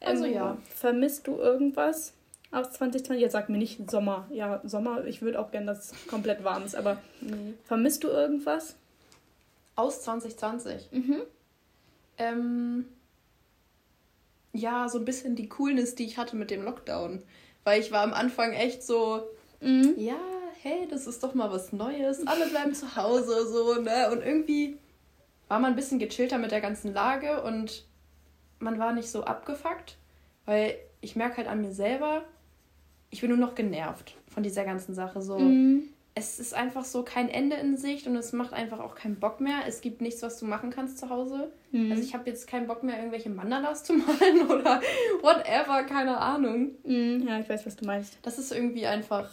Also 0.00 0.24
ähm, 0.24 0.34
ja. 0.34 0.58
Vermisst 0.64 1.26
du 1.26 1.36
irgendwas 1.36 2.14
aus 2.50 2.72
2020? 2.72 3.20
Jetzt 3.20 3.32
sag 3.32 3.48
mir 3.48 3.58
nicht 3.58 3.90
Sommer. 3.90 4.26
Ja, 4.30 4.60
Sommer, 4.64 5.04
ich 5.04 5.22
würde 5.22 5.38
auch 5.38 5.50
gerne, 5.50 5.66
dass 5.66 5.92
es 5.92 6.06
komplett 6.06 6.42
warm 6.42 6.64
ist, 6.64 6.74
aber 6.74 7.00
nee. 7.20 7.54
vermisst 7.64 8.04
du 8.04 8.08
irgendwas? 8.08 8.76
Aus 9.76 10.02
2020? 10.02 10.90
Mhm. 10.92 11.22
Ähm, 12.18 12.84
ja, 14.52 14.88
so 14.88 14.98
ein 14.98 15.04
bisschen 15.04 15.36
die 15.36 15.48
Coolness, 15.48 15.94
die 15.94 16.04
ich 16.04 16.18
hatte 16.18 16.36
mit 16.36 16.50
dem 16.50 16.64
Lockdown. 16.64 17.22
Weil 17.64 17.80
ich 17.80 17.92
war 17.92 18.02
am 18.02 18.12
Anfang 18.12 18.52
echt 18.52 18.82
so, 18.82 19.22
mhm. 19.60 19.94
ja, 19.96 20.18
hey, 20.62 20.86
das 20.90 21.06
ist 21.06 21.22
doch 21.22 21.34
mal 21.34 21.50
was 21.50 21.72
Neues. 21.72 22.26
Alle 22.26 22.46
bleiben 22.46 22.74
zu 22.74 22.96
Hause, 22.96 23.46
so, 23.46 23.74
ne? 23.80 24.10
Und 24.10 24.22
irgendwie 24.22 24.78
war 25.48 25.58
man 25.58 25.72
ein 25.72 25.76
bisschen 25.76 25.98
gechillter 25.98 26.38
mit 26.38 26.52
der 26.52 26.60
ganzen 26.60 26.92
Lage 26.92 27.42
und 27.42 27.84
man 28.58 28.78
war 28.78 28.92
nicht 28.92 29.10
so 29.10 29.24
abgefuckt, 29.24 29.96
weil 30.46 30.76
ich 31.00 31.16
merke 31.16 31.38
halt 31.38 31.48
an 31.48 31.60
mir 31.60 31.72
selber, 31.72 32.24
ich 33.10 33.20
bin 33.20 33.30
nur 33.30 33.38
noch 33.38 33.54
genervt 33.54 34.14
von 34.28 34.42
dieser 34.42 34.64
ganzen 34.64 34.94
Sache. 34.94 35.20
So, 35.22 35.38
mhm. 35.38 35.84
Es 36.20 36.38
ist 36.38 36.54
einfach 36.54 36.84
so 36.84 37.02
kein 37.02 37.30
Ende 37.30 37.56
in 37.56 37.76
Sicht 37.78 38.06
und 38.06 38.14
es 38.14 38.32
macht 38.32 38.52
einfach 38.52 38.78
auch 38.78 38.94
keinen 38.94 39.18
Bock 39.18 39.40
mehr. 39.40 39.62
Es 39.66 39.80
gibt 39.80 40.02
nichts, 40.02 40.22
was 40.22 40.38
du 40.38 40.44
machen 40.44 40.70
kannst 40.70 40.98
zu 40.98 41.08
Hause. 41.08 41.50
Mhm. 41.72 41.90
Also 41.90 42.02
ich 42.02 42.14
habe 42.14 42.28
jetzt 42.28 42.46
keinen 42.46 42.66
Bock 42.66 42.82
mehr, 42.82 42.98
irgendwelche 42.98 43.30
Mandalas 43.30 43.82
zu 43.82 43.92
malen 43.94 44.46
oder 44.48 44.80
whatever, 45.22 45.82
keine 45.84 46.18
Ahnung. 46.18 46.72
Mhm. 46.84 47.26
Ja, 47.26 47.40
ich 47.40 47.48
weiß, 47.48 47.64
was 47.64 47.76
du 47.76 47.86
meinst. 47.86 48.18
Das 48.22 48.38
ist 48.38 48.52
irgendwie 48.52 48.86
einfach 48.86 49.28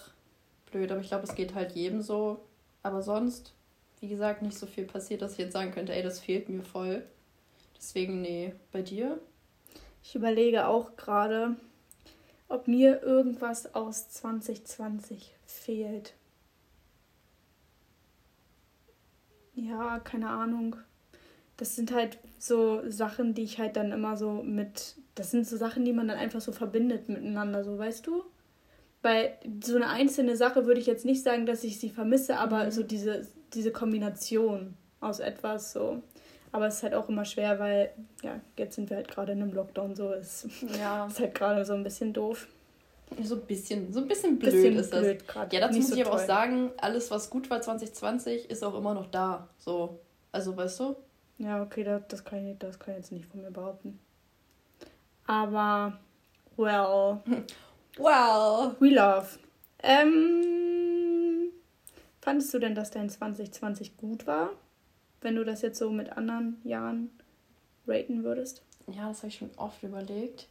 blöd, 0.71 0.89
aber 0.91 1.01
ich 1.01 1.09
glaube, 1.09 1.25
es 1.25 1.35
geht 1.35 1.53
halt 1.53 1.73
jedem 1.73 2.01
so. 2.01 2.39
Aber 2.83 3.01
sonst, 3.01 3.53
wie 3.99 4.07
gesagt, 4.07 4.41
nicht 4.41 4.57
so 4.57 4.65
viel 4.65 4.85
passiert, 4.85 5.21
dass 5.21 5.33
ich 5.33 5.39
jetzt 5.39 5.53
sagen 5.53 5.71
könnte, 5.71 5.93
ey, 5.93 6.03
das 6.03 6.21
fehlt 6.21 6.47
mir 6.47 6.63
voll. 6.63 7.03
Deswegen, 7.77 8.21
nee. 8.21 8.53
Bei 8.71 8.81
dir? 8.81 9.19
Ich 10.03 10.15
überlege 10.15 10.67
auch 10.67 10.95
gerade, 10.95 11.57
ob 12.47 12.69
mir 12.69 13.03
irgendwas 13.03 13.75
aus 13.75 14.09
2020 14.09 15.35
fehlt. 15.45 16.13
Ja, 19.57 19.99
keine 19.99 20.29
Ahnung. 20.29 20.75
Das 21.57 21.75
sind 21.75 21.91
halt 21.91 22.19
so 22.37 22.87
Sachen, 22.87 23.33
die 23.33 23.41
ich 23.43 23.59
halt 23.59 23.75
dann 23.75 23.91
immer 23.91 24.15
so 24.15 24.43
mit. 24.43 24.95
Das 25.15 25.31
sind 25.31 25.47
so 25.47 25.57
Sachen, 25.57 25.83
die 25.83 25.93
man 25.93 26.07
dann 26.07 26.17
einfach 26.17 26.41
so 26.41 26.51
verbindet 26.51 27.09
miteinander, 27.09 27.63
so 27.63 27.77
weißt 27.77 28.05
du? 28.05 28.23
Weil 29.01 29.33
so 29.63 29.75
eine 29.75 29.87
einzelne 29.87 30.37
Sache 30.37 30.67
würde 30.67 30.79
ich 30.79 30.85
jetzt 30.85 31.05
nicht 31.05 31.23
sagen, 31.23 31.47
dass 31.47 31.63
ich 31.63 31.79
sie 31.79 31.89
vermisse, 31.89 32.37
aber 32.37 32.65
mhm. 32.65 32.71
so 32.71 32.83
diese, 32.83 33.27
diese 33.53 33.71
Kombination 33.71 34.75
aus 34.99 35.19
etwas 35.19 35.73
so. 35.73 36.03
Aber 36.51 36.67
es 36.67 36.75
ist 36.75 36.83
halt 36.83 36.93
auch 36.93 37.09
immer 37.09 37.25
schwer, 37.25 37.59
weil, 37.59 37.91
ja, 38.23 38.39
jetzt 38.57 38.75
sind 38.75 38.89
wir 38.89 38.97
halt 38.97 39.09
gerade 39.09 39.31
in 39.31 39.41
einem 39.41 39.53
Lockdown, 39.53 39.95
so 39.95 40.13
ist, 40.13 40.47
ja. 40.79 41.07
ist 41.09 41.19
halt 41.19 41.33
gerade 41.33 41.65
so 41.65 41.73
ein 41.73 41.83
bisschen 41.83 42.13
doof. 42.13 42.47
So 43.23 43.35
ein 43.35 43.41
bisschen, 43.41 43.93
so 43.93 44.01
ein 44.01 44.07
bisschen 44.07 44.37
blöd 44.37 44.51
bisschen 44.51 44.75
ist 44.77 44.93
das. 44.93 45.01
Blöd 45.01 45.23
ja, 45.53 45.59
dazu 45.59 45.77
muss 45.77 45.89
so 45.89 45.95
ich 45.95 46.01
aber 46.01 46.11
toll. 46.11 46.19
auch 46.21 46.27
sagen, 46.27 46.71
alles, 46.77 47.09
was 47.09 47.29
gut 47.29 47.49
war 47.49 47.61
2020, 47.61 48.49
ist 48.49 48.63
auch 48.63 48.75
immer 48.75 48.93
noch 48.93 49.09
da. 49.09 49.47
So, 49.57 49.99
also 50.31 50.55
weißt 50.55 50.79
du? 50.81 50.95
Ja, 51.37 51.61
okay, 51.61 51.83
das, 51.83 52.01
das, 52.09 52.23
kann, 52.23 52.47
ich, 52.47 52.57
das 52.57 52.77
kann 52.77 52.95
ich 52.95 52.99
jetzt 52.99 53.11
nicht 53.11 53.25
von 53.25 53.41
mir 53.41 53.51
behaupten. 53.51 53.99
Aber, 55.25 55.97
well. 56.57 57.19
well. 57.97 58.75
We 58.79 58.89
love. 58.89 59.27
Ähm, 59.83 61.51
fandest 62.21 62.53
du 62.53 62.59
denn, 62.59 62.75
dass 62.75 62.91
dein 62.91 63.09
2020 63.09 63.97
gut 63.97 64.27
war? 64.27 64.51
wenn 65.21 65.35
du 65.35 65.43
das 65.43 65.61
jetzt 65.61 65.79
so 65.79 65.89
mit 65.89 66.11
anderen 66.13 66.57
Jahren 66.63 67.09
raten 67.87 68.23
würdest? 68.23 68.63
Ja, 68.87 69.09
das 69.09 69.17
habe 69.17 69.27
ich 69.27 69.35
schon 69.35 69.51
oft 69.57 69.83
überlegt. 69.83 70.47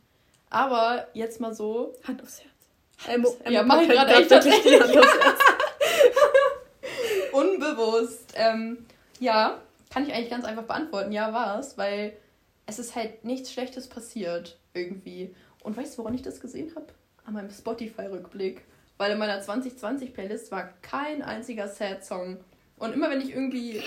Aber 0.57 1.07
jetzt 1.13 1.39
mal 1.39 1.55
so. 1.55 1.93
Hand 2.05 2.23
aufs 2.23 2.41
Herz. 2.41 3.07
Hand 3.07 3.27
aufs 3.27 3.41
Herz. 3.41 3.53
ja, 3.53 3.63
mach 3.63 3.83
ich 3.83 3.89
gerade 3.89 4.15
echt 4.15 4.31
tatsächlich 4.31 4.81
Hand 4.81 4.97
aufs 4.97 5.19
Herz. 5.19 5.41
Unbewusst. 7.33 8.33
Ähm, 8.35 8.87
ja, 9.21 9.61
kann 9.91 10.05
ich 10.07 10.15
eigentlich 10.15 10.31
ganz 10.31 10.47
einfach 10.47 10.63
beantworten. 10.63 11.13
Ja, 11.13 11.35
war 11.35 11.59
es, 11.59 11.77
weil 11.77 12.17
es 12.65 12.79
ist 12.79 12.97
halt 12.97 13.23
nichts 13.23 13.53
Schlechtes 13.53 13.87
passiert 13.87 14.59
irgendwie. 14.73 15.35
Und 15.63 15.77
weißt 15.77 15.95
du, 15.95 15.99
woran 15.99 16.15
ich 16.15 16.23
das 16.23 16.41
gesehen 16.41 16.73
habe? 16.75 16.87
An 17.27 17.35
meinem 17.35 17.51
Spotify-Rückblick. 17.51 18.63
Weil 18.97 19.13
in 19.13 19.19
meiner 19.19 19.43
2020-Playlist 19.43 20.51
war 20.53 20.73
kein 20.81 21.21
einziger 21.21 21.69
Sad-Song. 21.69 22.39
Und 22.79 22.95
immer 22.95 23.11
wenn 23.11 23.21
ich 23.21 23.31
irgendwie 23.31 23.83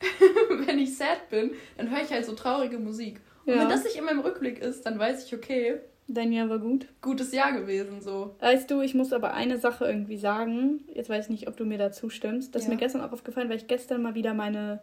wenn 0.66 0.78
ich 0.78 0.96
sad 0.96 1.28
bin, 1.28 1.56
dann 1.76 1.90
höre 1.90 2.02
ich 2.02 2.12
halt 2.12 2.24
so 2.24 2.34
traurige 2.34 2.78
Musik. 2.78 3.20
Und 3.46 3.58
wenn 3.58 3.68
das 3.68 3.82
nicht 3.82 3.96
in 3.96 4.04
meinem 4.04 4.20
Rückblick 4.20 4.60
ist, 4.60 4.86
dann 4.86 4.96
weiß 4.98 5.26
ich, 5.26 5.34
okay. 5.34 5.80
Dein 6.06 6.32
Jahr 6.32 6.50
war 6.50 6.58
gut. 6.58 6.86
Gutes 7.00 7.32
Jahr 7.32 7.52
gewesen, 7.52 8.02
so. 8.02 8.34
Weißt 8.40 8.70
du, 8.70 8.82
ich 8.82 8.94
muss 8.94 9.12
aber 9.12 9.32
eine 9.32 9.58
Sache 9.58 9.86
irgendwie 9.86 10.18
sagen. 10.18 10.84
Jetzt 10.92 11.08
weiß 11.08 11.26
ich 11.26 11.30
nicht, 11.30 11.48
ob 11.48 11.56
du 11.56 11.64
mir 11.64 11.78
da 11.78 11.92
zustimmst. 11.92 12.54
Das 12.54 12.62
ja. 12.62 12.68
ist 12.68 12.74
mir 12.74 12.78
gestern 12.78 13.00
auch 13.00 13.12
aufgefallen, 13.12 13.48
weil 13.48 13.56
ich 13.56 13.66
gestern 13.66 14.02
mal 14.02 14.14
wieder 14.14 14.34
meine 14.34 14.80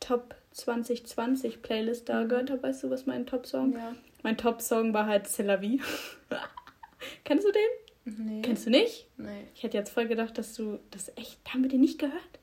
Top 0.00 0.34
2020 0.52 1.62
Playlist 1.62 2.08
da 2.08 2.22
mhm. 2.22 2.28
gehört 2.28 2.50
habe. 2.50 2.62
Weißt 2.62 2.82
du, 2.82 2.90
was 2.90 3.06
mein 3.06 3.26
Top-Song? 3.26 3.72
Ja. 3.72 3.94
Mein 4.22 4.36
Top-Song 4.36 4.92
war 4.92 5.06
halt 5.06 5.26
C'est 5.26 5.44
la 5.44 5.62
vie. 5.62 5.80
Kennst 7.24 7.46
du 7.46 7.52
den? 7.52 8.26
Nee. 8.26 8.42
Kennst 8.42 8.66
du 8.66 8.70
nicht? 8.70 9.06
Nee. 9.16 9.46
Ich 9.54 9.62
hätte 9.62 9.78
jetzt 9.78 9.90
voll 9.90 10.08
gedacht, 10.08 10.36
dass 10.36 10.54
du 10.54 10.78
das 10.90 11.10
echt, 11.16 11.38
haben 11.48 11.62
wir 11.62 11.70
den 11.70 11.80
nicht 11.80 11.98
gehört? 11.98 12.40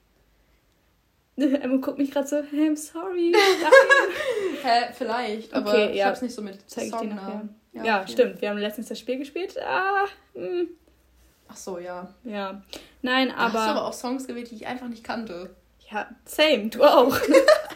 Emma 1.36 1.78
guckt 1.78 2.00
mich 2.00 2.10
gerade 2.10 2.28
so, 2.28 2.38
hey, 2.38 2.70
I'm 2.70 2.76
sorry. 2.76 3.32
Hä, 4.64 4.92
vielleicht, 4.94 5.54
aber 5.54 5.70
okay, 5.70 5.92
ich 5.92 5.98
ja. 5.98 6.08
hab's 6.08 6.24
nicht 6.24 6.34
so 6.34 6.42
mit 6.42 6.68
Zeig 6.68 6.90
Song 6.90 7.50
Ja, 7.78 7.84
ja 7.86 8.08
stimmt. 8.08 8.42
Wir 8.42 8.50
haben 8.50 8.58
letztens 8.58 8.88
das 8.88 9.00
Spiel 9.00 9.18
gespielt. 9.18 9.58
Ah, 9.62 10.06
mh. 10.34 10.46
Hm. 10.46 10.68
Ach 11.50 11.56
so, 11.56 11.80
ja. 11.80 12.10
Ja. 12.24 12.62
Nein, 13.02 13.32
aber. 13.32 13.60
Hast 13.60 13.68
du 13.68 13.72
aber 13.72 13.88
auch 13.88 13.94
Songs 13.94 14.28
gewählt, 14.28 14.52
die 14.52 14.56
ich 14.56 14.68
einfach 14.68 14.88
nicht 14.88 15.04
kannte. 15.04 15.50
Ja, 15.90 16.08
same, 16.26 16.68
du 16.68 16.84
auch. 16.84 17.18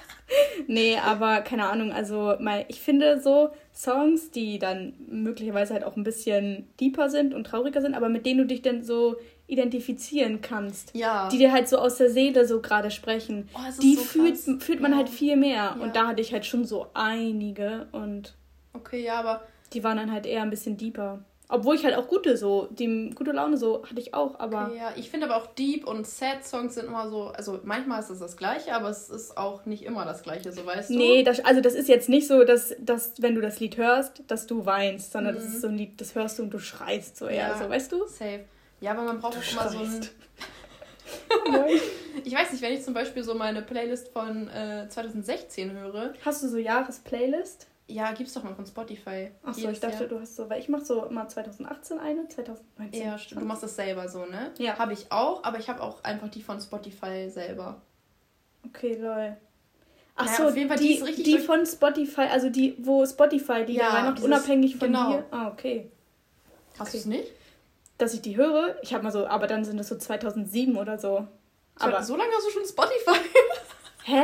nee, 0.68 0.98
aber 0.98 1.42
keine 1.42 1.70
Ahnung, 1.70 1.94
also 1.94 2.36
mal, 2.40 2.66
ich 2.68 2.82
finde 2.82 3.22
so 3.22 3.52
Songs, 3.74 4.32
die 4.32 4.60
dann 4.60 4.94
möglicherweise 5.08 5.74
halt 5.74 5.86
auch 5.86 5.96
ein 5.96 6.04
bisschen 6.04 6.68
deeper 6.80 7.10
sind 7.10 7.34
und 7.34 7.46
trauriger 7.46 7.82
sind, 7.82 7.96
aber 7.96 8.10
mit 8.10 8.26
denen 8.26 8.40
du 8.40 8.46
dich 8.46 8.62
dann 8.62 8.84
so 8.84 9.16
identifizieren 9.48 10.42
kannst. 10.42 10.94
Ja. 10.96 11.30
Die 11.30 11.38
dir 11.38 11.52
halt 11.52 11.68
so 11.68 11.78
aus 11.78 11.98
der 11.98 12.10
Seele 12.10 12.46
so 12.46 12.62
gerade 12.62 12.92
sprechen. 12.92 13.50
Oh, 13.54 13.60
die 13.82 13.96
so 13.96 14.02
fühlt, 14.02 14.38
fühlt 14.62 14.82
man 14.82 14.92
ja. 14.92 14.98
halt 14.98 15.10
viel 15.10 15.36
mehr. 15.36 15.76
Ja. 15.78 15.78
Und 15.80 15.96
da 15.96 16.08
hatte 16.08 16.22
ich 16.22 16.34
halt 16.34 16.46
schon 16.46 16.66
so 16.66 16.88
einige 16.94 17.88
und. 17.92 18.34
Okay, 18.74 19.04
ja, 19.04 19.20
aber. 19.20 19.42
Die 19.74 19.84
waren 19.84 19.98
dann 19.98 20.12
halt 20.12 20.26
eher 20.26 20.42
ein 20.42 20.50
bisschen 20.50 20.78
deeper. 20.78 21.24
Obwohl 21.54 21.76
ich 21.76 21.84
halt 21.84 21.96
auch 21.96 22.08
gute 22.08 22.38
so, 22.38 22.70
die 22.72 23.10
gute 23.14 23.34
Laune 23.34 23.58
so 23.58 23.84
hatte 23.84 24.00
ich 24.00 24.14
auch, 24.14 24.40
aber. 24.40 24.68
Okay, 24.68 24.78
ja, 24.78 24.94
ich 24.96 25.10
finde 25.10 25.26
aber 25.26 25.36
auch 25.36 25.48
Deep 25.48 25.86
und 25.86 26.08
Sad 26.08 26.46
Songs 26.46 26.76
sind 26.76 26.86
immer 26.88 27.10
so, 27.10 27.28
also 27.28 27.60
manchmal 27.66 28.00
ist 28.00 28.10
es 28.10 28.20
das 28.20 28.38
gleiche, 28.38 28.74
aber 28.74 28.90
es 28.90 29.10
ist 29.10 29.36
auch 29.38 29.66
nicht 29.66 29.84
immer 29.84 30.06
das 30.06 30.24
gleiche, 30.24 30.54
so 30.54 30.66
weißt 30.66 30.90
du. 30.90 30.94
Nee, 30.98 31.24
das, 31.24 31.44
also 31.44 31.60
das 31.60 31.74
ist 31.74 31.90
jetzt 31.90 32.08
nicht 32.08 32.26
so, 32.26 32.46
dass, 32.46 32.74
dass 32.80 33.22
wenn 33.22 33.36
du 33.36 33.42
das 33.42 33.60
Lied 33.60 33.76
hörst, 33.76 34.24
dass 34.28 34.48
du 34.48 34.66
weinst, 34.66 35.12
sondern 35.12 35.36
mhm. 35.36 35.40
das 35.40 35.48
ist 35.48 35.62
so 35.62 35.68
ein 35.68 35.78
Lied, 35.78 36.00
das 36.00 36.16
hörst 36.16 36.40
du 36.40 36.44
und 36.44 36.52
du 36.52 36.60
schreist 36.60 37.18
so 37.18 37.28
eher, 37.28 37.50
ja, 37.50 37.58
so 37.58 37.70
weißt 37.70 37.92
du? 37.92 38.08
Safe. 38.08 38.46
Ja, 38.80 38.92
aber 38.92 39.04
man 39.04 39.20
braucht 39.20 39.38
auch 39.38 39.52
immer 39.52 39.70
so 39.70 39.80
ein. 39.80 40.08
ich 42.24 42.34
weiß 42.34 42.54
nicht, 42.54 42.62
wenn 42.62 42.72
ich 42.72 42.84
zum 42.84 42.94
Beispiel 42.94 43.26
so 43.26 43.36
meine 43.36 43.62
Playlist 43.62 44.08
von 44.14 44.48
äh, 44.48 44.88
2016 44.88 45.74
höre. 45.74 46.14
Hast 46.24 46.44
du 46.44 46.48
so 46.48 46.58
Jahresplaylist? 46.58 47.68
Ja, 47.92 48.12
gibt's 48.14 48.34
doch 48.34 48.44
mal 48.44 48.56
von 48.56 48.66
Spotify. 48.66 49.32
Achso, 49.44 49.70
ich 49.70 49.80
dachte, 49.80 50.00
Jahr. 50.00 50.06
du 50.06 50.20
hast 50.20 50.36
so, 50.36 50.50
weil 50.50 50.60
ich 50.60 50.70
mache 50.70 50.86
so 50.86 51.06
immer 51.06 51.28
2018 51.28 52.00
eine, 52.00 52.28
2019. 52.28 53.02
Ja, 53.02 53.18
stimmt. 53.18 53.42
Du 53.42 53.46
machst 53.46 53.64
das 53.64 53.76
selber 53.76 54.08
so, 54.08 54.26
ne? 54.26 54.52
Ja. 54.58 54.78
Habe 54.78 54.94
ich 54.94 55.12
auch, 55.12 55.44
aber 55.44 55.60
ich 55.60 55.70
habe 55.70 55.82
auch 55.82 56.04
einfach 56.04 56.30
die 56.30 56.42
von 56.42 56.62
Spotify 56.62 57.30
selber. 57.30 57.82
Okay, 58.66 58.96
lol. 58.96 59.36
Achso, 60.16 60.50
naja, 60.50 60.76
die, 60.76 61.04
die, 61.16 61.24
die 61.24 61.40
von 61.40 61.66
Spotify, 61.66 62.22
also 62.22 62.50
die, 62.50 62.76
wo 62.80 63.06
Spotify 63.06 63.66
die 63.66 63.76
ja, 63.76 63.90
reinmacht, 63.90 64.22
unabhängig 64.22 64.78
von 64.78 64.88
genau. 64.88 65.12
dir. 65.12 65.26
Ah, 65.32 65.48
okay. 65.50 65.92
Hast 66.78 66.90
okay. 66.90 66.92
du 66.92 66.98
es 66.98 67.06
nicht? 67.06 67.32
Dass 67.98 68.14
ich 68.14 68.22
die 68.22 68.38
höre, 68.38 68.78
ich 68.82 68.94
habe 68.94 69.04
mal 69.04 69.12
so, 69.12 69.28
aber 69.28 69.48
dann 69.48 69.66
sind 69.66 69.80
es 69.80 69.90
so 69.90 69.98
2007 69.98 70.78
oder 70.78 70.98
so. 70.98 71.28
Aber 71.76 72.04
so 72.04 72.16
lange 72.16 72.32
hast 72.36 72.48
du 72.48 72.52
schon 72.52 72.66
Spotify? 72.66 73.18
Hä? 74.04 74.24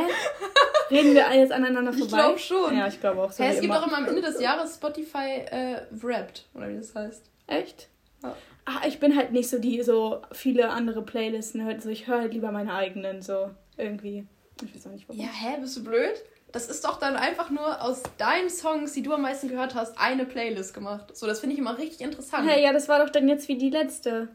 Reden 0.90 1.14
wir 1.14 1.34
jetzt 1.34 1.52
aneinander 1.52 1.92
vorbei? 1.92 2.06
Ich 2.06 2.12
glaube 2.12 2.38
schon. 2.38 2.76
Ja, 2.76 2.86
ich 2.86 3.00
glaube 3.00 3.22
auch 3.22 3.32
so. 3.32 3.42
Hä, 3.42 3.50
es 3.50 3.60
gibt 3.60 3.66
immer. 3.66 3.82
auch 3.82 3.86
immer 3.86 3.98
am 3.98 4.06
Ende 4.06 4.22
des 4.22 4.40
Jahres 4.40 4.74
Spotify 4.74 5.44
äh, 5.50 5.82
Wrapped, 5.90 6.46
oder 6.54 6.68
wie 6.68 6.76
das 6.76 6.94
heißt. 6.94 7.24
Echt? 7.46 7.88
Ja. 8.22 8.34
Ach, 8.64 8.84
ich 8.84 9.00
bin 9.00 9.16
halt 9.16 9.32
nicht 9.32 9.48
so 9.48 9.58
die, 9.58 9.82
so 9.82 10.22
viele 10.32 10.68
andere 10.70 11.02
Playlisten 11.02 11.64
hört. 11.64 11.76
Also 11.76 11.88
ich 11.88 12.06
höre 12.06 12.20
halt 12.20 12.34
lieber 12.34 12.52
meine 12.52 12.74
eigenen, 12.74 13.22
so 13.22 13.50
irgendwie. 13.76 14.26
Ich 14.62 14.74
weiß 14.74 14.86
auch 14.86 14.90
nicht 14.90 15.08
warum. 15.08 15.20
Ja, 15.20 15.28
hä, 15.28 15.58
bist 15.60 15.76
du 15.76 15.84
blöd? 15.84 16.22
Das 16.52 16.68
ist 16.68 16.84
doch 16.84 16.98
dann 16.98 17.16
einfach 17.16 17.50
nur 17.50 17.82
aus 17.82 18.02
deinen 18.16 18.48
Songs, 18.48 18.92
die 18.92 19.02
du 19.02 19.12
am 19.12 19.22
meisten 19.22 19.48
gehört 19.48 19.74
hast, 19.74 19.98
eine 19.98 20.24
Playlist 20.24 20.72
gemacht. 20.74 21.14
So, 21.16 21.26
das 21.26 21.40
finde 21.40 21.54
ich 21.54 21.60
immer 21.60 21.76
richtig 21.76 22.00
interessant. 22.00 22.48
Hä, 22.48 22.54
hey, 22.54 22.64
ja, 22.64 22.72
das 22.72 22.88
war 22.88 23.04
doch 23.04 23.10
dann 23.10 23.28
jetzt 23.28 23.48
wie 23.48 23.58
die 23.58 23.70
letzte. 23.70 24.28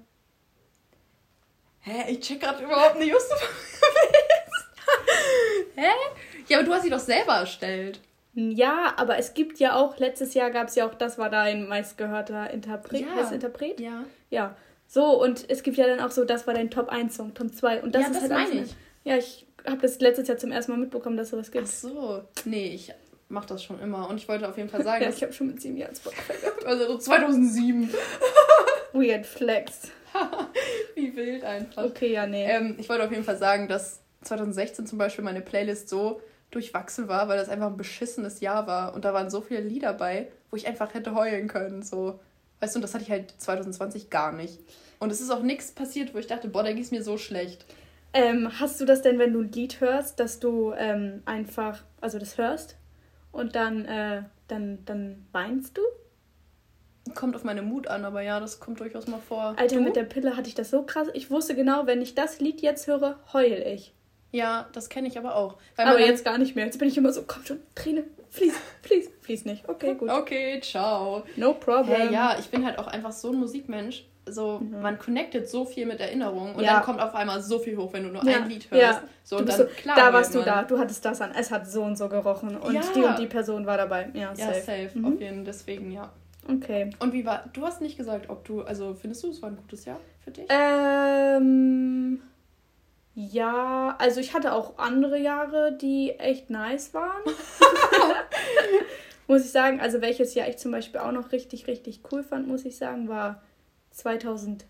Hä, 1.81 2.11
ich 2.11 2.21
check 2.21 2.39
gerade 2.39 2.63
überhaupt 2.63 2.97
nicht, 2.97 3.13
was 3.13 3.27
du 3.27 3.35
Hä? 5.75 5.91
Ja, 6.47 6.57
aber 6.59 6.67
du 6.67 6.73
hast 6.73 6.83
sie 6.83 6.89
doch 6.89 6.99
selber 6.99 7.33
erstellt. 7.33 7.99
Ja, 8.35 8.93
aber 8.97 9.17
es 9.17 9.33
gibt 9.33 9.59
ja 9.59 9.75
auch, 9.75 9.97
letztes 9.97 10.33
Jahr 10.33 10.49
gab 10.49 10.67
es 10.67 10.75
ja 10.75 10.87
auch, 10.87 10.95
das 10.95 11.17
war 11.17 11.29
dein 11.29 11.67
meistgehörter 11.67 12.49
Interpret. 12.49 13.01
Ja. 13.01 13.15
Heißt 13.15 13.31
Interpret? 13.31 13.79
Ja. 13.79 14.05
Ja. 14.29 14.55
So, 14.87 15.21
und 15.21 15.49
es 15.49 15.63
gibt 15.63 15.77
ja 15.77 15.87
dann 15.87 15.99
auch 15.99 16.11
so, 16.11 16.25
das 16.25 16.47
war 16.47 16.53
dein 16.53 16.69
Top 16.71 16.89
1 16.89 17.15
Song, 17.15 17.33
Top 17.33 17.53
2. 17.53 17.83
Und 17.83 17.95
das 17.95 18.03
ja, 18.03 18.07
ist 18.09 18.15
das 18.15 18.21
halt 18.23 18.49
meine 18.49 18.63
ich. 18.63 18.75
Ja, 19.03 19.17
ich 19.17 19.45
habe 19.67 19.81
das 19.81 19.99
letztes 19.99 20.27
Jahr 20.27 20.37
zum 20.37 20.51
ersten 20.51 20.71
Mal 20.71 20.77
mitbekommen, 20.79 21.17
dass 21.17 21.29
sowas 21.29 21.51
gibt. 21.51 21.67
Ach 21.67 21.71
so. 21.71 22.23
Nee, 22.45 22.67
ich 22.67 22.91
mache 23.29 23.47
das 23.47 23.63
schon 23.63 23.79
immer. 23.79 24.09
Und 24.09 24.17
ich 24.17 24.27
wollte 24.27 24.47
auf 24.47 24.57
jeden 24.57 24.69
Fall 24.69 24.83
sagen. 24.83 25.03
ja, 25.03 25.09
ich 25.09 25.21
habe 25.21 25.33
schon 25.33 25.47
mit 25.47 25.61
sieben 25.61 25.77
Jahren 25.77 25.95
Spotify 25.95 26.33
gehabt. 26.39 26.53
Also 26.65 26.87
so 26.87 26.97
2007. 26.97 27.93
Weird 28.93 29.25
Flex. 29.25 29.91
Wie 30.95 31.15
wild 31.15 31.43
einfach. 31.43 31.83
Okay, 31.85 32.13
ja, 32.13 32.25
nee. 32.25 32.45
Ähm, 32.45 32.75
ich 32.77 32.87
wollte 32.87 33.03
auf 33.03 33.11
jeden 33.11 33.23
Fall 33.23 33.37
sagen, 33.37 33.67
dass 33.67 34.02
2016 34.23 34.87
zum 34.87 34.97
Beispiel 34.97 35.23
meine 35.23 35.41
Playlist 35.41 35.89
so 35.89 36.21
durchwachsen 36.51 37.07
war, 37.07 37.27
weil 37.27 37.37
das 37.37 37.49
einfach 37.49 37.67
ein 37.67 37.77
beschissenes 37.77 38.39
Jahr 38.39 38.67
war. 38.67 38.93
Und 38.93 39.05
da 39.05 39.13
waren 39.13 39.29
so 39.29 39.41
viele 39.41 39.61
Lieder 39.61 39.93
bei, 39.93 40.31
wo 40.49 40.57
ich 40.57 40.67
einfach 40.67 40.93
hätte 40.93 41.15
heulen 41.15 41.47
können. 41.47 41.81
So. 41.81 42.19
Weißt 42.59 42.75
du, 42.75 42.77
und 42.77 42.81
das 42.83 42.93
hatte 42.93 43.03
ich 43.03 43.11
halt 43.11 43.33
2020 43.37 44.09
gar 44.09 44.31
nicht. 44.31 44.59
Und 44.99 45.11
es 45.11 45.19
ist 45.19 45.31
auch 45.31 45.41
nichts 45.41 45.71
passiert, 45.71 46.13
wo 46.13 46.17
ich 46.17 46.27
dachte, 46.27 46.47
boah, 46.47 46.63
da 46.63 46.71
ging 46.71 46.83
es 46.83 46.91
mir 46.91 47.03
so 47.03 47.17
schlecht. 47.17 47.65
Ähm, 48.13 48.59
hast 48.59 48.79
du 48.79 48.85
das 48.85 49.01
denn, 49.01 49.17
wenn 49.17 49.33
du 49.33 49.41
ein 49.41 49.51
Lied 49.51 49.81
hörst, 49.81 50.19
dass 50.19 50.39
du 50.39 50.71
ähm, 50.77 51.23
einfach, 51.25 51.83
also 51.99 52.19
das 52.19 52.37
hörst 52.37 52.77
und 53.31 53.55
dann, 53.55 53.85
äh, 53.85 54.23
dann, 54.47 54.85
dann 54.85 55.25
weinst 55.31 55.77
du? 55.77 55.81
Kommt 57.15 57.35
auf 57.35 57.43
meine 57.43 57.63
Mut 57.63 57.87
an, 57.87 58.05
aber 58.05 58.21
ja, 58.21 58.39
das 58.39 58.59
kommt 58.59 58.79
durchaus 58.79 59.07
mal 59.07 59.19
vor. 59.19 59.55
Alter, 59.57 59.77
du? 59.77 59.81
mit 59.81 59.95
der 59.95 60.03
Pille 60.03 60.37
hatte 60.37 60.47
ich 60.47 60.55
das 60.55 60.69
so 60.69 60.83
krass. 60.83 61.07
Ich 61.13 61.31
wusste 61.31 61.55
genau, 61.55 61.85
wenn 61.87 62.01
ich 62.01 62.15
das 62.15 62.39
Lied 62.39 62.61
jetzt 62.61 62.87
höre, 62.87 63.19
heul 63.33 63.63
ich. 63.65 63.93
Ja, 64.33 64.67
das 64.73 64.89
kenne 64.89 65.07
ich 65.07 65.17
aber 65.17 65.35
auch. 65.35 65.57
aber 65.77 65.99
jetzt 65.99 66.25
gar 66.25 66.39
nicht 66.39 66.55
mehr. 66.55 66.65
Jetzt 66.65 66.79
bin 66.79 66.87
ich 66.87 66.97
immer 66.97 67.13
so, 67.13 67.23
komm 67.25 67.45
schon, 67.45 67.59
Träne, 67.75 68.03
fließ, 68.31 68.53
fließ, 68.81 69.09
fließ 69.21 69.45
nicht. 69.45 69.69
Okay, 69.69 69.93
gut. 69.93 70.09
Okay, 70.09 70.59
ciao. 70.59 71.23
No 71.35 71.53
problem. 71.53 71.85
Hey, 71.85 72.11
ja, 72.11 72.35
ich 72.39 72.49
bin 72.49 72.65
halt 72.65 72.79
auch 72.79 72.87
einfach 72.87 73.11
so 73.11 73.31
ein 73.31 73.39
Musikmensch. 73.39 74.05
So, 74.25 74.59
mhm. 74.59 74.81
man 74.81 74.97
connectet 74.97 75.49
so 75.49 75.65
viel 75.65 75.85
mit 75.85 75.99
Erinnerungen 75.99 76.55
und 76.55 76.63
ja. 76.63 76.75
dann 76.75 76.83
kommt 76.83 76.99
auf 76.99 77.13
einmal 77.13 77.41
so 77.41 77.59
viel 77.59 77.77
hoch, 77.77 77.93
wenn 77.93 78.03
du 78.03 78.09
nur 78.09 78.25
ja. 78.25 78.37
ein 78.37 78.49
Lied 78.49 78.71
hörst. 78.71 79.01
Ja. 79.01 79.03
So, 79.23 79.37
und 79.37 79.49
dann, 79.49 79.57
so, 79.57 79.65
klar, 79.65 79.97
da 79.97 80.13
warst 80.13 80.33
du 80.33 80.41
da, 80.41 80.63
du 80.63 80.79
hattest 80.79 81.05
das 81.05 81.21
an, 81.21 81.31
es 81.37 81.51
hat 81.51 81.69
so 81.69 81.83
und 81.83 81.97
so 81.97 82.07
gerochen 82.07 82.57
und 82.57 82.95
die 82.95 83.01
und 83.01 83.19
die 83.19 83.27
Person 83.27 83.67
war 83.67 83.77
dabei. 83.77 84.09
Ja, 84.13 84.33
safe. 84.33 84.49
Ja, 84.49 84.61
safe, 84.61 84.97
mhm. 84.97 85.05
auf 85.05 85.19
jeden 85.19 85.35
Fall, 85.35 85.43
deswegen 85.43 85.91
ja. 85.91 86.11
Okay. 86.49 86.89
Und 86.99 87.13
wie 87.13 87.25
war, 87.25 87.49
du 87.53 87.65
hast 87.65 87.81
nicht 87.81 87.97
gesagt, 87.97 88.29
ob 88.29 88.45
du, 88.45 88.61
also 88.63 88.95
findest 88.95 89.23
du, 89.23 89.29
es 89.29 89.41
war 89.41 89.49
ein 89.49 89.57
gutes 89.57 89.85
Jahr 89.85 89.99
für 90.23 90.31
dich? 90.31 90.45
Ähm... 90.49 92.21
Ja, 93.15 93.95
also 93.99 94.19
ich 94.19 94.33
hatte 94.33 94.53
auch 94.53 94.77
andere 94.77 95.19
Jahre, 95.19 95.77
die 95.77 96.11
echt 96.19 96.49
nice 96.49 96.93
waren. 96.93 97.21
muss 99.27 99.45
ich 99.45 99.51
sagen. 99.51 99.79
Also 99.79 100.01
welches 100.01 100.33
Jahr 100.33 100.47
ich 100.47 100.57
zum 100.57 100.71
Beispiel 100.71 100.99
auch 100.99 101.11
noch 101.11 101.31
richtig, 101.31 101.67
richtig 101.67 102.01
cool 102.11 102.23
fand, 102.23 102.47
muss 102.47 102.65
ich 102.65 102.77
sagen, 102.77 103.07
war 103.07 103.41
2017. 103.91 104.67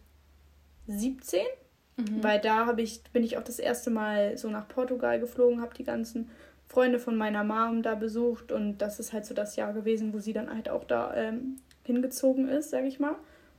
Mhm. 1.96 2.24
Weil 2.24 2.40
da 2.40 2.66
habe 2.66 2.82
ich, 2.82 3.04
bin 3.14 3.24
ich 3.24 3.38
auch 3.38 3.44
das 3.44 3.60
erste 3.60 3.90
Mal 3.90 4.38
so 4.38 4.50
nach 4.50 4.68
Portugal 4.68 5.20
geflogen, 5.20 5.62
habe 5.62 5.76
die 5.76 5.84
ganzen 5.84 6.30
Freunde 6.68 7.00
von 7.00 7.16
meiner 7.16 7.44
Mom 7.44 7.84
da 7.84 7.94
besucht 7.96 8.52
und 8.52 8.80
das 8.80 9.00
ist 9.00 9.14
halt 9.14 9.26
so 9.26 9.36
das 9.36 9.56
Jahr 9.56 9.74
gewesen, 9.74 10.14
wo 10.14 10.20
sie 10.20 10.34
dann 10.34 10.52
halt 10.52 10.70
auch 10.70 10.86
da 10.86 11.14
ähm, 11.14 11.58
hingezogen 11.84 12.50
ist, 12.50 12.72
sag 12.72 12.86
ich 12.86 13.00
mal. 13.00 13.16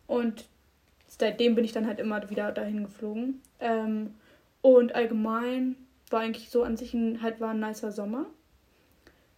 Und 0.07 0.47
seitdem 1.07 1.55
bin 1.55 1.65
ich 1.65 1.73
dann 1.73 1.87
halt 1.87 2.01
immer 2.01 2.29
wieder 2.29 2.51
dahin 2.51 2.83
geflogen. 2.83 3.41
Ähm, 3.61 4.15
und 4.65 4.95
allgemein 4.95 5.77
war 6.09 6.21
eigentlich 6.21 6.49
so 6.49 6.63
an 6.63 6.79
sich 6.79 6.95
ein, 6.95 7.21
halt 7.21 7.39
war 7.39 7.51
ein 7.51 7.61
nicer 7.61 7.93
Sommer. 7.93 8.25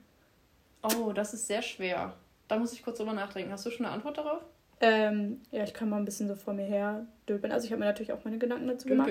Oh, 0.82 1.12
das 1.12 1.34
ist 1.34 1.46
sehr 1.46 1.62
schwer. 1.62 2.14
Da 2.48 2.58
muss 2.58 2.72
ich 2.72 2.82
kurz 2.82 2.98
drüber 2.98 3.12
nachdenken. 3.12 3.52
Hast 3.52 3.66
du 3.66 3.70
schon 3.70 3.86
eine 3.86 3.94
Antwort 3.94 4.18
darauf? 4.18 4.42
Ähm, 4.80 5.40
ja, 5.50 5.64
ich 5.64 5.72
kann 5.72 5.88
mal 5.88 5.96
ein 5.96 6.04
bisschen 6.04 6.28
so 6.28 6.34
vor 6.34 6.52
mir 6.52 6.64
her 6.66 7.06
döpeln. 7.28 7.52
Also 7.52 7.66
ich 7.66 7.72
habe 7.72 7.80
mir 7.80 7.86
natürlich 7.86 8.12
auch 8.12 8.24
meine 8.24 8.38
Gedanken 8.38 8.66
dazu 8.66 8.88
gemacht. 8.88 9.10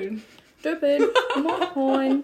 Döpeln. 0.63 1.03
Moin. 1.75 2.23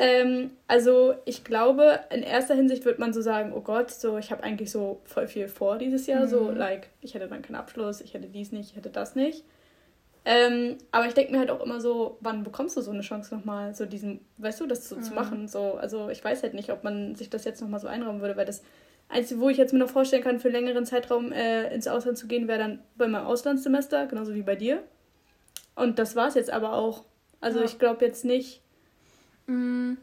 Ähm, 0.00 0.50
also 0.68 1.14
ich 1.24 1.44
glaube, 1.44 2.00
in 2.10 2.22
erster 2.22 2.54
Hinsicht 2.54 2.84
wird 2.84 2.98
man 2.98 3.12
so 3.12 3.20
sagen, 3.20 3.52
oh 3.54 3.60
Gott, 3.60 3.90
so 3.90 4.18
ich 4.18 4.30
habe 4.30 4.42
eigentlich 4.42 4.70
so 4.70 5.00
voll 5.04 5.26
viel 5.26 5.48
vor 5.48 5.78
dieses 5.78 6.06
Jahr. 6.06 6.24
Mhm. 6.24 6.28
So, 6.28 6.50
like, 6.50 6.88
ich 7.00 7.14
hätte 7.14 7.28
dann 7.28 7.42
keinen 7.42 7.56
Abschluss, 7.56 8.00
ich 8.00 8.14
hätte 8.14 8.28
dies 8.28 8.52
nicht, 8.52 8.70
ich 8.70 8.76
hätte 8.76 8.90
das 8.90 9.14
nicht. 9.14 9.44
Ähm, 10.24 10.78
aber 10.92 11.06
ich 11.06 11.14
denke 11.14 11.32
mir 11.32 11.40
halt 11.40 11.50
auch 11.50 11.60
immer 11.60 11.80
so, 11.80 12.16
wann 12.20 12.44
bekommst 12.44 12.76
du 12.76 12.80
so 12.80 12.92
eine 12.92 13.02
Chance 13.02 13.34
nochmal, 13.34 13.74
so 13.74 13.86
diesen, 13.86 14.20
weißt 14.38 14.60
du, 14.60 14.66
das 14.66 14.88
so 14.88 14.96
mhm. 14.96 15.02
zu 15.02 15.14
machen. 15.14 15.48
So, 15.48 15.74
also 15.74 16.10
ich 16.10 16.24
weiß 16.24 16.42
halt 16.42 16.54
nicht, 16.54 16.70
ob 16.70 16.84
man 16.84 17.16
sich 17.16 17.28
das 17.28 17.44
jetzt 17.44 17.60
nochmal 17.60 17.80
so 17.80 17.88
einräumen 17.88 18.20
würde, 18.20 18.36
weil 18.36 18.46
das 18.46 18.62
Einzige, 19.08 19.40
wo 19.40 19.48
ich 19.48 19.58
jetzt 19.58 19.72
mir 19.72 19.80
noch 19.80 19.90
vorstellen 19.90 20.22
kann, 20.22 20.38
für 20.38 20.48
einen 20.48 20.64
längeren 20.64 20.86
Zeitraum 20.86 21.32
äh, 21.32 21.74
ins 21.74 21.88
Ausland 21.88 22.16
zu 22.16 22.28
gehen, 22.28 22.46
wäre 22.46 22.60
dann 22.60 22.78
bei 22.96 23.08
meinem 23.08 23.26
Auslandssemester, 23.26 24.06
genauso 24.06 24.34
wie 24.34 24.42
bei 24.42 24.54
dir. 24.54 24.82
Und 25.74 25.98
das 25.98 26.14
war 26.14 26.28
es 26.28 26.34
jetzt 26.34 26.50
aber 26.50 26.74
auch. 26.74 27.04
Also 27.40 27.58
ja. 27.58 27.64
ich 27.64 27.78
glaube 27.78 28.04
jetzt 28.04 28.24
nicht. 28.24 28.62
Mm. 29.52 29.98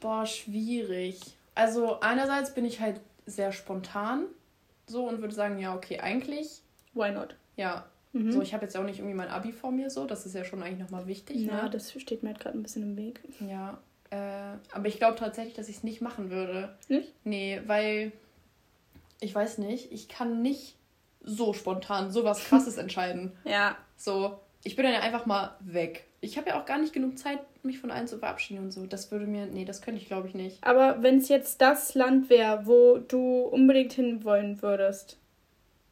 Boah, 0.00 0.26
schwierig. 0.26 1.20
Also 1.54 2.00
einerseits 2.00 2.54
bin 2.54 2.64
ich 2.64 2.80
halt 2.80 3.00
sehr 3.26 3.52
spontan 3.52 4.26
so 4.86 5.06
und 5.06 5.20
würde 5.20 5.34
sagen, 5.34 5.58
ja, 5.58 5.74
okay, 5.74 6.00
eigentlich. 6.00 6.62
Why 6.94 7.10
not? 7.10 7.36
Ja. 7.56 7.86
Mhm. 8.12 8.32
So, 8.32 8.42
ich 8.42 8.54
habe 8.54 8.64
jetzt 8.64 8.76
auch 8.76 8.84
nicht 8.84 8.98
irgendwie 8.98 9.16
mein 9.16 9.28
Abi 9.28 9.52
vor 9.52 9.70
mir 9.70 9.90
so, 9.90 10.06
das 10.06 10.24
ist 10.24 10.34
ja 10.34 10.44
schon 10.44 10.62
eigentlich 10.62 10.78
nochmal 10.78 11.06
wichtig. 11.06 11.36
Ja, 11.36 11.64
ne? 11.64 11.70
das 11.70 11.92
steht 11.92 12.22
mir 12.22 12.30
halt 12.30 12.40
gerade 12.40 12.56
ein 12.56 12.62
bisschen 12.62 12.82
im 12.82 12.96
Weg. 12.96 13.20
Ja. 13.40 13.78
Äh, 14.10 14.56
aber 14.72 14.86
ich 14.86 14.98
glaube 14.98 15.18
tatsächlich, 15.18 15.54
dass 15.54 15.68
ich 15.68 15.76
es 15.76 15.82
nicht 15.82 16.00
machen 16.00 16.30
würde. 16.30 16.76
Nicht? 16.88 17.12
Nee, 17.24 17.60
weil 17.66 18.12
ich 19.20 19.34
weiß 19.34 19.58
nicht, 19.58 19.92
ich 19.92 20.08
kann 20.08 20.40
nicht 20.40 20.76
so 21.22 21.52
spontan 21.52 22.10
so 22.10 22.24
was 22.24 22.44
krasses 22.44 22.76
entscheiden. 22.78 23.36
Ja. 23.44 23.76
So, 23.96 24.40
ich 24.64 24.76
bin 24.76 24.84
dann 24.84 24.94
ja 24.94 25.00
einfach 25.00 25.26
mal 25.26 25.56
weg. 25.60 26.07
Ich 26.20 26.36
habe 26.36 26.48
ja 26.48 26.60
auch 26.60 26.66
gar 26.66 26.78
nicht 26.78 26.92
genug 26.92 27.16
Zeit, 27.18 27.38
mich 27.62 27.78
von 27.78 27.90
allen 27.90 28.08
zu 28.08 28.18
verabschieden 28.18 28.64
und 28.64 28.72
so. 28.72 28.86
Das 28.86 29.10
würde 29.12 29.26
mir, 29.26 29.46
nee, 29.46 29.64
das 29.64 29.82
könnte 29.82 30.00
ich 30.00 30.08
glaube 30.08 30.26
ich 30.26 30.34
nicht. 30.34 30.62
Aber 30.64 31.02
wenn 31.02 31.18
es 31.18 31.28
jetzt 31.28 31.60
das 31.60 31.94
Land 31.94 32.28
wäre, 32.28 32.66
wo 32.66 32.98
du 32.98 33.42
unbedingt 33.42 33.92
hinwollen 33.92 34.60
würdest, 34.60 35.18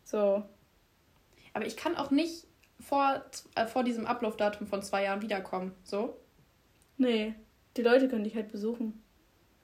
so. 0.04 0.42
Aber 1.54 1.66
ich 1.66 1.76
kann 1.76 1.96
auch 1.96 2.10
nicht 2.10 2.46
vor, 2.80 3.24
äh, 3.54 3.66
vor 3.66 3.84
diesem 3.84 4.06
Ablaufdatum 4.06 4.66
von 4.66 4.82
zwei 4.82 5.04
Jahren 5.04 5.22
wiederkommen, 5.22 5.72
so. 5.84 6.16
Nee. 6.98 7.34
Die 7.76 7.82
Leute 7.82 8.08
können 8.08 8.24
dich 8.24 8.34
halt 8.34 8.50
besuchen. 8.50 9.02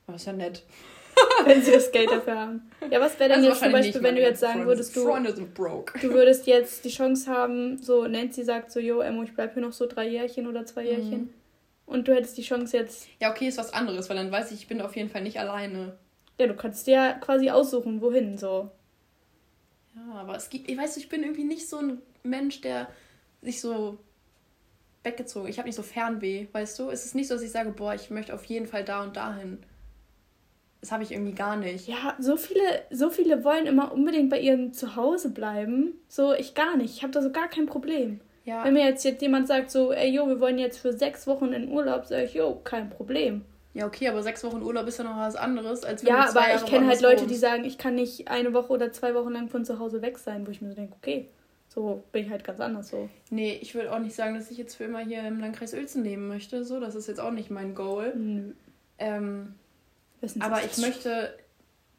Oh, 0.06 0.12
ist 0.12 0.26
ja 0.26 0.32
nett. 0.32 0.64
wenn 1.44 1.62
sie 1.62 1.72
das 1.72 1.90
Geld 1.92 2.10
dafür 2.10 2.38
haben. 2.38 2.70
Ja, 2.90 3.00
was 3.00 3.18
wäre 3.18 3.30
denn 3.30 3.38
also 3.38 3.50
jetzt 3.50 3.62
zum 3.62 3.72
Beispiel, 3.72 4.02
wenn 4.02 4.16
du 4.16 4.20
jetzt 4.20 4.40
sagen 4.40 4.66
würdest, 4.66 4.96
du, 4.96 5.04
du 5.04 6.14
würdest 6.14 6.46
jetzt 6.46 6.84
die 6.84 6.90
Chance 6.90 7.30
haben, 7.30 7.78
so 7.78 8.06
Nancy 8.06 8.44
sagt 8.44 8.70
so, 8.70 8.80
yo, 8.80 9.00
Emmo, 9.00 9.22
ich 9.22 9.34
bleib 9.34 9.54
hier 9.54 9.62
noch 9.62 9.72
so 9.72 9.86
drei 9.86 10.08
Jährchen 10.08 10.46
oder 10.46 10.64
zwei 10.66 10.84
Jährchen. 10.84 11.20
Mhm. 11.20 11.34
Und 11.86 12.08
du 12.08 12.14
hättest 12.14 12.38
die 12.38 12.42
Chance 12.42 12.76
jetzt. 12.76 13.08
Ja, 13.20 13.30
okay, 13.30 13.48
ist 13.48 13.58
was 13.58 13.72
anderes, 13.72 14.08
weil 14.08 14.16
dann 14.16 14.32
weiß 14.32 14.50
ich, 14.52 14.60
ich 14.60 14.68
bin 14.68 14.80
auf 14.80 14.96
jeden 14.96 15.10
Fall 15.10 15.22
nicht 15.22 15.38
alleine. 15.38 15.96
Ja, 16.38 16.46
du 16.46 16.54
kannst 16.54 16.86
dir 16.86 16.94
ja 16.94 17.12
quasi 17.12 17.50
aussuchen, 17.50 18.00
wohin 18.00 18.38
so. 18.38 18.70
Ja, 19.94 20.14
aber 20.14 20.36
es 20.36 20.48
gibt, 20.48 20.70
ich 20.70 20.76
weiß, 20.76 20.96
ich 20.96 21.08
bin 21.08 21.22
irgendwie 21.22 21.44
nicht 21.44 21.68
so 21.68 21.78
ein 21.78 22.02
Mensch, 22.22 22.60
der 22.60 22.88
sich 23.42 23.60
so 23.60 23.98
weggezogen. 25.02 25.48
Ich 25.48 25.58
habe 25.58 25.68
nicht 25.68 25.76
so 25.76 25.82
Fernweh, 25.82 26.46
weißt 26.52 26.78
du? 26.78 26.90
Es 26.90 27.04
ist 27.04 27.14
nicht 27.14 27.28
so, 27.28 27.34
dass 27.34 27.42
ich 27.42 27.50
sage, 27.50 27.72
boah, 27.72 27.94
ich 27.94 28.10
möchte 28.10 28.34
auf 28.34 28.44
jeden 28.46 28.66
Fall 28.66 28.84
da 28.84 29.02
und 29.02 29.16
dahin. 29.16 29.58
Das 30.82 30.90
habe 30.90 31.04
ich 31.04 31.12
irgendwie 31.12 31.32
gar 31.32 31.56
nicht. 31.56 31.86
Ja, 31.86 32.16
so 32.18 32.36
viele, 32.36 32.60
so 32.90 33.08
viele 33.08 33.44
wollen 33.44 33.66
immer 33.66 33.92
unbedingt 33.92 34.30
bei 34.30 34.40
ihrem 34.40 34.72
Zuhause 34.72 35.30
bleiben. 35.30 35.94
So, 36.08 36.34
ich 36.34 36.54
gar 36.54 36.76
nicht. 36.76 36.96
Ich 36.96 37.02
habe 37.04 37.12
da 37.12 37.22
so 37.22 37.30
gar 37.30 37.48
kein 37.48 37.66
Problem. 37.66 38.20
Ja. 38.44 38.64
Wenn 38.64 38.74
mir 38.74 38.84
jetzt, 38.84 39.04
jetzt 39.04 39.22
jemand 39.22 39.46
sagt, 39.46 39.70
so, 39.70 39.92
ey, 39.92 40.10
jo, 40.10 40.26
wir 40.26 40.40
wollen 40.40 40.58
jetzt 40.58 40.78
für 40.78 40.92
sechs 40.92 41.28
Wochen 41.28 41.52
in 41.52 41.68
Urlaub, 41.70 42.06
sage 42.06 42.24
ich, 42.24 42.34
jo, 42.34 42.60
kein 42.64 42.90
Problem. 42.90 43.44
Ja, 43.74 43.86
okay, 43.86 44.08
aber 44.08 44.22
sechs 44.22 44.44
Wochen 44.44 44.60
Urlaub 44.60 44.86
ist 44.88 44.98
ja 44.98 45.04
noch 45.04 45.16
was 45.16 45.36
anderes, 45.36 45.84
als 45.84 46.04
wenn 46.04 46.10
Ja, 46.10 46.28
aber 46.28 46.54
ich 46.54 46.64
kenne 46.66 46.88
halt 46.88 47.00
Leute, 47.00 47.26
die 47.26 47.36
sagen, 47.36 47.64
ich 47.64 47.78
kann 47.78 47.94
nicht 47.94 48.28
eine 48.28 48.52
Woche 48.52 48.72
oder 48.72 48.92
zwei 48.92 49.14
Wochen 49.14 49.32
lang 49.32 49.48
von 49.48 49.64
zu 49.64 49.78
Hause 49.78 50.02
weg 50.02 50.18
sein, 50.18 50.46
wo 50.46 50.50
ich 50.50 50.60
mir 50.60 50.68
so 50.68 50.74
denke, 50.74 50.94
okay, 51.00 51.28
so 51.68 52.02
bin 52.12 52.24
ich 52.24 52.30
halt 52.30 52.44
ganz 52.44 52.60
anders 52.60 52.88
so. 52.88 53.08
Nee, 53.30 53.58
ich 53.62 53.74
würde 53.74 53.92
auch 53.92 53.98
nicht 53.98 54.14
sagen, 54.14 54.34
dass 54.34 54.50
ich 54.50 54.58
jetzt 54.58 54.74
für 54.74 54.84
immer 54.84 54.98
hier 54.98 55.26
im 55.26 55.40
Landkreis 55.40 55.72
Uelzen 55.72 56.04
leben 56.04 56.28
möchte. 56.28 56.64
So, 56.64 56.80
das 56.80 56.94
ist 56.94 57.06
jetzt 57.06 57.20
auch 57.20 57.30
nicht 57.30 57.50
mein 57.50 57.74
Goal. 57.74 58.12
Nö. 58.14 58.52
Ähm, 58.98 59.54
aber 60.40 60.64
ich 60.64 60.78
möchte 60.78 61.36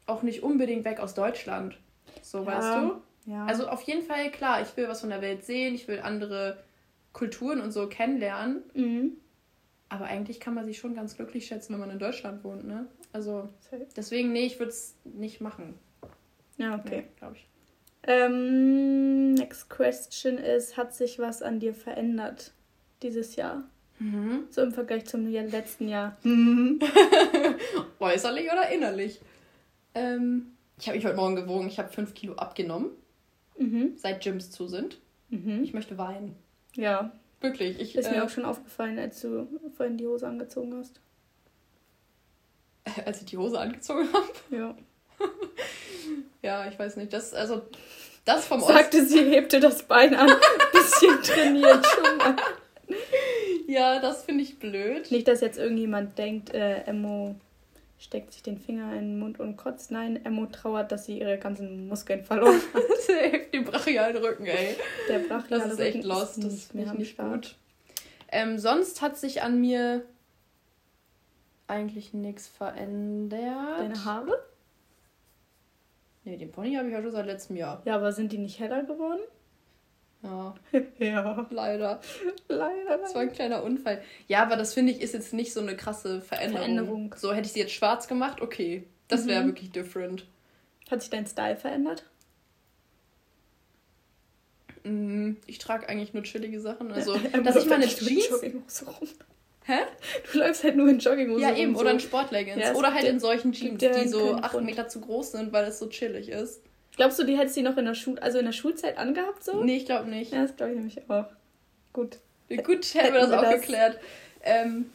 auch 0.06 0.22
nicht 0.22 0.42
unbedingt 0.42 0.84
weg 0.84 1.00
aus 1.00 1.14
Deutschland. 1.14 1.78
So, 2.22 2.38
ja, 2.38 2.46
weißt 2.46 2.76
du? 2.76 3.30
Ja. 3.30 3.46
Also 3.46 3.68
auf 3.68 3.82
jeden 3.82 4.02
Fall, 4.02 4.30
klar, 4.30 4.60
ich 4.62 4.76
will 4.76 4.88
was 4.88 5.00
von 5.00 5.10
der 5.10 5.22
Welt 5.22 5.44
sehen, 5.44 5.74
ich 5.74 5.88
will 5.88 6.00
andere 6.00 6.62
Kulturen 7.12 7.60
und 7.60 7.72
so 7.72 7.88
kennenlernen. 7.88 8.62
Mhm. 8.74 9.12
Aber 9.88 10.06
eigentlich 10.06 10.40
kann 10.40 10.54
man 10.54 10.66
sich 10.66 10.78
schon 10.78 10.94
ganz 10.94 11.16
glücklich 11.16 11.46
schätzen, 11.46 11.74
wenn 11.74 11.80
man 11.80 11.90
in 11.90 11.98
Deutschland 11.98 12.42
wohnt, 12.42 12.66
ne? 12.66 12.86
Also 13.12 13.48
deswegen, 13.96 14.32
nee, 14.32 14.46
ich 14.46 14.58
würde 14.58 14.70
es 14.70 14.96
nicht 15.04 15.40
machen. 15.40 15.78
Ja, 16.56 16.74
okay. 16.74 17.02
Nee, 17.02 17.08
glaube 17.16 17.36
ich. 17.36 17.48
Ähm, 18.06 19.34
next 19.34 19.70
question 19.70 20.36
ist, 20.36 20.76
hat 20.76 20.94
sich 20.94 21.18
was 21.18 21.42
an 21.42 21.60
dir 21.60 21.74
verändert 21.74 22.52
dieses 23.02 23.36
Jahr? 23.36 23.64
Mhm. 23.98 24.44
So 24.50 24.62
im 24.62 24.72
Vergleich 24.72 25.06
zum 25.06 25.26
letzten 25.26 25.88
Jahr. 25.88 26.16
Mhm. 26.22 26.80
Äußerlich 28.00 28.50
oder 28.50 28.68
innerlich? 28.70 29.20
Ähm, 29.94 30.52
ich 30.78 30.88
habe 30.88 30.96
mich 30.96 31.06
heute 31.06 31.16
Morgen 31.16 31.36
gewogen. 31.36 31.68
Ich 31.68 31.78
habe 31.78 31.92
fünf 31.92 32.14
Kilo 32.14 32.34
abgenommen. 32.34 32.90
Mhm. 33.56 33.92
Seit 33.96 34.22
Gyms 34.22 34.50
zu 34.50 34.66
sind. 34.66 34.98
Mhm. 35.30 35.62
Ich 35.62 35.72
möchte 35.72 35.96
weinen. 35.96 36.36
Ja. 36.74 37.12
Wirklich. 37.40 37.78
Ich, 37.78 37.94
ist 37.94 38.06
äh, 38.06 38.12
mir 38.12 38.24
auch 38.24 38.30
schon 38.30 38.44
aufgefallen, 38.44 38.98
als 38.98 39.20
du 39.20 39.46
vorhin 39.76 39.96
die 39.96 40.06
Hose 40.06 40.26
angezogen 40.26 40.74
hast. 40.76 41.00
Als 43.06 43.20
ich 43.20 43.26
die 43.26 43.38
Hose 43.38 43.58
angezogen 43.58 44.08
habe? 44.12 44.32
Ja. 44.50 44.74
Ja, 46.42 46.68
ich 46.68 46.78
weiß 46.78 46.96
nicht. 46.96 47.10
Das, 47.10 47.32
also, 47.32 47.62
das 48.26 48.46
vom 48.46 48.60
Sagte 48.60 48.98
Ost 48.98 49.08
sie, 49.08 49.24
hebte 49.30 49.60
das 49.60 49.84
Bein 49.84 50.14
an. 50.14 50.30
Bisschen 50.72 51.22
trainiert 51.22 51.86
schon 51.86 52.18
mal. 52.18 52.36
Ja, 53.66 54.00
das 54.00 54.24
finde 54.24 54.42
ich 54.44 54.58
blöd. 54.58 55.10
Nicht, 55.10 55.28
dass 55.28 55.40
jetzt 55.40 55.58
irgendjemand 55.58 56.18
denkt, 56.18 56.52
äh, 56.52 56.82
Emmo 56.82 57.34
steckt 57.98 58.32
sich 58.32 58.42
den 58.42 58.58
Finger 58.58 58.92
in 58.92 59.12
den 59.12 59.18
Mund 59.18 59.40
und 59.40 59.56
kotzt. 59.56 59.90
Nein, 59.90 60.22
Emmo 60.24 60.46
trauert, 60.46 60.92
dass 60.92 61.06
sie 61.06 61.18
ihre 61.20 61.38
ganzen 61.38 61.88
Muskeln 61.88 62.22
verloren 62.24 62.60
hat. 62.74 63.52
den 63.52 63.64
brachialen 63.64 64.16
Rücken, 64.16 64.46
ey. 64.46 64.76
Der 65.08 65.20
brachiale 65.20 65.62
Das 65.64 65.72
ist 65.72 65.80
echt 65.80 66.04
lost. 66.04 66.38
Ist 66.38 66.46
das 66.46 66.64
finde 66.64 66.86
ich 66.86 66.98
nicht 66.98 67.16
gut. 67.16 67.56
Ähm, 68.30 68.58
sonst 68.58 69.00
hat 69.00 69.16
sich 69.16 69.42
an 69.42 69.60
mir 69.60 70.02
eigentlich 71.66 72.12
nichts 72.12 72.48
verändert. 72.48 73.78
Deine 73.78 74.04
Haare? 74.04 74.44
Nee, 76.24 76.36
den 76.36 76.50
Pony 76.50 76.74
habe 76.74 76.88
ich 76.88 76.94
ja 76.94 77.02
schon 77.02 77.12
seit 77.12 77.26
letztem 77.26 77.56
Jahr. 77.56 77.82
Ja, 77.84 77.96
aber 77.96 78.12
sind 78.12 78.32
die 78.32 78.38
nicht 78.38 78.58
heller 78.58 78.82
geworden? 78.82 79.20
Ja. 80.24 80.54
ja. 80.98 81.46
Leider. 81.50 82.00
Leider. 82.48 82.98
Das 82.98 83.14
war 83.14 83.22
ein 83.22 83.32
kleiner 83.32 83.62
Unfall. 83.62 84.02
Ja, 84.26 84.42
aber 84.42 84.56
das 84.56 84.74
finde 84.74 84.92
ich 84.92 85.00
ist 85.00 85.14
jetzt 85.14 85.34
nicht 85.34 85.52
so 85.52 85.60
eine 85.60 85.76
krasse 85.76 86.22
Veränderung. 86.22 86.58
Veränderung. 86.58 87.14
So, 87.16 87.32
hätte 87.32 87.46
ich 87.46 87.52
sie 87.52 87.60
jetzt 87.60 87.72
schwarz 87.72 88.08
gemacht, 88.08 88.40
okay. 88.40 88.84
Das 89.08 89.26
wäre 89.26 89.42
mhm. 89.42 89.48
wirklich 89.48 89.70
different. 89.70 90.26
Hat 90.90 91.02
sich 91.02 91.10
dein 91.10 91.26
Style 91.26 91.56
verändert? 91.56 92.04
Mm, 94.84 95.32
ich 95.46 95.58
trage 95.58 95.88
eigentlich 95.88 96.14
nur 96.14 96.22
chillige 96.22 96.60
Sachen. 96.60 96.90
Also, 96.90 97.16
dass 97.44 97.56
ich 97.56 97.66
meine 97.66 97.86
Jeans. 97.86 98.42
Hä? 99.66 99.78
Du 100.30 100.38
läufst 100.38 100.62
halt 100.62 100.76
nur 100.76 100.88
in 100.88 100.98
Jogginghose. 100.98 101.40
Ja, 101.40 101.54
eben. 101.54 101.74
So. 101.74 101.80
Oder 101.80 101.92
in 101.92 102.00
Sportleggings. 102.00 102.60
Ja, 102.60 102.74
oder 102.74 102.92
halt 102.92 103.04
in 103.04 103.18
solchen 103.18 103.52
Jeans, 103.52 103.78
die 103.78 104.08
so 104.08 104.34
8 104.34 104.60
Meter 104.60 104.88
zu 104.88 105.00
groß 105.00 105.32
sind, 105.32 105.52
weil 105.52 105.64
es 105.66 105.78
so 105.78 105.88
chillig 105.88 106.28
ist. 106.28 106.60
Glaubst 106.96 107.18
du, 107.18 107.24
die 107.24 107.36
hättest 107.36 107.56
du 107.56 107.62
noch 107.62 107.76
in 107.76 107.84
der 107.84 107.94
Schule, 107.94 108.22
also 108.22 108.38
in 108.38 108.44
der 108.44 108.52
Schulzeit 108.52 108.98
angehabt 108.98 109.42
so? 109.42 109.62
Nee, 109.62 109.78
ich 109.78 109.86
glaube 109.86 110.08
nicht. 110.08 110.32
Ja, 110.32 110.42
das 110.42 110.56
glaube 110.56 110.72
ich 110.72 110.78
nämlich 110.78 111.10
auch. 111.10 111.26
Gut. 111.92 112.18
Gut, 112.48 112.94
hätten 112.94 113.14
wir 113.14 113.20
das 113.20 113.32
auch 113.32 113.42
das. 113.42 113.54
geklärt. 113.60 113.98
Ähm, 114.42 114.86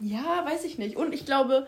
ja, 0.00 0.44
weiß 0.44 0.64
ich 0.64 0.76
nicht. 0.76 0.96
Und 0.96 1.14
ich 1.14 1.24
glaube, 1.24 1.66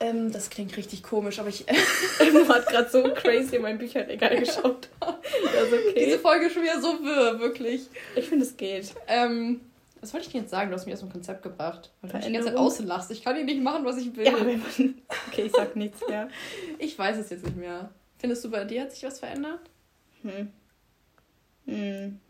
ähm, 0.00 0.32
das 0.32 0.50
klingt 0.50 0.76
richtig 0.76 1.02
komisch, 1.02 1.38
aber 1.38 1.48
ich. 1.48 1.64
Emma 2.18 2.48
hat 2.48 2.66
gerade 2.66 2.88
so 2.88 3.02
crazy 3.14 3.56
in 3.56 3.62
mein 3.62 3.78
Bücherregal 3.78 4.38
geschaut. 4.38 4.88
das 5.00 5.72
okay. 5.72 6.04
Diese 6.06 6.18
Folge 6.18 6.46
ist 6.46 6.54
schon 6.54 6.62
wieder 6.62 6.80
so 6.80 7.04
wirr, 7.04 7.38
wirklich. 7.38 7.88
Ich 8.16 8.28
finde, 8.28 8.44
es 8.44 8.56
geht. 8.56 8.94
Ähm, 9.06 9.60
was 10.00 10.12
wollte 10.12 10.26
ich 10.26 10.32
dir 10.32 10.40
jetzt 10.40 10.50
sagen? 10.50 10.70
Du 10.70 10.76
hast 10.76 10.86
mich 10.86 10.94
aus 10.94 11.00
dem 11.00 11.12
Konzept 11.12 11.42
gebracht. 11.42 11.92
Weil 12.00 12.10
du 12.10 12.16
mich 12.16 12.26
die 12.26 12.32
ganze 12.32 12.48
Zeit 12.48 12.56
auslachst. 12.56 13.10
Ich 13.12 13.22
kann 13.22 13.36
hier 13.36 13.44
nicht 13.44 13.62
machen, 13.62 13.84
was 13.84 13.98
ich 13.98 14.14
will. 14.16 14.24
Ja. 14.26 14.34
Okay, 15.28 15.42
ich 15.46 15.52
sag 15.52 15.76
nichts 15.76 16.00
mehr. 16.08 16.28
ich 16.78 16.98
weiß 16.98 17.16
es 17.18 17.30
jetzt 17.30 17.44
nicht 17.44 17.56
mehr. 17.56 17.90
Findest 18.22 18.44
du, 18.44 18.52
bei 18.52 18.64
dir 18.64 18.82
hat 18.82 18.92
sich 18.92 19.02
was 19.02 19.18
verändert? 19.18 19.58
Hm. 20.22 20.52
Hm. 21.66 22.20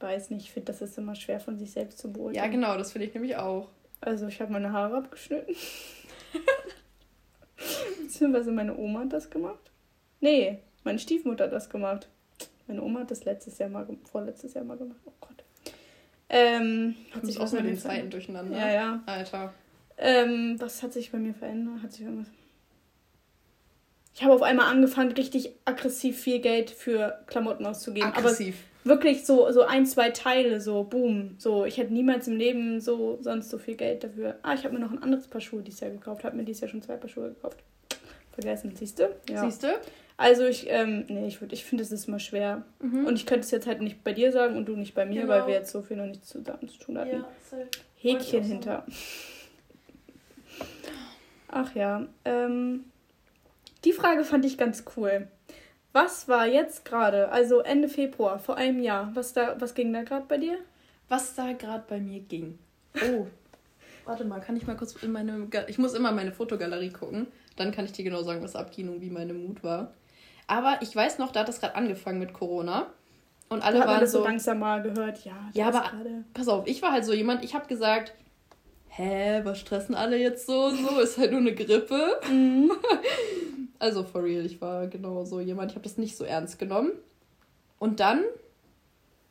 Weiß 0.00 0.30
nicht, 0.30 0.46
ich 0.46 0.50
finde, 0.50 0.72
das 0.72 0.82
ist 0.82 0.98
immer 0.98 1.14
schwer 1.14 1.38
von 1.38 1.56
sich 1.60 1.70
selbst 1.70 1.98
zu 1.98 2.12
beurteilen. 2.12 2.34
Ja, 2.34 2.50
genau, 2.50 2.76
das 2.76 2.90
finde 2.90 3.06
ich 3.06 3.14
nämlich 3.14 3.36
auch. 3.36 3.68
Also, 4.00 4.26
ich 4.26 4.40
habe 4.40 4.52
meine 4.52 4.72
Haare 4.72 4.96
abgeschnitten. 4.96 5.54
Beziehungsweise 8.02 8.50
meine 8.50 8.76
Oma 8.76 9.02
hat 9.02 9.12
das 9.12 9.30
gemacht. 9.30 9.70
Nee, 10.20 10.58
meine 10.82 10.98
Stiefmutter 10.98 11.44
hat 11.44 11.52
das 11.52 11.70
gemacht. 11.70 12.08
Meine 12.66 12.82
Oma 12.82 13.00
hat 13.00 13.12
das 13.12 13.24
letztes 13.24 13.58
Jahr 13.58 13.68
mal, 13.68 13.86
vorletztes 14.10 14.54
Jahr 14.54 14.64
mal 14.64 14.76
gemacht. 14.76 14.98
Oh 15.04 15.12
Gott. 15.20 15.44
Ähm, 16.30 16.96
hat 17.14 17.24
sich 17.24 17.38
auch 17.38 17.52
mit 17.52 17.64
den 17.64 17.78
Zeiten 17.78 18.10
durcheinander. 18.10 18.58
Ja, 18.58 18.72
ja. 18.72 19.02
Alter. 19.06 19.54
Ähm, 19.98 20.56
was 20.58 20.82
hat 20.82 20.92
sich 20.92 21.12
bei 21.12 21.18
mir 21.18 21.32
verändert? 21.32 21.80
Hat 21.80 21.92
sich 21.92 22.02
irgendwas. 22.02 22.26
Ich 24.14 24.22
habe 24.22 24.32
auf 24.32 24.42
einmal 24.42 24.66
angefangen, 24.66 25.12
richtig 25.12 25.50
aggressiv 25.64 26.20
viel 26.20 26.38
Geld 26.38 26.70
für 26.70 27.18
Klamotten 27.26 27.66
auszugeben. 27.66 28.08
Aggressiv. 28.08 28.56
Aber 28.84 28.90
wirklich 28.90 29.24
so, 29.24 29.50
so 29.50 29.62
ein, 29.62 29.86
zwei 29.86 30.10
Teile, 30.10 30.60
so 30.60 30.84
boom. 30.84 31.34
So, 31.38 31.64
ich 31.64 31.78
hätte 31.78 31.92
niemals 31.92 32.28
im 32.28 32.36
Leben 32.36 32.80
so 32.80 33.18
sonst 33.20 33.50
so 33.50 33.58
viel 33.58 33.74
Geld 33.74 34.04
dafür. 34.04 34.38
Ah, 34.42 34.54
ich 34.54 34.64
habe 34.64 34.74
mir 34.74 34.80
noch 34.80 34.92
ein 34.92 35.02
anderes 35.02 35.26
Paar 35.26 35.40
Schuhe 35.40 35.62
dieses 35.62 35.80
Jahr 35.80 35.90
gekauft. 35.90 36.22
Habe 36.22 36.36
mir 36.36 36.44
dieses 36.44 36.60
Jahr 36.60 36.70
schon 36.70 36.82
zwei 36.82 36.96
Paar 36.96 37.08
Schuhe 37.08 37.30
gekauft. 37.30 37.58
Vergessen, 38.32 38.74
siehst 38.76 39.00
du? 39.00 39.08
Ja. 39.28 39.44
Siehst 39.44 39.64
du? 39.64 39.68
Also 40.16 40.44
ich, 40.44 40.66
ähm, 40.68 41.04
nee, 41.08 41.26
ich, 41.26 41.40
ich 41.50 41.64
finde, 41.64 41.82
es 41.82 41.90
ist 41.90 42.06
immer 42.06 42.20
schwer. 42.20 42.62
Mhm. 42.80 43.06
Und 43.06 43.16
ich 43.16 43.26
könnte 43.26 43.44
es 43.44 43.50
jetzt 43.50 43.66
halt 43.66 43.80
nicht 43.80 44.04
bei 44.04 44.12
dir 44.12 44.30
sagen 44.30 44.56
und 44.56 44.66
du 44.66 44.76
nicht 44.76 44.94
bei 44.94 45.06
mir, 45.06 45.22
genau. 45.22 45.32
weil 45.32 45.46
wir 45.48 45.54
jetzt 45.54 45.72
so 45.72 45.82
viel 45.82 45.96
noch 45.96 46.06
nicht 46.06 46.24
zusammen 46.24 46.68
zu 46.68 46.78
tun 46.78 46.98
hatten. 46.98 47.16
Ja, 47.16 47.28
Häkchen 47.96 48.44
hinter. 48.44 48.86
Ach 51.48 51.74
ja. 51.74 52.06
Ähm, 52.24 52.84
die 53.84 53.92
Frage 53.92 54.24
fand 54.24 54.44
ich 54.44 54.58
ganz 54.58 54.84
cool. 54.96 55.28
Was 55.92 56.28
war 56.28 56.46
jetzt 56.46 56.84
gerade, 56.84 57.30
also 57.30 57.60
Ende 57.60 57.88
Februar, 57.88 58.38
vor 58.38 58.56
einem 58.56 58.80
Jahr, 58.80 59.10
was, 59.14 59.32
da, 59.32 59.56
was 59.60 59.74
ging 59.74 59.92
da 59.92 60.02
gerade 60.02 60.26
bei 60.26 60.38
dir? 60.38 60.58
Was 61.08 61.34
da 61.34 61.52
gerade 61.52 61.84
bei 61.88 62.00
mir 62.00 62.20
ging. 62.20 62.58
Oh. 62.96 63.26
Warte 64.04 64.24
mal, 64.24 64.40
kann 64.40 64.56
ich 64.56 64.66
mal 64.66 64.76
kurz 64.76 64.94
in 65.02 65.12
meine. 65.12 65.48
Ich 65.68 65.78
muss 65.78 65.94
immer 65.94 66.12
meine 66.12 66.32
Fotogalerie 66.32 66.90
gucken. 66.90 67.26
Dann 67.56 67.72
kann 67.72 67.84
ich 67.84 67.92
dir 67.92 68.04
genau 68.04 68.22
sagen, 68.22 68.42
was 68.42 68.56
abging 68.56 68.88
und 68.88 69.00
wie 69.00 69.08
meine 69.08 69.32
Mut 69.32 69.62
war. 69.62 69.94
Aber 70.46 70.78
ich 70.82 70.94
weiß 70.94 71.18
noch, 71.18 71.32
da 71.32 71.40
hat 71.40 71.48
das 71.48 71.60
gerade 71.60 71.74
angefangen 71.74 72.18
mit 72.18 72.34
Corona. 72.34 72.88
Und 73.48 73.62
alle 73.62 73.78
da 73.78 73.86
waren 73.86 74.00
das 74.00 74.12
so, 74.12 74.18
so 74.18 74.24
langsam 74.24 74.58
mal 74.58 74.82
gehört, 74.82 75.24
ja. 75.24 75.50
Ja, 75.54 75.68
aber 75.68 75.80
grade... 75.82 76.24
pass 76.34 76.48
auf, 76.48 76.66
ich 76.66 76.82
war 76.82 76.92
halt 76.92 77.04
so 77.04 77.12
jemand, 77.12 77.44
ich 77.44 77.54
habe 77.54 77.66
gesagt, 77.66 78.14
hä, 78.88 79.40
was 79.44 79.60
stressen 79.60 79.94
alle 79.94 80.16
jetzt 80.16 80.46
so 80.46 80.66
und 80.66 80.76
so? 80.76 81.00
Ist 81.00 81.18
halt 81.18 81.30
nur 81.30 81.40
eine 81.40 81.54
Grippe. 81.54 82.20
Mhm. 82.30 82.72
also 83.78 84.04
for 84.04 84.22
real, 84.22 84.44
ich 84.44 84.60
war 84.60 84.86
genau 84.86 85.24
so 85.24 85.40
jemand, 85.40 85.70
ich 85.70 85.76
habe 85.76 85.84
das 85.84 85.98
nicht 85.98 86.16
so 86.16 86.24
ernst 86.24 86.58
genommen. 86.58 86.92
Und 87.78 88.00
dann. 88.00 88.24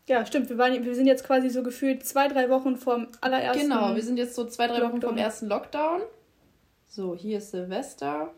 Ja, 0.08 0.26
stimmt, 0.26 0.50
wir, 0.50 0.58
waren, 0.58 0.84
wir 0.84 0.96
sind 0.96 1.08
jetzt 1.08 1.24
quasi 1.24 1.50
so 1.50 1.64
gefühlt 1.64 2.06
zwei, 2.06 2.28
drei 2.28 2.50
Wochen 2.50 2.76
vom 2.76 3.08
allerersten. 3.22 3.64
Genau, 3.64 3.96
wir 3.96 4.04
sind 4.04 4.18
jetzt 4.18 4.36
so 4.36 4.46
zwei, 4.46 4.68
drei 4.68 4.80
Lockdown. 4.80 5.02
Wochen 5.02 5.10
vom 5.10 5.18
ersten 5.18 5.48
Lockdown. 5.48 6.02
So, 6.88 7.16
hier 7.16 7.38
ist 7.38 7.52
Silvester. 7.52 8.32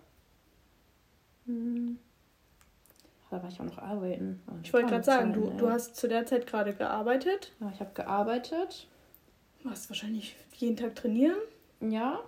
Hm. 1.46 1.98
Da 3.30 3.42
war 3.42 3.50
ich 3.50 3.60
auch 3.60 3.66
noch 3.66 3.80
arbeiten. 3.80 4.42
Ich 4.64 4.72
wollte 4.72 4.88
gerade 4.88 5.04
sagen, 5.04 5.34
du, 5.34 5.52
du 5.58 5.70
hast 5.70 5.96
zu 5.96 6.08
der 6.08 6.26
Zeit 6.26 6.48
gerade 6.48 6.74
gearbeitet. 6.74 7.52
Ja, 7.60 7.72
ich 7.74 7.80
habe 7.80 7.92
gearbeitet. 7.94 8.88
Du 9.62 9.70
hast 9.70 9.90
wahrscheinlich 9.90 10.36
jeden 10.54 10.78
Tag 10.78 10.96
trainieren. 10.96 11.36
Ja, 11.82 12.20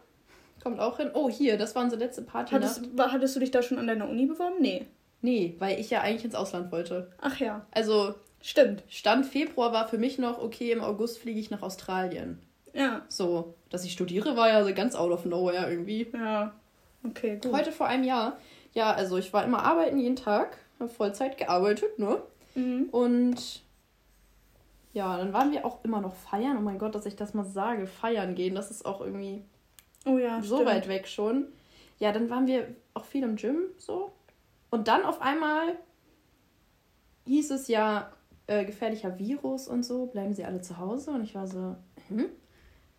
kommt 0.68 0.82
auch 0.82 0.98
hin. 0.98 1.12
Oh, 1.14 1.30
hier, 1.30 1.58
das 1.58 1.76
war 1.76 1.84
unsere 1.84 2.04
letzte 2.04 2.24
Party. 2.24 2.54
Hattest, 2.54 2.82
hattest 2.98 3.36
du 3.36 3.40
dich 3.40 3.52
da 3.52 3.62
schon 3.62 3.78
an 3.78 3.88
deiner 3.88 4.10
Uni 4.10 4.26
beworben? 4.26 4.56
Nee. 4.60 4.86
Nee, 5.22 5.56
weil 5.60 5.80
ich 5.80 5.90
ja 5.90 6.02
eigentlich 6.02 6.26
ins 6.26 6.36
Ausland 6.36 6.74
wollte. 6.74 7.10
Ach 7.22 7.40
ja. 7.40 7.66
Also, 7.72 8.16
stimmt. 8.42 8.84
Stand 8.90 9.26
Februar 9.26 9.72
war 9.72 9.88
für 9.88 9.98
mich 9.98 10.18
noch, 10.18 10.42
okay, 10.42 10.72
im 10.74 10.82
August 10.82 11.20
fliege 11.20 11.40
ich 11.40 11.52
nach 11.52 11.62
Australien. 11.62 12.42
Ja. 12.74 13.04
So, 13.08 13.56
dass 13.70 13.86
ich 13.86 13.94
studiere, 13.94 14.36
war 14.36 14.50
ja 14.50 14.70
ganz 14.72 14.94
out 14.94 15.12
of 15.12 15.24
nowhere 15.24 15.70
irgendwie. 15.70 16.06
Ja. 16.14 16.54
Okay, 17.06 17.40
gut. 17.42 17.54
Heute 17.54 17.72
vor 17.72 17.88
einem 17.88 18.04
Jahr. 18.04 18.38
Ja, 18.74 18.92
also 18.92 19.16
ich 19.18 19.32
war 19.32 19.46
immer 19.46 19.64
arbeiten 19.64 19.98
jeden 19.98 20.18
Tag, 20.18 20.58
habe 20.80 20.90
Vollzeit 20.90 21.38
gearbeitet, 21.38 21.98
ne? 21.98 22.22
Mhm. 22.56 22.90
Und 22.92 23.62
ja, 24.92 25.18
dann 25.18 25.32
waren 25.32 25.54
wir 25.54 25.66
auch 25.66 25.86
immer 25.86 26.02
noch 26.02 26.16
feiern. 26.16 26.58
Oh 26.58 26.62
mein 26.62 26.78
Gott, 26.78 26.94
dass 26.94 27.06
ich 27.06 27.16
das 27.16 27.34
mal 27.34 27.46
sage, 27.46 27.88
feiern 27.88 28.36
gehen, 28.36 28.54
das 28.54 28.70
ist 28.70 28.86
auch 28.86 29.00
irgendwie 29.00 29.46
oh 30.08 30.18
ja, 30.18 30.42
so 30.42 30.58
stimmt. 30.58 30.70
weit 30.70 30.88
weg 30.88 31.08
schon. 31.08 31.48
Ja, 32.00 32.12
dann 32.12 32.30
waren 32.30 32.48
wir 32.48 32.68
auch 32.94 33.06
viel 33.06 33.24
im 33.24 33.36
Gym 33.36 33.64
so. 33.78 34.12
Und 34.70 34.88
dann 34.88 35.04
auf 35.04 35.22
einmal 35.22 35.78
hieß 37.26 37.52
es 37.52 37.68
ja, 37.68 38.12
äh, 38.48 38.66
gefährlicher 38.66 39.18
Virus 39.20 39.68
und 39.68 39.84
so, 39.84 40.06
bleiben 40.08 40.34
sie 40.34 40.46
alle 40.46 40.62
zu 40.62 40.78
Hause. 40.78 41.12
Und 41.12 41.24
ich 41.24 41.36
war 41.36 41.48
so, 41.48 41.76
hm? 42.08 42.30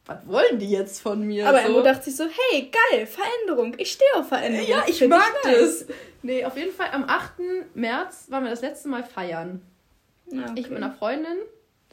was 0.06 0.26
wollen 0.26 0.58
die 0.58 0.70
jetzt 0.70 1.00
von 1.00 1.22
mir? 1.26 1.48
Aber 1.48 1.60
so? 1.60 1.68
Emmo 1.68 1.82
dachte 1.82 2.04
sich 2.04 2.16
so, 2.16 2.24
hey, 2.24 2.70
geil, 2.70 3.06
Veränderung. 3.06 3.74
Ich 3.78 3.92
stehe 3.92 4.08
auf 4.16 4.28
Veränderung. 4.28 4.66
Ja, 4.68 4.84
ich 4.86 4.98
Find 4.98 5.10
mag 5.10 5.32
ich 5.44 5.50
das. 5.50 5.86
Nee, 6.22 6.44
auf 6.44 6.56
jeden 6.56 6.72
Fall 6.72 6.88
am 6.92 7.04
8. 7.04 7.34
März 7.74 8.26
waren 8.30 8.44
wir 8.44 8.50
das 8.50 8.62
letzte 8.62 8.88
Mal 8.88 9.04
feiern. 9.04 9.62
Ja, 10.30 10.42
okay. 10.42 10.52
Ich 10.56 10.68
mit 10.68 10.78
einer 10.78 10.92
Freundin. 10.92 11.38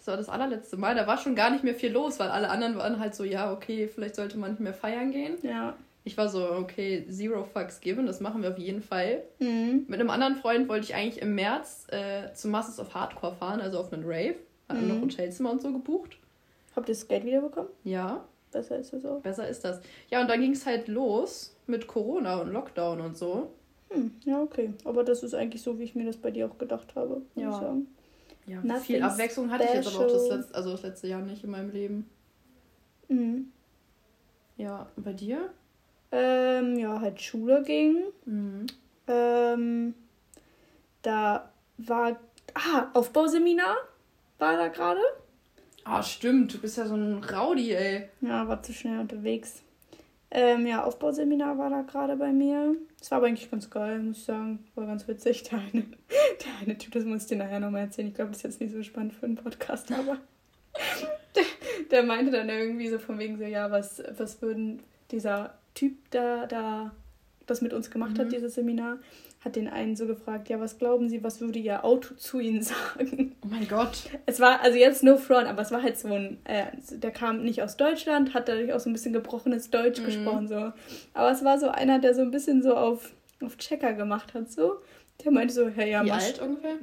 Das 0.06 0.12
war 0.12 0.18
das 0.18 0.30
allerletzte 0.30 0.78
Mal. 0.78 0.93
Da 0.93 1.08
war 1.08 1.18
schon 1.18 1.34
gar 1.34 1.49
nicht 1.49 1.64
mehr 1.64 1.74
viel 1.74 1.91
los, 1.91 2.20
weil 2.20 2.30
alle 2.30 2.49
anderen 2.49 2.78
waren 2.78 2.99
halt 2.99 3.16
so, 3.16 3.24
ja, 3.24 3.51
okay, 3.51 3.88
vielleicht 3.88 4.16
sollte 4.16 4.38
man 4.38 4.51
nicht 4.51 4.60
mehr 4.60 4.76
feiern 4.76 5.12
gehen. 5.12 5.34
Ja. 5.41 5.76
Ich 6.03 6.16
war 6.16 6.30
so, 6.30 6.47
okay, 6.51 7.08
zero 7.10 7.43
fucks 7.43 7.82
given, 7.82 8.06
das 8.06 8.20
machen 8.20 8.43
wir 8.43 8.51
auf 8.51 8.60
jeden 8.60 8.84
Fall. 8.84 9.24
Mhm. 9.39 9.86
Mit 9.88 9.99
einem 9.99 10.12
anderen 10.12 10.36
Freund 10.36 10.70
wollte 10.70 10.86
ich 10.86 10.93
eigentlich 10.93 11.24
im 11.24 11.34
März 11.34 11.88
äh, 11.89 12.32
zum 12.36 12.51
Masters 12.51 12.80
of 12.80 12.93
Hardcore 12.93 13.34
fahren, 13.34 13.62
also 13.62 13.80
auf 13.80 13.91
einen 13.91 14.03
Rave. 14.06 14.36
Hatten 14.70 14.84
mhm. 14.84 14.93
noch 14.93 15.01
Hotelzimmer 15.01 15.51
und 15.51 15.64
so 15.64 15.72
gebucht. 15.72 16.20
Habt 16.76 16.88
ihr 16.88 16.93
das 16.93 17.08
Geld 17.08 17.26
wiederbekommen? 17.26 17.70
Ja. 17.84 18.24
Besser 18.51 18.78
ist 18.78 18.93
das 18.93 19.03
auch. 19.06 19.22
Besser 19.22 19.49
ist 19.49 19.66
das. 19.66 19.82
Ja, 20.12 20.22
und 20.22 20.30
dann 20.30 20.39
ging 20.39 20.51
es 20.51 20.68
halt 20.68 20.88
los 20.88 21.56
mit 21.66 21.88
Corona 21.88 22.41
und 22.41 22.53
Lockdown 22.53 23.01
und 23.01 23.18
so. 23.18 23.49
Hm, 23.89 24.12
ja, 24.24 24.39
okay. 24.39 24.72
Aber 24.84 25.03
das 25.03 25.24
ist 25.24 25.34
eigentlich 25.34 25.64
so, 25.64 25.80
wie 25.80 25.84
ich 25.84 25.95
mir 25.95 26.06
das 26.06 26.18
bei 26.18 26.30
dir 26.30 26.45
auch 26.45 26.60
gedacht 26.60 26.93
habe, 26.93 27.24
ja. 27.34 27.49
ich 27.49 27.56
sagen. 27.56 27.88
Ja, 28.48 28.62
Nothing 28.62 28.82
viel 28.84 29.04
Abwechslung 29.04 29.52
hatte 29.52 29.64
ich 29.64 29.74
jetzt 29.74 29.88
aber 29.88 30.06
auch 30.06 30.12
das 30.12 30.30
letzte, 30.30 30.56
also 30.56 30.72
das 30.72 30.84
letzte 30.84 31.08
Jahr 31.08 31.22
nicht 31.22 31.43
in 31.43 31.50
meinem 31.50 31.72
Leben. 31.72 32.10
Mhm. 33.08 33.52
Ja, 34.58 34.88
bei 34.96 35.14
dir? 35.14 35.52
Ähm, 36.12 36.78
ja, 36.78 37.02
halt 37.02 37.22
Schule 37.22 37.64
ging. 37.64 38.04
Mhm. 38.26 38.68
Ähm, 39.08 39.93
da 41.02 41.52
war. 41.78 42.20
Ah, 42.54 42.89
Aufbauseminar 42.93 43.76
war 44.38 44.58
da 44.58 44.68
gerade. 44.68 45.02
Ah, 45.84 46.02
stimmt. 46.02 46.54
Du 46.54 46.60
bist 46.60 46.78
ja 46.78 46.88
so 46.88 46.96
ein 46.96 47.24
Rowdy, 47.24 47.74
ey. 47.74 48.10
Ja, 48.22 48.48
war 48.48 48.62
zu 48.64 48.74
schnell 48.74 49.00
unterwegs. 49.00 49.62
Ähm, 50.38 50.68
ja, 50.68 50.84
Aufbauseminar 50.84 51.58
war 51.58 51.70
da 51.70 51.84
gerade 51.84 52.18
bei 52.18 52.34
mir. 52.34 52.76
Es 53.02 53.10
war 53.10 53.20
aber 53.20 53.28
eigentlich 53.28 53.50
ganz 53.50 53.70
geil, 53.70 54.00
muss 54.00 54.18
ich 54.18 54.24
sagen. 54.26 54.60
War 54.76 54.86
ganz 54.86 55.08
witzig. 55.08 55.44
Der 55.50 55.60
eine, 55.60 55.84
der 56.12 56.52
eine 56.62 56.78
Typ, 56.78 56.92
das 56.92 57.06
muss 57.06 57.22
ich 57.22 57.28
dir 57.30 57.38
nachher 57.38 57.62
nochmal 57.62 57.84
erzählen. 57.84 58.10
Ich 58.10 58.16
glaube, 58.16 58.32
das 58.32 58.40
ist 58.40 58.44
jetzt 58.44 58.60
nicht 58.60 58.74
so 58.74 58.84
spannend 58.84 59.14
für 59.14 59.28
einen 59.28 59.38
Podcast, 59.38 59.94
aber 59.94 60.18
der, 61.36 61.44
der 61.90 62.04
meinte 62.04 62.34
dann 62.34 62.50
irgendwie 62.50 62.90
so 62.90 63.00
von 63.00 63.18
wegen 63.18 63.38
so, 63.38 63.46
ja, 63.46 63.72
was, 63.72 64.04
was 64.18 64.42
würden 64.42 64.84
dieser 65.10 65.58
Typ 65.74 65.94
da, 66.10 66.48
da 66.48 66.92
das 67.46 67.62
mit 67.62 67.72
uns 67.72 67.90
gemacht 67.90 68.18
mhm. 68.18 68.24
hat, 68.24 68.32
dieses 68.34 68.56
Seminar, 68.56 68.98
hat 69.46 69.56
den 69.56 69.68
einen 69.68 69.96
so 69.96 70.08
gefragt, 70.08 70.50
ja, 70.50 70.60
was 70.60 70.80
glauben 70.80 71.08
Sie, 71.08 71.24
was 71.24 71.39
würde 71.39 71.60
Ihr 71.60 71.86
Auto 71.86 72.16
zu 72.18 72.39
Ihnen 72.39 72.64
sagen? 72.64 73.36
Oh 73.43 73.48
mein 73.48 73.68
Gott. 73.68 74.10
Es 74.26 74.39
war, 74.39 74.62
also 74.62 74.78
jetzt 74.78 75.04
no 75.04 75.18
front, 75.18 75.48
aber 75.48 75.62
es 75.62 75.72
war 75.72 75.84
halt 75.84 75.98
so 75.98 76.08
ein, 76.12 76.39
äh, 76.46 76.66
der 76.89 77.12
kam 77.12 77.43
nicht 77.43 77.62
aus 77.62 77.78
Deutschland, 77.78 78.34
hat 78.34 78.50
dadurch 78.50 78.74
auch 78.74 78.80
so 78.80 78.89
ein 78.89 78.93
bisschen 78.93 79.14
gebrochenes 79.14 79.70
Deutsch 79.70 80.02
mhm. 80.02 80.06
gesprochen, 80.06 80.48
so. 80.48 80.74
Aber 81.14 81.32
es 81.32 81.46
war 81.46 81.60
so 81.60 81.70
einer, 81.70 82.00
der 82.00 82.16
so 82.16 82.24
ein 82.24 82.32
bisschen 82.32 82.64
so 82.64 82.76
auf, 82.76 83.14
auf 83.41 83.58
Checker 83.58 83.93
gemacht 83.93 84.34
hat, 84.34 84.52
so. 84.52 84.82
Der 85.24 85.32
meinte 85.32 85.54
so, 85.54 85.70
hey, 85.70 85.91
ja, 85.91 86.04
Wie 86.04 86.12
alt 86.12 86.41
ungefähr? 86.41 86.76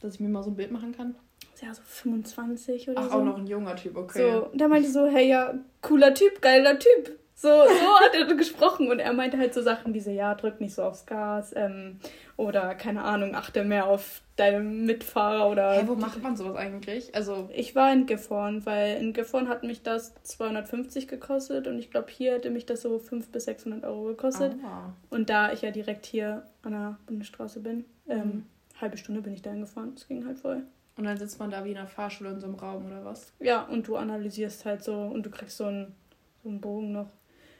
Dass 0.00 0.14
ich 0.14 0.20
mir 0.20 0.28
mal 0.28 0.42
so 0.42 0.50
ein 0.50 0.56
Bild 0.56 0.72
machen 0.72 0.96
kann. 0.96 1.14
Ja, 1.60 1.74
so 1.74 1.82
25 1.84 2.88
oder 2.88 3.00
Ach, 3.00 3.04
so. 3.04 3.10
Ach, 3.10 3.14
auch 3.16 3.24
noch 3.24 3.36
ein 3.36 3.46
junger 3.46 3.76
Typ, 3.76 3.96
okay. 3.96 4.30
So, 4.30 4.50
der 4.54 4.68
meinte 4.68 4.88
so, 4.88 5.06
hey, 5.06 5.28
ja, 5.28 5.54
cooler 5.82 6.14
Typ, 6.14 6.40
geiler 6.40 6.78
Typ. 6.78 7.18
So, 7.40 7.48
so 7.48 8.00
hat 8.00 8.16
er 8.16 8.34
gesprochen 8.34 8.90
und 8.90 8.98
er 8.98 9.12
meinte 9.12 9.38
halt 9.38 9.54
so 9.54 9.62
Sachen 9.62 9.94
wie 9.94 10.00
so, 10.00 10.10
ja, 10.10 10.34
drück 10.34 10.60
nicht 10.60 10.74
so 10.74 10.82
aufs 10.82 11.06
Gas 11.06 11.54
ähm, 11.54 12.00
oder 12.36 12.74
keine 12.74 13.04
Ahnung, 13.04 13.36
achte 13.36 13.62
mehr 13.62 13.86
auf 13.86 14.22
deine 14.34 14.58
Mitfahrer 14.58 15.48
oder... 15.48 15.74
Hey, 15.74 15.86
wo 15.86 15.94
macht 15.94 16.20
man 16.20 16.36
sowas 16.36 16.56
eigentlich? 16.56 17.14
Also... 17.14 17.48
Ich 17.54 17.76
war 17.76 17.92
in 17.92 18.06
Gifhorn, 18.06 18.66
weil 18.66 18.96
in 18.96 19.12
Gifhorn 19.12 19.48
hat 19.48 19.62
mich 19.62 19.84
das 19.84 20.14
250 20.24 21.06
gekostet 21.06 21.68
und 21.68 21.78
ich 21.78 21.92
glaube, 21.92 22.08
hier 22.10 22.32
hätte 22.32 22.50
mich 22.50 22.66
das 22.66 22.82
so 22.82 22.98
500 22.98 23.30
bis 23.30 23.44
600 23.44 23.84
Euro 23.84 24.06
gekostet. 24.06 24.56
Ah. 24.64 24.92
Und 25.08 25.30
da 25.30 25.52
ich 25.52 25.62
ja 25.62 25.70
direkt 25.70 26.06
hier 26.06 26.42
an 26.62 26.72
der 26.72 26.96
Bundesstraße 27.06 27.60
bin, 27.60 27.84
ähm, 28.08 28.18
mhm. 28.18 28.46
halbe 28.80 28.96
Stunde 28.96 29.22
bin 29.22 29.32
ich 29.32 29.42
dahin 29.42 29.60
gefahren, 29.60 29.92
das 29.94 30.08
ging 30.08 30.26
halt 30.26 30.40
voll. 30.40 30.64
Und 30.96 31.04
dann 31.04 31.16
sitzt 31.16 31.38
man 31.38 31.52
da 31.52 31.64
wie 31.64 31.70
in 31.70 31.78
einer 31.78 31.86
Fahrschule 31.86 32.30
in 32.30 32.40
so 32.40 32.46
einem 32.46 32.56
Raum 32.56 32.86
oder 32.86 33.04
was? 33.04 33.32
Ja, 33.38 33.62
und 33.62 33.86
du 33.86 33.94
analysierst 33.94 34.64
halt 34.64 34.82
so 34.82 35.02
und 35.02 35.24
du 35.24 35.30
kriegst 35.30 35.56
so 35.56 35.66
einen, 35.66 35.94
so 36.42 36.48
einen 36.48 36.60
Bogen 36.60 36.90
noch. 36.90 37.10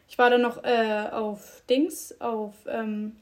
Ich 0.08 0.18
war 0.18 0.30
dann 0.30 0.42
noch 0.42 0.64
äh, 0.64 1.08
auf 1.12 1.62
Dings, 1.68 2.18
auf, 2.20 2.54
ähm, 2.66 3.16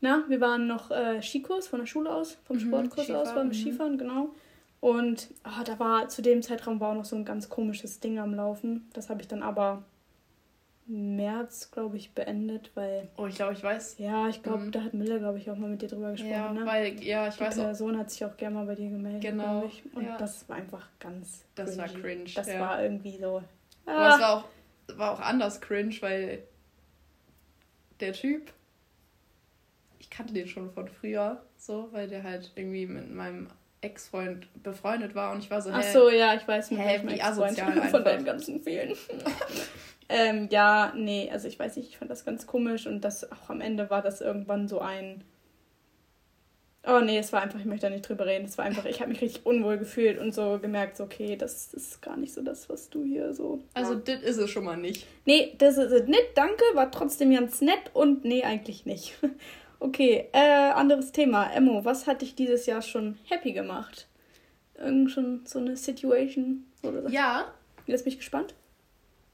na, 0.00 0.24
wir 0.28 0.40
waren 0.40 0.66
noch 0.66 0.90
äh, 0.90 1.20
Skikurs 1.20 1.66
von 1.66 1.80
der 1.80 1.86
Schule 1.86 2.12
aus, 2.12 2.38
vom 2.44 2.56
mhm, 2.56 2.60
Sportkurs 2.60 3.06
Skifahren, 3.06 3.28
aus, 3.28 3.44
mhm. 3.44 3.52
Skifahren, 3.52 3.98
genau. 3.98 4.28
Und 4.80 5.28
oh, 5.44 5.62
da 5.64 5.78
war 5.78 6.08
zu 6.08 6.22
dem 6.22 6.42
Zeitraum 6.42 6.80
war 6.80 6.90
auch 6.90 6.96
noch 6.96 7.04
so 7.04 7.14
ein 7.14 7.24
ganz 7.24 7.48
komisches 7.48 8.00
Ding 8.00 8.18
am 8.18 8.34
Laufen. 8.34 8.88
Das 8.94 9.10
habe 9.10 9.20
ich 9.20 9.28
dann 9.28 9.42
aber 9.42 9.84
März, 10.86 11.70
glaube 11.70 11.96
ich, 11.96 12.12
beendet, 12.12 12.72
weil. 12.74 13.08
Oh, 13.16 13.26
ich 13.26 13.36
glaube, 13.36 13.52
ich 13.52 13.62
weiß. 13.62 13.98
Ja, 13.98 14.28
ich 14.28 14.42
glaube, 14.42 14.64
mhm. 14.64 14.72
da 14.72 14.82
hat 14.82 14.94
Mille, 14.94 15.20
glaube 15.20 15.38
ich, 15.38 15.48
auch 15.50 15.56
mal 15.56 15.70
mit 15.70 15.82
dir 15.82 15.88
drüber 15.88 16.10
gesprochen. 16.10 16.32
Ja, 16.32 16.52
ne? 16.52 16.66
weil, 16.66 17.00
ja, 17.02 17.28
ich 17.28 17.36
Die 17.36 17.40
weiß. 17.40 17.54
Die 17.54 17.60
Person 17.60 17.94
auch. 17.94 18.00
hat 18.00 18.10
sich 18.10 18.24
auch 18.24 18.36
gerne 18.36 18.56
mal 18.56 18.66
bei 18.66 18.74
dir 18.74 18.90
gemeldet, 18.90 19.22
genau. 19.22 19.64
Ich. 19.66 19.82
Und 19.94 20.04
ja. 20.04 20.16
das 20.18 20.48
war 20.48 20.56
einfach 20.56 20.88
ganz. 20.98 21.44
Das 21.54 21.76
cringy. 21.76 21.78
war 21.78 22.00
cringe. 22.00 22.30
Das 22.34 22.46
ja. 22.48 22.60
war 22.60 22.82
irgendwie 22.82 23.18
so. 23.18 23.42
Ah. 23.86 23.92
Aber 23.92 24.14
es 24.14 24.20
war 24.20 24.36
auch, 24.36 24.44
war 24.88 25.12
auch 25.12 25.20
anders 25.20 25.60
cringe, 25.60 25.94
weil 26.00 26.42
der 28.00 28.12
Typ, 28.12 28.52
ich 29.98 30.10
kannte 30.10 30.34
den 30.34 30.48
schon 30.48 30.70
von 30.70 30.88
früher, 30.88 31.42
so, 31.56 31.88
weil 31.92 32.08
der 32.08 32.22
halt 32.22 32.52
irgendwie 32.56 32.86
mit 32.86 33.14
meinem 33.14 33.48
Ex-Freund 33.80 34.46
befreundet 34.62 35.14
war 35.14 35.32
und 35.32 35.40
ich 35.40 35.50
war 35.50 35.60
so, 35.60 35.70
Ach 35.72 35.82
so, 35.82 36.08
ja, 36.08 36.34
ich 36.34 36.46
weiß 36.46 36.70
nicht, 36.70 36.80
hä, 36.80 37.00
wie 37.04 37.20
asozial 37.20 37.82
von 37.90 38.04
deinen 38.04 38.24
ganzen 38.24 38.62
vielen. 38.62 38.96
ähm, 40.08 40.48
ja, 40.50 40.92
nee, 40.96 41.30
also 41.32 41.48
ich 41.48 41.58
weiß 41.58 41.76
nicht, 41.76 41.88
ich 41.88 41.98
fand 41.98 42.10
das 42.10 42.24
ganz 42.24 42.46
komisch 42.46 42.86
und 42.86 43.00
das 43.00 43.30
auch 43.30 43.50
am 43.50 43.60
Ende 43.60 43.90
war 43.90 44.02
das 44.02 44.20
irgendwann 44.20 44.68
so 44.68 44.80
ein 44.80 45.24
Oh 46.84 47.00
nee, 47.00 47.18
es 47.18 47.32
war 47.32 47.42
einfach, 47.42 47.60
ich 47.60 47.64
möchte 47.64 47.86
da 47.86 47.90
nicht 47.90 48.08
drüber 48.08 48.26
reden. 48.26 48.44
Es 48.44 48.58
war 48.58 48.64
einfach, 48.64 48.84
ich 48.86 49.00
habe 49.00 49.10
mich 49.10 49.20
richtig 49.20 49.46
unwohl 49.46 49.78
gefühlt 49.78 50.18
und 50.18 50.34
so 50.34 50.58
gemerkt, 50.60 50.96
so, 50.96 51.04
okay, 51.04 51.36
das 51.36 51.72
ist 51.74 52.02
gar 52.02 52.16
nicht 52.16 52.34
so 52.34 52.42
das, 52.42 52.68
was 52.68 52.90
du 52.90 53.04
hier 53.04 53.32
so. 53.34 53.60
Also, 53.74 53.94
ja. 53.94 54.00
das 54.00 54.22
ist 54.22 54.36
es 54.38 54.50
schon 54.50 54.64
mal 54.64 54.76
nicht. 54.76 55.06
Nee, 55.24 55.54
das 55.58 55.78
ist 55.78 55.92
es 55.92 56.08
nicht, 56.08 56.30
danke, 56.34 56.64
war 56.74 56.90
trotzdem 56.90 57.32
ganz 57.32 57.60
nett 57.60 57.90
und 57.92 58.24
nee, 58.24 58.42
eigentlich 58.42 58.86
nicht. 58.86 59.14
Okay, 59.84 60.28
äh, 60.32 60.38
anderes 60.38 61.10
Thema. 61.10 61.52
Emmo, 61.52 61.84
was 61.84 62.06
hat 62.06 62.22
dich 62.22 62.36
dieses 62.36 62.66
Jahr 62.66 62.82
schon 62.82 63.18
happy 63.24 63.52
gemacht? 63.52 64.06
Irgend 64.76 65.10
schon 65.10 65.40
so 65.44 65.58
eine 65.58 65.76
Situation? 65.76 66.66
Oder 66.84 67.10
ja. 67.10 67.52
Jetzt 67.86 68.04
bin 68.04 68.12
ich 68.12 68.20
gespannt. 68.20 68.54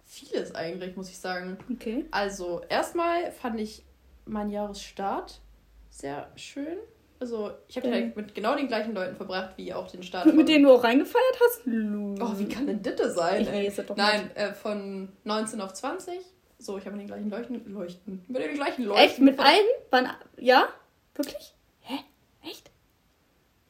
Vieles 0.07 0.55
eigentlich, 0.55 0.97
muss 0.97 1.11
ich 1.11 1.19
sagen. 1.19 1.59
Okay. 1.71 2.07
Also, 2.13 2.63
erstmal 2.71 3.31
fand 3.31 3.61
ich 3.61 3.85
meinen 4.25 4.49
Jahresstart 4.49 5.43
sehr 5.91 6.31
schön. 6.37 6.79
Also, 7.21 7.51
ich 7.67 7.77
habe 7.77 7.91
den 7.91 8.13
mit 8.15 8.35
genau 8.35 8.55
den 8.55 8.69
gleichen 8.69 8.95
Leuten 8.95 9.17
verbracht, 9.17 9.55
wie 9.57 9.75
auch 9.75 9.91
den 9.91 10.03
Start. 10.03 10.33
Mit 10.33 10.49
denen 10.49 10.65
du 10.65 10.73
auch 10.73 10.85
reingefeiert 10.85 11.41
hast? 11.45 11.63
Oh, 11.67 12.39
wie 12.39 12.49
kann 12.49 12.67
denn 12.67 12.81
das 12.83 13.15
sein? 13.15 13.43
Ich 13.43 13.53
weiß 13.53 13.87
doch 13.87 13.97
Nein, 13.97 14.31
äh, 14.37 14.53
von 14.53 15.09
19 15.25 15.61
auf 15.61 15.73
20 15.73 16.21
so, 16.59 16.77
ich 16.77 16.85
habe 16.87 16.97
mit 16.97 17.03
den 17.03 17.09
gleichen 17.09 17.31
Leuchten. 17.31 17.73
Leuchten. 17.73 18.25
Mit 18.27 18.43
den 18.43 18.55
gleichen 18.55 18.85
Leuchten. 18.85 19.07
Echt? 19.07 19.19
Mit 19.21 19.39
allen? 19.39 19.67
Wann, 19.91 20.09
ja? 20.39 20.69
Wirklich? 21.15 21.55
Hä? 21.81 22.01
Echt? 22.43 22.71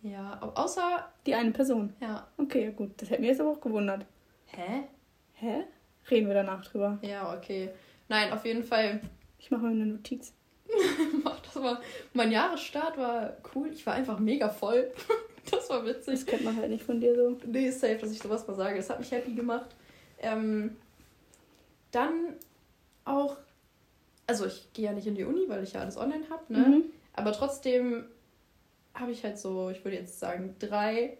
Ja, 0.03 0.41
außer. 0.41 1.07
Die 1.27 1.35
eine 1.35 1.51
Person. 1.51 1.93
Ja. 2.01 2.27
Okay, 2.39 2.73
gut. 2.75 2.93
Das 2.97 3.11
hätte 3.11 3.21
mir 3.21 3.29
jetzt 3.29 3.41
aber 3.41 3.51
auch 3.51 3.61
gewundert. 3.61 4.07
Hä? 4.47 4.85
Hä? 5.35 5.65
Reden 6.11 6.29
wir 6.29 6.35
danach 6.35 6.65
drüber. 6.65 6.99
Ja, 7.03 7.37
okay. 7.37 7.71
Nein, 8.09 8.33
auf 8.33 8.47
jeden 8.47 8.65
Fall. 8.65 9.03
Ich 9.39 9.51
mache 9.51 9.63
mal 9.63 9.73
eine 9.73 9.85
Notiz. 9.85 10.33
Das 11.55 11.63
mal. 11.63 11.79
Mein 12.13 12.31
Jahresstart 12.31 12.99
war 12.99 13.37
cool. 13.55 13.71
Ich 13.73 13.85
war 13.87 13.95
einfach 13.95 14.19
mega 14.19 14.49
voll. 14.49 14.93
das 15.51 15.69
war 15.71 15.85
witzig. 15.85 16.15
Das 16.15 16.27
kennt 16.27 16.45
man 16.45 16.57
halt 16.57 16.71
nicht 16.71 16.85
von 16.85 17.01
dir 17.01 17.15
so. 17.15 17.37
Nee, 17.47 17.71
safe, 17.71 17.97
dass 17.97 18.13
ich 18.13 18.19
sowas 18.19 18.47
mal 18.47 18.55
sage. 18.55 18.77
Das 18.77 18.91
hat 18.91 19.01
mich 19.01 19.11
happy 19.11 19.33
gemacht. 19.33 19.71
Ähm, 20.21 20.77
dann 21.91 22.37
auch, 23.05 23.37
also 24.27 24.47
ich 24.47 24.73
gehe 24.73 24.87
ja 24.87 24.93
nicht 24.93 25.07
in 25.07 25.15
die 25.15 25.25
Uni, 25.25 25.49
weil 25.49 25.63
ich 25.63 25.73
ja 25.73 25.81
alles 25.81 25.97
online 25.97 26.29
habe, 26.29 26.53
ne? 26.53 26.59
Mhm. 26.59 26.85
Aber 27.15 27.33
trotzdem 27.33 28.05
habe 28.95 29.13
ich 29.13 29.25
halt 29.25 29.39
so, 29.39 29.71
ich 29.71 29.85
würde 29.85 29.97
jetzt 29.97 30.21
sagen, 30.21 30.55
drei 30.59 31.17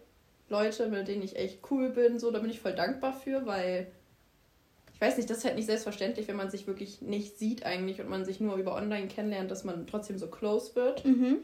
Leute, 0.49 0.87
mit 0.87 1.07
denen 1.07 1.23
ich 1.23 1.35
echt 1.35 1.59
cool 1.71 1.89
bin, 1.89 2.19
so, 2.19 2.31
da 2.31 2.39
bin 2.39 2.49
ich 2.49 2.59
voll 2.59 2.73
dankbar 2.73 3.13
für, 3.13 3.45
weil 3.45 3.87
ich 4.99 5.07
weiß 5.07 5.15
nicht, 5.15 5.29
das 5.29 5.37
ist 5.37 5.45
halt 5.45 5.55
nicht 5.55 5.67
selbstverständlich, 5.67 6.27
wenn 6.27 6.35
man 6.35 6.49
sich 6.49 6.67
wirklich 6.67 7.01
nicht 7.01 7.39
sieht 7.39 7.65
eigentlich 7.65 8.01
und 8.01 8.09
man 8.09 8.25
sich 8.25 8.41
nur 8.41 8.57
über 8.57 8.75
online 8.75 9.07
kennenlernt, 9.07 9.49
dass 9.49 9.63
man 9.63 9.87
trotzdem 9.87 10.17
so 10.17 10.27
close 10.27 10.75
wird. 10.75 11.05
Mhm. 11.05 11.37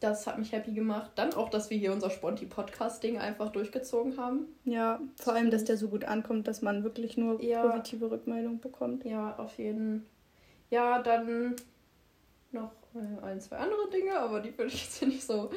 Das 0.00 0.26
hat 0.26 0.38
mich 0.38 0.52
happy 0.52 0.72
gemacht. 0.72 1.12
Dann 1.14 1.32
auch, 1.32 1.48
dass 1.48 1.70
wir 1.70 1.78
hier 1.78 1.92
unser 1.92 2.10
Sponti-Podcast-Ding 2.10 3.16
einfach 3.16 3.52
durchgezogen 3.52 4.18
haben. 4.18 4.48
Ja, 4.64 5.00
vor 5.16 5.32
allem, 5.32 5.50
dass 5.50 5.64
der 5.64 5.78
so 5.78 5.88
gut 5.88 6.04
ankommt, 6.04 6.46
dass 6.46 6.60
man 6.60 6.84
wirklich 6.84 7.16
nur 7.16 7.42
ja. 7.42 7.66
positive 7.66 8.10
Rückmeldung 8.10 8.60
bekommt. 8.60 9.06
Ja, 9.06 9.34
auf 9.38 9.56
jeden. 9.56 10.00
Fall. 10.00 10.08
Ja, 10.68 11.02
dann 11.02 11.56
noch 12.50 12.72
äh, 12.94 13.24
ein, 13.24 13.40
zwei 13.40 13.56
andere 13.56 13.88
Dinge, 13.88 14.18
aber 14.18 14.40
die 14.40 14.56
würde 14.58 14.72
ich 14.72 14.84
jetzt 14.84 14.98
hier 14.98 15.08
nicht 15.08 15.24
so 15.24 15.48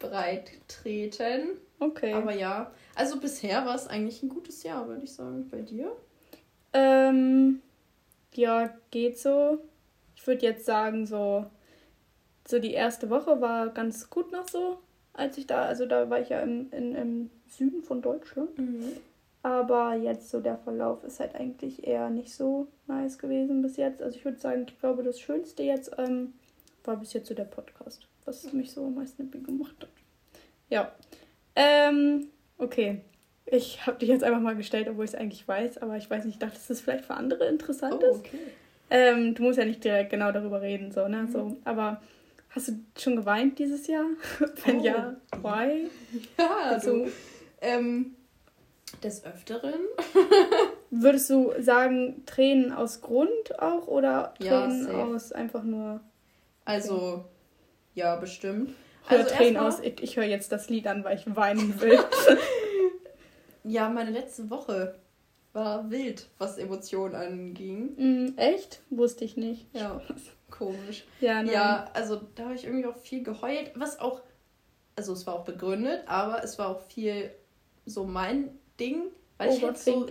breit 0.00 0.50
treten. 0.66 1.50
Okay. 1.78 2.14
Aber 2.14 2.34
ja, 2.34 2.72
also 2.96 3.20
bisher 3.20 3.64
war 3.64 3.76
es 3.76 3.86
eigentlich 3.86 4.24
ein 4.24 4.28
gutes 4.28 4.64
Jahr, 4.64 4.88
würde 4.88 5.04
ich 5.04 5.12
sagen. 5.12 5.48
Bei 5.48 5.60
dir? 5.60 5.94
Ähm, 6.76 7.62
ja, 8.34 8.70
geht 8.90 9.18
so. 9.18 9.58
Ich 10.14 10.26
würde 10.26 10.44
jetzt 10.44 10.66
sagen, 10.66 11.06
so 11.06 11.46
so 12.46 12.58
die 12.58 12.72
erste 12.72 13.10
Woche 13.10 13.40
war 13.40 13.68
ganz 13.70 14.08
gut 14.08 14.32
noch 14.32 14.48
so, 14.48 14.78
als 15.12 15.36
ich 15.36 15.46
da, 15.46 15.62
also 15.62 15.86
da 15.86 16.08
war 16.08 16.20
ich 16.20 16.28
ja 16.28 16.40
im, 16.40 16.70
in, 16.70 16.94
im 16.94 17.30
Süden 17.48 17.82
von 17.82 18.02
Deutschland. 18.02 18.56
Mhm. 18.58 18.92
Aber 19.42 19.94
jetzt 19.94 20.30
so 20.30 20.40
der 20.40 20.58
Verlauf 20.58 21.04
ist 21.04 21.20
halt 21.20 21.34
eigentlich 21.36 21.86
eher 21.86 22.10
nicht 22.10 22.34
so 22.34 22.66
nice 22.88 23.18
gewesen 23.18 23.62
bis 23.62 23.76
jetzt. 23.76 24.02
Also 24.02 24.16
ich 24.16 24.24
würde 24.24 24.38
sagen, 24.38 24.66
ich 24.68 24.78
glaube, 24.78 25.02
das 25.02 25.20
Schönste 25.20 25.62
jetzt 25.62 25.92
ähm, 25.98 26.34
war 26.84 26.96
bis 26.96 27.12
jetzt 27.12 27.28
so 27.28 27.34
der 27.34 27.44
Podcast, 27.44 28.08
was 28.24 28.52
mich 28.52 28.72
so 28.72 28.86
am 28.86 28.94
meisten 28.94 29.24
happy 29.24 29.38
gemacht 29.38 29.76
hat. 29.80 29.88
Ja. 30.68 30.92
Ähm, 31.54 32.28
okay. 32.58 33.02
Ich 33.46 33.86
habe 33.86 33.98
dich 33.98 34.08
jetzt 34.08 34.24
einfach 34.24 34.40
mal 34.40 34.56
gestellt, 34.56 34.88
obwohl 34.88 35.04
ich 35.04 35.12
es 35.12 35.16
eigentlich 35.16 35.46
weiß, 35.46 35.78
aber 35.78 35.96
ich 35.96 36.10
weiß 36.10 36.24
nicht, 36.24 36.34
ich 36.34 36.38
dachte, 36.40 36.54
dass 36.54 36.66
das 36.66 36.80
vielleicht 36.80 37.04
für 37.04 37.14
andere 37.14 37.46
interessant 37.46 38.02
oh, 38.02 38.10
ist. 38.12 38.18
Okay. 38.20 38.38
Ähm, 38.90 39.34
du 39.34 39.42
musst 39.44 39.58
ja 39.58 39.64
nicht 39.64 39.84
direkt 39.84 40.10
genau 40.10 40.32
darüber 40.32 40.60
reden, 40.62 40.92
so, 40.92 41.06
ne? 41.08 41.22
Mhm. 41.22 41.32
So, 41.32 41.56
aber 41.64 42.00
Hast 42.56 42.68
du 42.68 42.72
schon 42.98 43.16
geweint 43.16 43.58
dieses 43.58 43.86
Jahr? 43.86 44.06
Wenn 44.64 44.80
oh. 44.80 44.82
ja, 44.82 45.16
why? 45.42 45.90
Ja, 46.38 46.56
also, 46.70 47.06
ähm, 47.60 48.16
des 49.02 49.26
Öfteren. 49.26 49.74
Würdest 50.90 51.28
du 51.28 51.52
sagen, 51.58 52.22
Tränen 52.24 52.72
aus 52.72 53.02
Grund 53.02 53.60
auch 53.60 53.86
oder 53.88 54.32
Tränen 54.38 54.88
ja, 54.90 55.04
aus 55.04 55.32
einfach 55.32 55.64
nur. 55.64 56.00
Also, 56.64 57.26
ja, 57.94 58.16
bestimmt. 58.16 58.70
Hör 59.08 59.18
also 59.18 59.34
Tränen 59.34 59.58
aus, 59.58 59.80
ich, 59.80 60.02
ich 60.02 60.16
höre 60.16 60.24
jetzt 60.24 60.50
das 60.50 60.70
Lied 60.70 60.86
an, 60.86 61.04
weil 61.04 61.18
ich 61.18 61.36
weinen 61.36 61.78
will. 61.78 61.98
Ja, 63.66 63.88
meine 63.88 64.10
letzte 64.10 64.48
Woche 64.50 64.94
war 65.52 65.90
wild, 65.90 66.28
was 66.38 66.58
Emotionen 66.58 67.14
anging. 67.14 67.94
Mm, 67.96 68.38
echt? 68.38 68.80
Wusste 68.90 69.24
ich 69.24 69.36
nicht. 69.36 69.66
Ja 69.72 70.00
komisch. 70.50 71.04
Ja, 71.20 71.42
nein. 71.42 71.52
ja, 71.52 71.90
also 71.92 72.20
da 72.34 72.44
habe 72.44 72.54
ich 72.54 72.64
irgendwie 72.64 72.86
auch 72.86 72.96
viel 72.96 73.22
geheult, 73.22 73.72
was 73.74 73.98
auch, 73.98 74.22
also 74.94 75.12
es 75.12 75.26
war 75.26 75.34
auch 75.34 75.44
begründet, 75.44 76.02
aber 76.06 76.42
es 76.42 76.58
war 76.58 76.68
auch 76.68 76.80
viel 76.80 77.30
so 77.84 78.04
mein 78.04 78.50
Ding, 78.80 79.04
weil 79.38 79.52
ich 79.52 79.62
halt 79.62 79.78
so, 79.78 80.06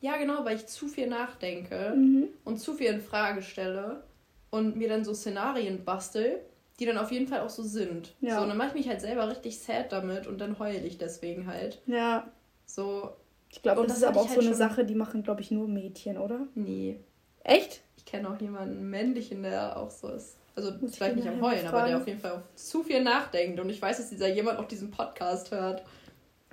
ja 0.00 0.16
genau, 0.16 0.44
weil 0.44 0.56
ich 0.56 0.66
zu 0.66 0.88
viel 0.88 1.08
nachdenke 1.08 1.94
mhm. 1.96 2.28
und 2.44 2.58
zu 2.58 2.74
viel 2.74 2.88
in 2.88 3.00
Frage 3.00 3.42
stelle 3.42 4.02
und 4.50 4.76
mir 4.76 4.88
dann 4.88 5.04
so 5.04 5.14
Szenarien 5.14 5.84
bastel, 5.84 6.40
die 6.78 6.86
dann 6.86 6.98
auf 6.98 7.10
jeden 7.10 7.26
Fall 7.26 7.40
auch 7.40 7.50
so 7.50 7.62
sind. 7.62 8.14
Ja. 8.20 8.36
So, 8.36 8.42
und 8.42 8.48
dann 8.48 8.56
mache 8.56 8.68
ich 8.68 8.74
mich 8.74 8.88
halt 8.88 9.00
selber 9.00 9.28
richtig 9.28 9.58
sad 9.58 9.92
damit 9.92 10.26
und 10.26 10.40
dann 10.40 10.58
heule 10.58 10.78
ich 10.78 10.98
deswegen 10.98 11.46
halt. 11.46 11.80
Ja. 11.86 12.30
So. 12.68 13.10
Ich 13.50 13.62
glaube, 13.62 13.82
das, 13.82 13.88
das, 13.88 13.98
ist 13.98 14.04
aber 14.04 14.20
auch 14.20 14.28
halt 14.28 14.40
so 14.40 14.46
eine 14.46 14.54
Sache, 14.54 14.84
die 14.84 14.94
machen, 14.94 15.22
glaube 15.22 15.40
ich, 15.40 15.50
nur 15.50 15.66
Mädchen, 15.66 16.18
oder? 16.18 16.46
Nee. 16.54 17.00
Echt? 17.42 17.82
kenne 18.08 18.30
auch 18.30 18.40
jemanden 18.40 18.88
männlichen, 18.88 19.42
der 19.42 19.76
auch 19.76 19.90
so 19.90 20.08
ist. 20.08 20.38
Also 20.56 20.72
Muss 20.80 20.96
vielleicht 20.96 21.16
nicht 21.16 21.28
am 21.28 21.40
Heulen, 21.42 21.66
aber 21.66 21.86
der 21.86 21.98
auf 21.98 22.06
jeden 22.06 22.18
Fall 22.18 22.32
auf 22.32 22.42
zu 22.54 22.82
viel 22.82 23.02
nachdenkt. 23.02 23.60
Und 23.60 23.68
ich 23.68 23.80
weiß, 23.80 23.98
dass 23.98 24.08
dieser 24.08 24.28
jemand 24.28 24.58
auch 24.58 24.64
diesen 24.64 24.90
Podcast 24.90 25.50
hört. 25.50 25.84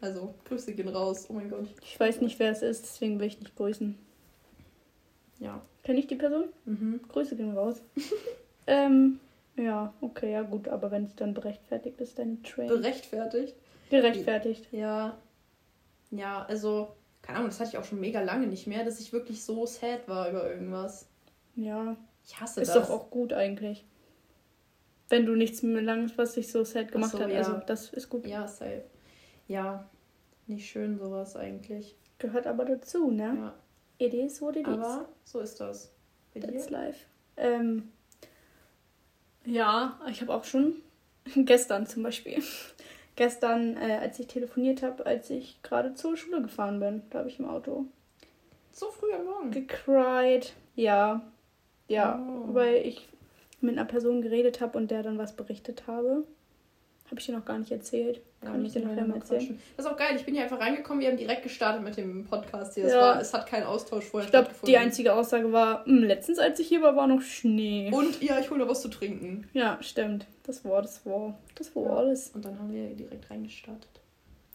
Also, 0.01 0.35
Grüße 0.47 0.73
gehen 0.73 0.89
raus. 0.89 1.27
Oh 1.29 1.33
mein 1.33 1.49
Gott. 1.49 1.69
Ich 1.81 1.97
weiß 1.97 2.19
nicht, 2.21 2.37
wer 2.39 2.51
es 2.51 2.61
ist, 2.61 2.83
deswegen 2.83 3.19
will 3.19 3.27
ich 3.27 3.39
nicht 3.39 3.55
grüßen. 3.55 3.97
Ja. 5.39 5.61
Kenne 5.83 5.99
ich 5.99 6.07
die 6.07 6.15
Person? 6.15 6.49
Mhm. 6.65 6.99
Grüße 7.07 7.37
gehen 7.37 7.57
raus. 7.57 7.81
ähm, 8.67 9.19
ja, 9.55 9.93
okay, 10.01 10.33
ja 10.33 10.41
gut, 10.41 10.67
aber 10.67 10.91
wenn 10.91 11.05
es 11.05 11.15
dann 11.15 11.33
berechtfertigt 11.33 12.01
ist, 12.01 12.19
dann 12.19 12.43
Train. 12.43 12.67
Berechtfertigt? 12.67 13.55
Gerechtfertigt. 13.89 14.67
Ja. 14.71 15.17
Ja, 16.17 16.43
also, 16.45 16.95
keine 17.21 17.39
Ahnung, 17.39 17.49
das 17.49 17.59
hatte 17.59 17.71
ich 17.71 17.77
auch 17.77 17.83
schon 17.83 17.99
mega 17.99 18.21
lange 18.21 18.47
nicht 18.47 18.67
mehr, 18.67 18.83
dass 18.83 18.99
ich 18.99 19.13
wirklich 19.13 19.43
so 19.43 19.65
sad 19.65 20.07
war 20.07 20.29
über 20.29 20.49
irgendwas. 20.49 21.07
Ja. 21.55 21.95
Ich 22.25 22.39
hasse 22.39 22.61
ist 22.61 22.69
das. 22.69 22.83
Ist 22.83 22.89
doch 22.89 22.95
auch 22.95 23.09
gut 23.09 23.33
eigentlich. 23.33 23.85
Wenn 25.09 25.25
du 25.25 25.35
nichts 25.35 25.61
mehr 25.61 25.81
langes, 25.81 26.17
was 26.17 26.33
dich 26.33 26.51
so 26.51 26.63
sad 26.63 26.91
gemacht 26.91 27.11
so, 27.11 27.19
hat. 27.19 27.29
Ja. 27.29 27.37
Also, 27.37 27.61
das 27.65 27.89
ist 27.89 28.09
gut. 28.09 28.25
Ja, 28.25 28.47
safe. 28.47 28.83
Ja, 29.47 29.87
nicht 30.47 30.69
schön 30.69 30.97
sowas 30.97 31.35
eigentlich. 31.35 31.95
Gehört 32.17 32.47
aber 32.47 32.65
dazu, 32.65 33.11
ne? 33.11 33.35
Ja. 33.37 33.53
It 33.97 34.13
is 34.13 34.41
what 34.41 34.55
it 34.55 34.67
aber 34.67 35.07
is. 35.23 35.31
so 35.31 35.39
ist 35.39 35.59
das. 35.59 35.93
Bei 36.33 36.39
That's 36.39 36.67
dir? 36.67 36.71
life. 36.71 37.05
Ähm, 37.37 37.91
ja, 39.45 39.99
ich 40.09 40.21
habe 40.21 40.33
auch 40.33 40.43
schon 40.43 40.81
gestern 41.35 41.85
zum 41.85 42.03
Beispiel. 42.03 42.41
Gestern, 43.15 43.77
äh, 43.77 43.99
als 44.01 44.19
ich 44.19 44.27
telefoniert 44.27 44.83
habe, 44.83 45.05
als 45.05 45.29
ich 45.29 45.61
gerade 45.63 45.93
zur 45.93 46.17
Schule 46.17 46.41
gefahren 46.41 46.79
bin, 46.79 47.03
glaube 47.09 47.29
ich, 47.29 47.39
im 47.39 47.47
Auto. 47.47 47.85
So 48.71 48.87
früh 48.87 49.13
am 49.13 49.25
Morgen. 49.25 49.51
Gecried. 49.51 50.53
Ja. 50.75 51.21
Ja, 51.87 52.19
oh. 52.19 52.53
weil 52.53 52.75
ich 52.85 53.07
mit 53.61 53.77
einer 53.77 53.85
Person 53.87 54.21
geredet 54.21 54.59
habe 54.59 54.77
und 54.77 54.91
der 54.91 55.03
dann 55.03 55.17
was 55.17 55.33
berichtet 55.33 55.87
habe. 55.87 56.23
Habe 57.05 57.19
ich 57.19 57.25
dir 57.25 57.37
noch 57.37 57.45
gar 57.45 57.59
nicht 57.59 57.71
erzählt. 57.71 58.21
Kann 58.51 58.65
ich 58.65 58.73
dir 58.73 58.85
noch 58.85 58.95
mal 58.95 59.15
erzählen. 59.15 59.59
Das 59.75 59.85
ist 59.85 59.91
auch 59.91 59.97
geil. 59.97 60.15
Ich 60.15 60.25
bin 60.25 60.33
hier 60.33 60.43
einfach 60.43 60.59
reingekommen. 60.59 61.01
Wir 61.01 61.09
haben 61.09 61.17
direkt 61.17 61.43
gestartet 61.43 61.83
mit 61.83 61.97
dem 61.97 62.25
Podcast 62.25 62.75
hier. 62.75 62.85
Es, 62.85 62.93
ja. 62.93 62.99
war, 62.99 63.21
es 63.21 63.33
hat 63.33 63.47
keinen 63.47 63.63
Austausch 63.63 64.05
vorher 64.05 64.25
Ich 64.25 64.31
glaube, 64.31 64.49
die 64.65 64.77
einzige 64.77 65.13
Aussage 65.13 65.51
war, 65.51 65.85
hm, 65.85 66.03
letztens, 66.03 66.39
als 66.39 66.59
ich 66.59 66.67
hier 66.67 66.81
war, 66.81 66.95
war 66.95 67.07
noch 67.07 67.21
Schnee. 67.21 67.91
Und 67.91 68.21
ja, 68.21 68.39
ich 68.39 68.49
hole 68.49 68.59
noch 68.59 68.69
was 68.69 68.81
zu 68.81 68.89
trinken. 68.89 69.47
Ja, 69.53 69.77
stimmt. 69.81 70.25
Das 70.43 70.63
war, 70.63 70.81
das 70.81 71.05
war, 71.05 71.37
das 71.55 71.75
war 71.75 71.83
ja. 71.83 71.95
alles. 71.95 72.29
Und 72.29 72.45
dann 72.45 72.57
haben 72.59 72.73
wir 72.73 72.89
direkt 72.95 73.29
reingestartet. 73.29 73.89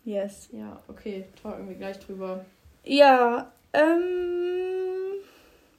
Yes. 0.04 0.48
Ja, 0.52 0.82
okay. 0.88 1.24
Talken 1.42 1.68
wir 1.68 1.76
gleich 1.76 1.98
drüber. 1.98 2.44
Ja, 2.84 3.52
ähm, 3.72 5.20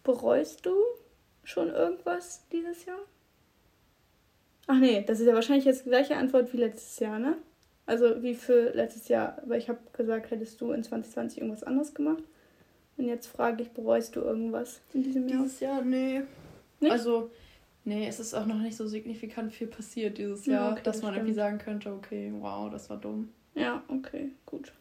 bereust 0.04 0.66
du 0.66 0.74
schon 1.44 1.70
irgendwas 1.70 2.48
dieses 2.52 2.86
Jahr? 2.86 3.00
Ach 4.68 4.78
nee, 4.80 5.04
das 5.06 5.20
ist 5.20 5.28
ja 5.28 5.34
wahrscheinlich 5.34 5.66
jetzt 5.66 5.86
die 5.86 5.90
gleiche 5.90 6.16
Antwort 6.16 6.54
wie 6.54 6.58
letztes 6.58 7.00
Jahr, 7.00 7.20
ne? 7.20 7.38
Also 7.92 8.24
wie 8.24 8.36
für 8.36 8.70
letztes 8.70 9.10
Jahr, 9.10 9.42
weil 9.46 9.60
ich 9.60 9.68
habe 9.68 9.80
gesagt, 9.92 10.32
hättest 10.32 10.62
du 10.62 10.72
in 10.72 10.82
2020 10.82 11.42
irgendwas 11.42 11.64
anderes 11.64 11.94
gemacht. 11.94 12.24
Und 12.96 13.04
jetzt 13.04 13.28
frage 13.28 13.64
ich, 13.64 13.72
bereust 13.72 14.16
du 14.16 14.22
irgendwas 14.22 14.80
in 14.94 15.04
diesem 15.04 15.28
Jahr? 15.28 15.42
Dieses 15.42 15.60
Jahr, 15.60 15.82
nee. 15.82 16.22
Nicht? 16.80 16.90
Also, 16.90 17.32
nee, 17.84 18.08
es 18.08 18.22
ist 18.22 18.34
auch 18.34 18.46
noch 18.46 18.60
nicht 18.60 18.78
so 18.78 18.88
signifikant 18.88 19.52
viel 19.52 19.68
passiert 19.68 20.20
dieses 20.20 20.46
Jahr, 20.46 20.68
ja, 20.68 20.72
okay, 20.72 20.82
dass 20.86 20.96
das 20.96 21.04
man 21.04 21.12
stimmt. 21.12 21.28
irgendwie 21.28 21.36
sagen 21.36 21.58
könnte, 21.58 21.92
okay, 21.92 22.32
wow, 22.40 22.72
das 22.72 22.90
war 22.90 22.96
dumm. 22.96 23.28
Ja, 23.56 23.84
okay, 23.90 24.30
gut. 24.46 24.72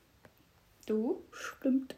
Du? 0.86 1.24
Stimmt. 1.32 1.96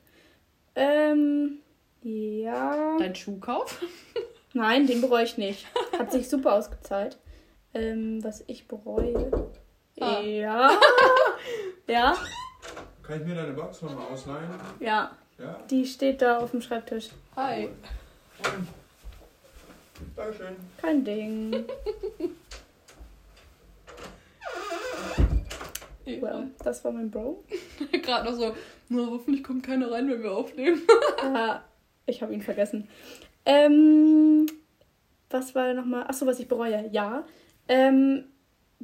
Ähm, 0.74 1.58
ja. 2.00 2.96
Dein 2.96 3.14
Schuhkauf? 3.14 3.84
Nein, 4.54 4.86
den 4.86 5.02
bereue 5.02 5.24
ich 5.24 5.36
nicht. 5.36 5.66
Hat 5.98 6.10
sich 6.10 6.30
super 6.30 6.54
ausgezahlt. 6.54 7.18
Ähm, 7.74 8.24
was 8.24 8.44
ich 8.46 8.66
bereue. 8.66 9.52
Ah. 10.00 10.20
Ja. 10.20 10.70
ja. 11.86 12.16
Kann 13.02 13.20
ich 13.20 13.26
mir 13.26 13.34
deine 13.34 13.52
Box 13.52 13.82
nochmal 13.82 14.06
ausleihen? 14.06 14.48
Ja. 14.80 15.10
ja. 15.38 15.58
Die 15.70 15.84
steht 15.84 16.22
da 16.22 16.38
auf 16.38 16.50
dem 16.52 16.62
Schreibtisch. 16.62 17.10
Hi. 17.36 17.66
Und 17.66 18.68
Dankeschön. 20.16 20.56
Kein 20.78 21.04
Ding. 21.04 21.64
well, 26.20 26.50
das 26.62 26.84
war 26.84 26.92
mein 26.92 27.10
Bro. 27.10 27.44
Gerade 27.92 28.30
noch 28.30 28.36
so, 28.36 28.54
na, 28.88 29.06
hoffentlich 29.10 29.44
kommt 29.44 29.64
keiner 29.64 29.90
rein, 29.90 30.08
wenn 30.10 30.22
wir 30.22 30.32
aufnehmen. 30.32 30.82
ja, 31.22 31.64
ich 32.06 32.22
habe 32.22 32.32
ihn 32.34 32.42
vergessen. 32.42 32.88
Ähm, 33.44 34.46
was 35.30 35.54
war 35.54 35.74
nochmal? 35.74 36.04
Achso, 36.04 36.26
was 36.26 36.40
ich 36.40 36.48
bereue. 36.48 36.88
Ja. 36.92 37.24
Ähm, 37.68 38.24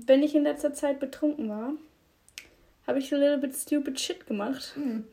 wenn 0.07 0.23
ich 0.23 0.35
in 0.35 0.45
letzter 0.45 0.73
Zeit 0.73 1.01
betrunken 1.01 1.49
war, 1.49 1.73
habe 2.87 2.99
ich 2.99 3.13
a 3.13 3.17
little 3.17 3.39
bit 3.39 3.55
stupid 3.55 3.99
shit 4.01 4.27
gemacht. 4.27 4.75
Mhm. 4.77 5.05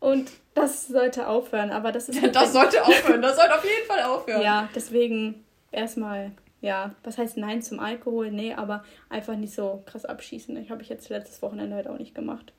Und 0.00 0.30
das 0.54 0.88
sollte 0.88 1.28
aufhören, 1.28 1.70
aber 1.70 1.92
das 1.92 2.08
ist. 2.08 2.20
Halt 2.20 2.36
das 2.36 2.52
sollte 2.52 2.84
aufhören, 2.84 3.22
das 3.22 3.36
sollte 3.36 3.54
auf 3.54 3.64
jeden 3.64 3.86
Fall 3.86 4.02
aufhören. 4.04 4.42
Ja, 4.42 4.68
deswegen 4.74 5.44
erstmal, 5.70 6.32
ja, 6.60 6.94
was 7.02 7.18
heißt 7.18 7.36
Nein 7.36 7.62
zum 7.62 7.80
Alkohol? 7.80 8.30
Nee, 8.30 8.54
aber 8.54 8.84
einfach 9.08 9.36
nicht 9.36 9.54
so 9.54 9.82
krass 9.86 10.04
abschießen. 10.04 10.56
Ich 10.58 10.70
habe 10.70 10.82
ich 10.82 10.88
jetzt 10.88 11.08
letztes 11.08 11.40
Wochenende 11.42 11.76
halt 11.76 11.88
auch 11.88 11.98
nicht 11.98 12.14
gemacht. 12.14 12.52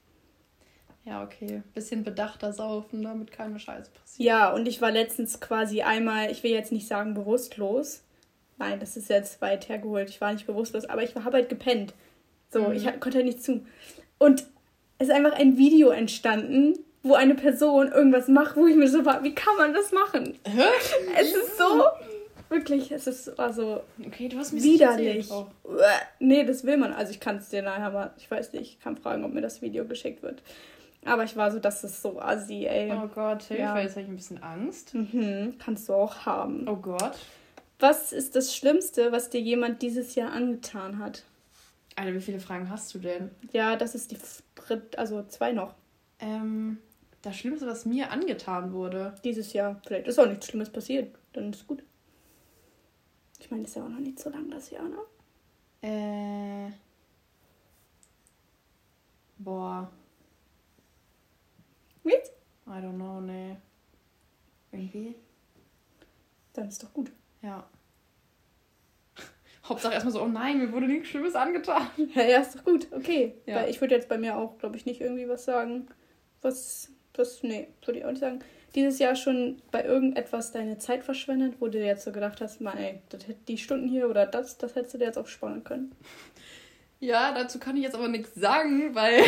Ja, 1.05 1.23
okay. 1.23 1.61
Bisschen 1.75 2.03
bedachter 2.03 2.51
saufen, 2.51 3.03
damit 3.03 3.31
keine 3.31 3.59
Scheiße 3.59 3.91
passiert. 3.91 4.25
Ja, 4.25 4.51
und 4.51 4.67
ich 4.67 4.81
war 4.81 4.89
letztens 4.89 5.39
quasi 5.39 5.83
einmal, 5.83 6.31
ich 6.31 6.41
will 6.41 6.51
jetzt 6.51 6.71
nicht 6.71 6.87
sagen 6.87 7.13
bewusstlos, 7.13 8.03
Nein, 8.57 8.79
das 8.79 8.95
ist 8.97 9.09
jetzt 9.09 9.41
weit 9.41 9.67
hergeholt. 9.69 10.09
Ich 10.09 10.21
war 10.21 10.31
nicht 10.31 10.47
bewusstlos, 10.47 10.85
aber 10.85 11.03
ich 11.03 11.15
habe 11.15 11.31
halt 11.31 11.49
gepennt. 11.49 11.93
So, 12.51 12.69
mhm. 12.69 12.73
ich 12.73 12.85
konnte 12.99 13.17
halt 13.17 13.25
nicht 13.25 13.43
zu. 13.43 13.65
Und 14.17 14.45
es 14.97 15.09
ist 15.09 15.13
einfach 15.13 15.33
ein 15.33 15.57
Video 15.57 15.89
entstanden, 15.89 16.77
wo 17.03 17.13
eine 17.13 17.35
Person 17.35 17.91
irgendwas 17.91 18.27
macht, 18.27 18.55
wo 18.55 18.65
ich 18.65 18.75
mir 18.75 18.87
so 18.87 19.05
war, 19.05 19.23
wie 19.23 19.35
kann 19.35 19.55
man 19.57 19.73
das 19.73 19.91
machen? 19.91 20.37
Hä? 20.45 20.63
Es 21.19 21.33
ist 21.33 21.57
so, 21.57 21.83
wirklich, 22.49 22.91
es 22.91 23.07
ist 23.07 23.39
also 23.39 23.83
okay, 24.05 24.29
du 24.29 24.37
hast 24.37 24.53
mich 24.53 24.63
widerlich. 24.63 25.29
Nee, 26.19 26.43
das 26.45 26.63
will 26.63 26.77
man. 26.77 26.93
Also 26.93 27.11
ich 27.11 27.19
kann 27.19 27.37
es 27.37 27.49
dir 27.49 27.61
nachher 27.61 27.91
mal, 27.91 28.13
ich 28.17 28.29
weiß 28.29 28.53
nicht, 28.53 28.63
ich 28.63 28.79
kann 28.79 28.97
fragen, 28.97 29.23
ob 29.23 29.33
mir 29.33 29.41
das 29.41 29.61
Video 29.61 29.85
geschickt 29.85 30.23
wird. 30.23 30.41
Aber 31.05 31.23
ich 31.23 31.35
war 31.35 31.51
so, 31.51 31.59
das 31.59 31.83
ist 31.83 32.01
so 32.01 32.19
assi, 32.19 32.65
ey. 32.65 32.91
Oh 32.91 33.07
Gott, 33.07 33.43
Hilfe, 33.43 33.61
ja. 33.61 33.79
jetzt 33.79 33.91
habe 33.91 34.01
ich 34.01 34.07
ein 34.07 34.15
bisschen 34.15 34.41
Angst. 34.41 34.95
Mhm, 34.95 35.53
kannst 35.63 35.87
du 35.87 35.93
auch 35.93 36.25
haben. 36.25 36.67
Oh 36.67 36.77
Gott. 36.77 37.17
Was 37.79 38.13
ist 38.13 38.35
das 38.35 38.55
Schlimmste, 38.55 39.11
was 39.11 39.29
dir 39.29 39.41
jemand 39.41 39.81
dieses 39.81 40.15
Jahr 40.15 40.31
angetan 40.31 40.99
hat? 40.99 41.23
Alter, 41.95 42.13
wie 42.13 42.21
viele 42.21 42.39
Fragen 42.39 42.69
hast 42.69 42.93
du 42.93 42.99
denn? 42.99 43.31
Ja, 43.51 43.75
das 43.75 43.95
ist 43.95 44.11
die 44.11 44.17
dritte, 44.55 44.97
also 44.97 45.23
zwei 45.27 45.51
noch. 45.51 45.75
Ähm, 46.19 46.77
das 47.21 47.37
Schlimmste, 47.37 47.67
was 47.67 47.85
mir 47.85 48.11
angetan 48.11 48.71
wurde. 48.73 49.15
Dieses 49.23 49.53
Jahr. 49.53 49.81
Vielleicht 49.85 50.07
ist 50.07 50.19
auch 50.19 50.27
nichts 50.27 50.47
Schlimmes 50.47 50.69
passiert. 50.69 51.15
Dann 51.33 51.51
ist 51.51 51.67
gut. 51.67 51.83
Ich 53.39 53.49
meine, 53.51 53.63
das 53.63 53.71
ist 53.71 53.75
ja 53.77 53.83
auch 53.83 53.89
noch 53.89 53.99
nicht 53.99 54.19
so 54.19 54.29
lang 54.29 54.49
das 54.49 54.69
Jahr, 54.69 54.87
ne? 54.87 54.97
Äh. 55.81 56.71
Boah. 59.37 59.91
Mit? 62.03 62.31
I 62.67 62.71
don't 62.71 62.95
know, 62.95 63.19
nee. 63.21 63.57
Irgendwie. 64.71 65.15
Dann 66.53 66.67
ist 66.69 66.83
doch 66.83 66.93
gut. 66.93 67.11
Ja. 67.45 67.63
Hauptsache 69.69 69.93
erstmal 69.93 70.13
so, 70.13 70.21
oh 70.23 70.27
nein, 70.27 70.57
mir 70.57 70.71
wurde 70.71 70.87
nichts 70.87 71.09
Schlimmes 71.09 71.35
angetan. 71.35 71.87
Ja, 72.15 72.23
ja 72.23 72.39
ist 72.39 72.55
doch 72.55 72.63
gut, 72.65 72.87
okay. 72.91 73.35
Ja. 73.45 73.57
Weil 73.57 73.69
ich 73.69 73.79
würde 73.79 73.95
jetzt 73.95 74.09
bei 74.09 74.17
mir 74.17 74.35
auch, 74.35 74.57
glaube 74.57 74.77
ich, 74.77 74.85
nicht 74.85 74.99
irgendwie 74.99 75.29
was 75.29 75.45
sagen, 75.45 75.87
was, 76.41 76.89
was, 77.13 77.43
nee, 77.43 77.67
würde 77.85 77.99
ich 77.99 78.05
auch 78.05 78.09
nicht 78.09 78.19
sagen. 78.19 78.39
Dieses 78.73 78.99
Jahr 78.99 79.15
schon 79.15 79.61
bei 79.71 79.85
irgendetwas 79.85 80.51
deine 80.51 80.79
Zeit 80.79 81.03
verschwendet, 81.03 81.55
wo 81.59 81.65
du 81.65 81.73
dir 81.73 81.85
jetzt 81.85 82.03
so 82.03 82.11
gedacht 82.11 82.41
hast, 82.41 82.59
man, 82.59 82.77
ey, 82.77 82.99
das, 83.09 83.21
die 83.47 83.57
Stunden 83.57 83.87
hier 83.87 84.09
oder 84.09 84.25
das, 84.25 84.57
das 84.57 84.75
hättest 84.75 84.95
du 84.95 84.97
dir 84.97 85.05
jetzt 85.05 85.17
auch 85.17 85.27
sparen 85.27 85.63
können. 85.63 85.95
Ja, 87.01 87.33
dazu 87.33 87.59
kann 87.59 87.75
ich 87.75 87.83
jetzt 87.83 87.93
aber 87.93 88.07
nichts 88.07 88.33
sagen, 88.35 88.95
weil. 88.95 89.21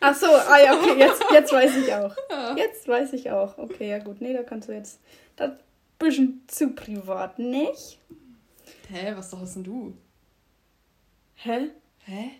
Ach 0.00 0.14
so, 0.14 0.26
ah 0.26 0.58
ja, 0.62 0.74
okay, 0.74 0.98
jetzt, 0.98 1.24
jetzt 1.32 1.52
weiß 1.52 1.76
ich 1.76 1.94
auch. 1.94 2.14
Ja. 2.28 2.56
Jetzt 2.56 2.86
weiß 2.88 3.12
ich 3.12 3.30
auch. 3.30 3.56
Okay, 3.56 3.88
ja 3.88 3.98
gut, 4.00 4.20
nee, 4.20 4.34
da 4.34 4.42
kannst 4.42 4.68
du 4.68 4.72
jetzt. 4.72 5.00
Das 5.36 5.52
bisschen 5.98 6.42
zu 6.46 6.70
privat, 6.70 7.38
nicht? 7.38 7.98
Hä, 8.88 9.12
was 9.16 9.30
doch 9.30 9.40
hast 9.40 9.56
denn 9.56 9.64
du? 9.64 9.96
Hä? 11.34 11.70
Hä? 12.04 12.30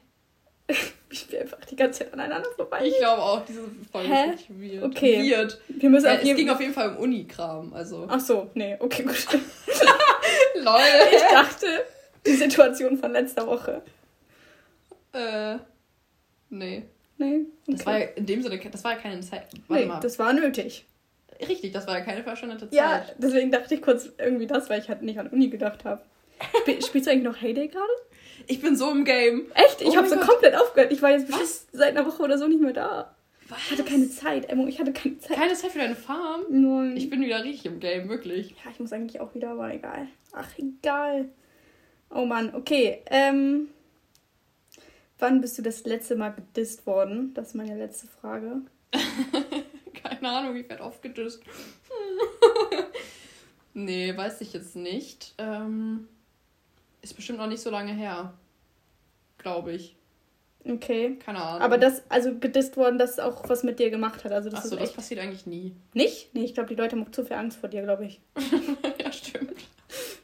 ich 1.10 1.26
bin 1.28 1.40
einfach 1.40 1.64
die 1.64 1.76
ganze 1.76 2.00
Zeit 2.00 2.12
aneinander 2.12 2.50
vorbei. 2.56 2.84
Ich 2.84 2.98
glaube 2.98 3.22
auch, 3.22 3.44
diese 3.44 3.62
Folge 3.90 4.08
Hä? 4.08 4.34
ist 4.34 4.50
weird. 4.50 4.84
Okay. 4.84 5.30
Weird. 5.30 5.60
Wir 5.68 5.90
müssen 5.90 6.06
äh, 6.06 6.16
es 6.16 6.36
ging 6.36 6.50
auf 6.50 6.60
jeden 6.60 6.72
Fall 6.72 6.96
um 6.96 7.04
Unikram, 7.04 7.72
also. 7.72 8.06
Ach 8.08 8.20
so, 8.20 8.50
nee, 8.54 8.76
okay, 8.78 9.02
gut. 9.02 9.26
Lol. 10.54 10.80
Ich 11.14 11.22
dachte, 11.22 11.66
die 12.24 12.34
Situation 12.34 12.98
von 12.98 13.12
letzter 13.12 13.46
Woche. 13.46 13.82
Äh, 15.12 15.56
nee. 16.50 16.84
Nee. 17.18 17.46
Okay. 17.66 17.76
Das 17.76 17.86
war 17.86 17.98
ja 17.98 18.06
in 18.06 18.26
dem 18.26 18.42
Sinne, 18.42 18.58
das 18.58 18.84
war 18.84 18.96
keine 18.96 19.20
Zeit. 19.20 19.46
Warte 19.68 19.82
nee, 19.82 19.88
mal. 19.88 20.00
das 20.00 20.18
war 20.18 20.32
nötig. 20.32 20.84
Richtig, 21.48 21.72
das 21.72 21.86
war 21.86 21.98
ja 21.98 22.04
keine 22.04 22.22
verschwendete 22.22 22.68
Zeit. 22.70 22.72
Ja, 22.72 23.04
deswegen 23.18 23.50
dachte 23.50 23.74
ich 23.74 23.82
kurz 23.82 24.08
irgendwie 24.18 24.46
das, 24.46 24.70
weil 24.70 24.80
ich 24.80 24.88
halt 24.88 25.02
nicht 25.02 25.18
an 25.18 25.28
Uni 25.28 25.48
gedacht 25.48 25.84
habe. 25.84 26.02
Sp 26.62 26.68
spielst 26.86 27.06
du 27.06 27.12
eigentlich 27.12 27.24
noch 27.24 27.40
Heyday 27.40 27.68
gerade? 27.68 27.92
Ich 28.46 28.60
bin 28.60 28.76
so 28.76 28.90
im 28.90 29.04
Game. 29.04 29.46
Echt? 29.54 29.80
Ich 29.80 29.88
oh 29.88 29.96
habe 29.96 30.08
so 30.08 30.16
Gott. 30.16 30.28
komplett 30.28 30.54
aufgehört. 30.54 30.92
Ich 30.92 31.02
war 31.02 31.10
jetzt 31.10 31.30
Was? 31.32 31.66
seit 31.72 31.96
einer 31.96 32.06
Woche 32.06 32.22
oder 32.22 32.38
so 32.38 32.46
nicht 32.46 32.60
mehr 32.60 32.72
da. 32.72 33.16
Was? 33.48 33.58
Ich 33.64 33.72
hatte 33.72 33.84
keine 33.84 34.08
Zeit, 34.10 34.48
Emmo. 34.48 34.66
Ich 34.66 34.78
hatte 34.78 34.92
keine 34.92 35.18
Zeit. 35.18 35.36
Keine 35.36 35.54
Zeit 35.54 35.70
für 35.70 35.78
deine 35.78 35.94
Farm? 35.94 36.42
Nein. 36.50 36.96
Ich 36.96 37.10
bin 37.10 37.22
wieder 37.22 37.42
richtig 37.42 37.66
im 37.66 37.80
Game, 37.80 38.08
wirklich. 38.08 38.50
Ja, 38.50 38.70
ich 38.70 38.80
muss 38.80 38.92
eigentlich 38.92 39.20
auch 39.20 39.34
wieder, 39.34 39.50
aber 39.50 39.72
egal. 39.72 40.08
Ach, 40.32 40.48
egal. 40.58 41.28
Oh 42.10 42.24
Mann, 42.24 42.54
okay. 42.54 43.02
Ähm, 43.10 43.68
wann 45.18 45.40
bist 45.40 45.58
du 45.58 45.62
das 45.62 45.84
letzte 45.84 46.16
Mal 46.16 46.30
gedisst 46.30 46.86
worden? 46.86 47.32
Das 47.34 47.48
ist 47.48 47.54
meine 47.54 47.76
letzte 47.76 48.06
Frage. 48.06 48.62
Keine 50.20 50.28
Ahnung, 50.30 50.56
ich 50.56 50.68
werde 50.68 50.82
aufgedisst. 50.82 51.42
nee, 53.74 54.16
weiß 54.16 54.40
ich 54.40 54.52
jetzt 54.52 54.76
nicht. 54.76 55.34
Ähm, 55.38 56.08
ist 57.02 57.14
bestimmt 57.14 57.38
noch 57.38 57.46
nicht 57.46 57.60
so 57.60 57.70
lange 57.70 57.92
her. 57.92 58.34
Glaube 59.38 59.72
ich. 59.72 59.96
Okay. 60.64 61.16
Keine 61.24 61.40
Ahnung. 61.40 61.62
Aber 61.62 61.78
das, 61.78 62.02
also 62.08 62.36
gedisst 62.38 62.76
worden, 62.76 62.98
das 62.98 63.18
auch 63.18 63.48
was 63.48 63.62
mit 63.62 63.78
dir 63.78 63.90
gemacht 63.90 64.24
hat. 64.24 64.32
Also 64.32 64.50
das 64.50 64.64
Achso, 64.64 64.76
das 64.76 64.92
passiert 64.92 65.20
eigentlich 65.20 65.46
nie. 65.46 65.74
Nicht? 65.94 66.34
Nee, 66.34 66.44
ich 66.44 66.54
glaube, 66.54 66.68
die 66.68 66.74
Leute 66.74 66.96
haben 66.96 67.04
auch 67.04 67.12
zu 67.12 67.24
viel 67.24 67.36
Angst 67.36 67.58
vor 67.58 67.68
dir, 67.68 67.82
glaube 67.82 68.06
ich. 68.06 68.20
ja, 69.02 69.12
stimmt. 69.12 69.54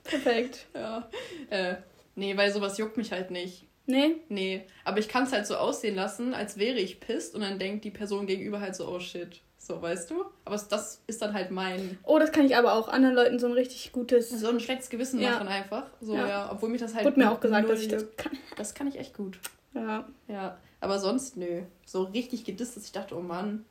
Perfekt. 0.04 0.66
Ja. 0.74 1.08
Äh, 1.50 1.76
nee, 2.16 2.36
weil 2.36 2.52
sowas 2.52 2.78
juckt 2.78 2.96
mich 2.96 3.12
halt 3.12 3.30
nicht. 3.30 3.66
Nee? 3.86 4.16
Nee. 4.28 4.64
Aber 4.84 4.98
ich 4.98 5.08
kann 5.08 5.24
es 5.24 5.32
halt 5.32 5.46
so 5.46 5.56
aussehen 5.56 5.94
lassen, 5.94 6.34
als 6.34 6.58
wäre 6.58 6.78
ich 6.78 7.00
pisst 7.00 7.34
und 7.34 7.42
dann 7.42 7.58
denkt 7.58 7.84
die 7.84 7.90
Person 7.90 8.26
gegenüber 8.26 8.60
halt 8.60 8.74
so, 8.74 8.88
oh 8.88 9.00
shit. 9.00 9.40
So, 9.64 9.80
weißt 9.80 10.10
du? 10.10 10.24
Aber 10.44 10.56
das 10.56 11.00
ist 11.06 11.22
dann 11.22 11.34
halt 11.34 11.52
mein. 11.52 11.96
Oh, 12.02 12.18
das 12.18 12.32
kann 12.32 12.44
ich 12.44 12.56
aber 12.56 12.72
auch 12.72 12.88
anderen 12.88 13.14
Leuten 13.14 13.38
so 13.38 13.46
ein 13.46 13.52
richtig 13.52 13.92
gutes. 13.92 14.28
So 14.30 14.48
ein 14.48 14.58
schlechtes 14.58 14.90
Gewissen 14.90 15.20
Ja. 15.20 15.30
machen 15.30 15.46
einfach. 15.46 15.86
So, 16.00 16.16
Ja. 16.16 16.28
ja. 16.28 16.52
Obwohl 16.52 16.68
mich 16.68 16.80
das 16.80 16.96
halt. 16.96 17.04
Wurde 17.04 17.20
mir 17.20 17.30
auch 17.30 17.38
gesagt, 17.38 17.68
dass 17.68 17.80
ich 17.80 17.86
das 17.86 18.04
kann. 18.16 18.32
Das 18.56 18.74
kann 18.74 18.88
ich 18.88 18.98
echt 18.98 19.16
gut. 19.16 19.38
Ja. 19.72 20.04
Ja. 20.26 20.58
Aber 20.80 20.98
sonst, 20.98 21.36
nö. 21.36 21.62
So 21.86 22.02
richtig 22.02 22.44
gedisst, 22.44 22.76
dass 22.76 22.84
ich 22.86 22.90
dachte, 22.90 23.14
oh 23.16 23.20
Mann, 23.20 23.64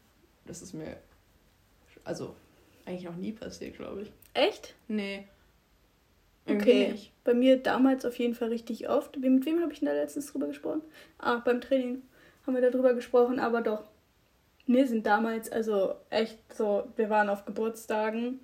das 0.45 0.61
ist 0.61 0.73
mir. 0.73 0.95
Also, 2.05 2.35
eigentlich 2.85 3.03
noch 3.03 3.17
nie 3.17 3.33
passiert, 3.33 3.75
glaube 3.75 4.03
ich. 4.03 4.11
Echt? 4.33 4.75
Nee. 4.87 5.27
Irgendwie 6.45 6.71
Okay. 6.71 6.91
nicht. 6.93 7.11
Bei 7.25 7.33
mir 7.33 7.57
damals 7.57 8.05
auf 8.05 8.17
jeden 8.17 8.33
Fall 8.33 8.47
richtig 8.47 8.87
oft. 8.89 9.17
Mit 9.17 9.45
wem 9.45 9.61
habe 9.61 9.73
ich 9.73 9.79
denn 9.79 9.87
da 9.87 9.93
letztens 9.93 10.31
drüber 10.31 10.47
gesprochen? 10.47 10.81
Ah, 11.19 11.41
beim 11.43 11.59
Training 11.59 12.01
haben 12.47 12.55
wir 12.55 12.61
darüber 12.71 12.93
gesprochen, 12.93 13.39
aber 13.41 13.61
doch. 13.61 13.83
Mir 14.67 14.87
sind 14.87 15.05
damals, 15.05 15.51
also 15.51 15.95
echt 16.09 16.39
so, 16.53 16.83
wir 16.95 17.09
waren 17.09 17.29
auf 17.29 17.45
Geburtstagen 17.45 18.39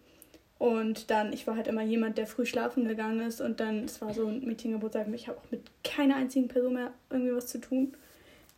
und 0.57 1.11
dann, 1.11 1.31
ich 1.31 1.45
war 1.47 1.55
halt 1.55 1.67
immer 1.67 1.83
jemand, 1.83 2.17
der 2.17 2.27
früh 2.27 2.45
schlafen 2.45 2.87
gegangen 2.87 3.21
ist 3.21 3.39
und 3.41 3.59
dann, 3.59 3.83
es 3.85 4.01
war 4.01 4.13
so 4.13 4.27
ein 4.27 4.43
Meetinggeburtstag, 4.45 5.07
ich 5.13 5.27
habe 5.27 5.37
auch 5.37 5.51
mit 5.51 5.61
keiner 5.83 6.15
einzigen 6.15 6.47
Person 6.47 6.73
mehr 6.73 6.91
irgendwie 7.09 7.33
was 7.35 7.47
zu 7.47 7.59
tun. 7.59 7.93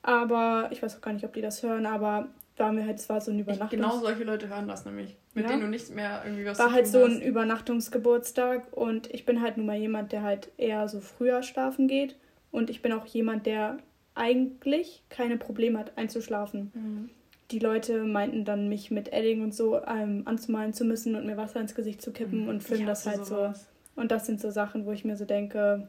Aber 0.01 0.69
ich 0.71 0.81
weiß 0.81 0.95
auch 0.97 1.01
gar 1.01 1.11
nicht, 1.13 1.25
ob 1.25 1.33
die 1.33 1.41
das 1.41 1.61
hören, 1.61 1.85
aber 1.85 2.29
war 2.55 2.71
mir 2.71 2.85
halt, 2.85 2.99
es 2.99 3.09
war 3.09 3.19
so 3.21 3.31
ein 3.31 3.35
Ich, 3.39 3.41
Übernachtungs... 3.43 3.71
genau 3.71 3.97
solche 3.99 4.23
Leute 4.23 4.47
hören 4.49 4.67
das 4.67 4.85
nämlich. 4.85 5.15
Mit 5.33 5.43
Ja. 5.45 5.51
denen 5.51 5.61
du 5.63 5.67
nicht 5.67 5.93
mehr 5.93 6.21
irgendwie 6.25 6.45
was 6.45 6.57
war 6.59 6.71
halt 6.71 6.87
so 6.87 7.03
hast. 7.05 7.11
ein 7.15 7.21
Übernachtungsgeburtstag 7.21 8.67
und 8.71 9.13
ich 9.13 9.25
bin 9.25 9.41
halt 9.41 9.57
nun 9.57 9.65
mal 9.65 9.77
jemand, 9.77 10.11
der 10.13 10.23
halt 10.23 10.49
eher 10.57 10.87
so 10.87 10.99
früher 11.01 11.43
schlafen 11.43 11.87
geht 11.87 12.15
und 12.51 12.69
ich 12.69 12.81
bin 12.81 12.91
auch 12.93 13.05
jemand, 13.05 13.45
der 13.45 13.77
eigentlich 14.15 15.03
keine 15.09 15.37
Probleme 15.37 15.79
hat 15.79 15.97
einzuschlafen. 15.97 16.71
Mhm. 16.73 17.09
Die 17.51 17.59
Leute 17.59 18.03
meinten 18.03 18.45
dann, 18.45 18.69
mich 18.69 18.91
mit 18.91 19.11
Edding 19.11 19.41
und 19.41 19.55
so 19.55 19.81
ähm, 19.83 20.21
anzumalen 20.25 20.73
zu 20.73 20.85
müssen 20.85 21.15
und 21.15 21.25
mir 21.25 21.35
Wasser 21.37 21.59
ins 21.59 21.73
Gesicht 21.75 22.01
zu 22.01 22.11
kippen 22.11 22.47
und 22.47 22.57
Ich 22.61 22.67
finden 22.67 22.85
das 22.85 23.05
halt 23.05 23.17
so. 23.25 23.35
sowas. 23.35 23.67
Und 23.95 24.11
das 24.11 24.25
sind 24.27 24.39
so 24.39 24.49
Sachen, 24.51 24.85
wo 24.85 24.91
ich 24.91 25.03
mir 25.03 25.17
so 25.17 25.25
denke, 25.25 25.87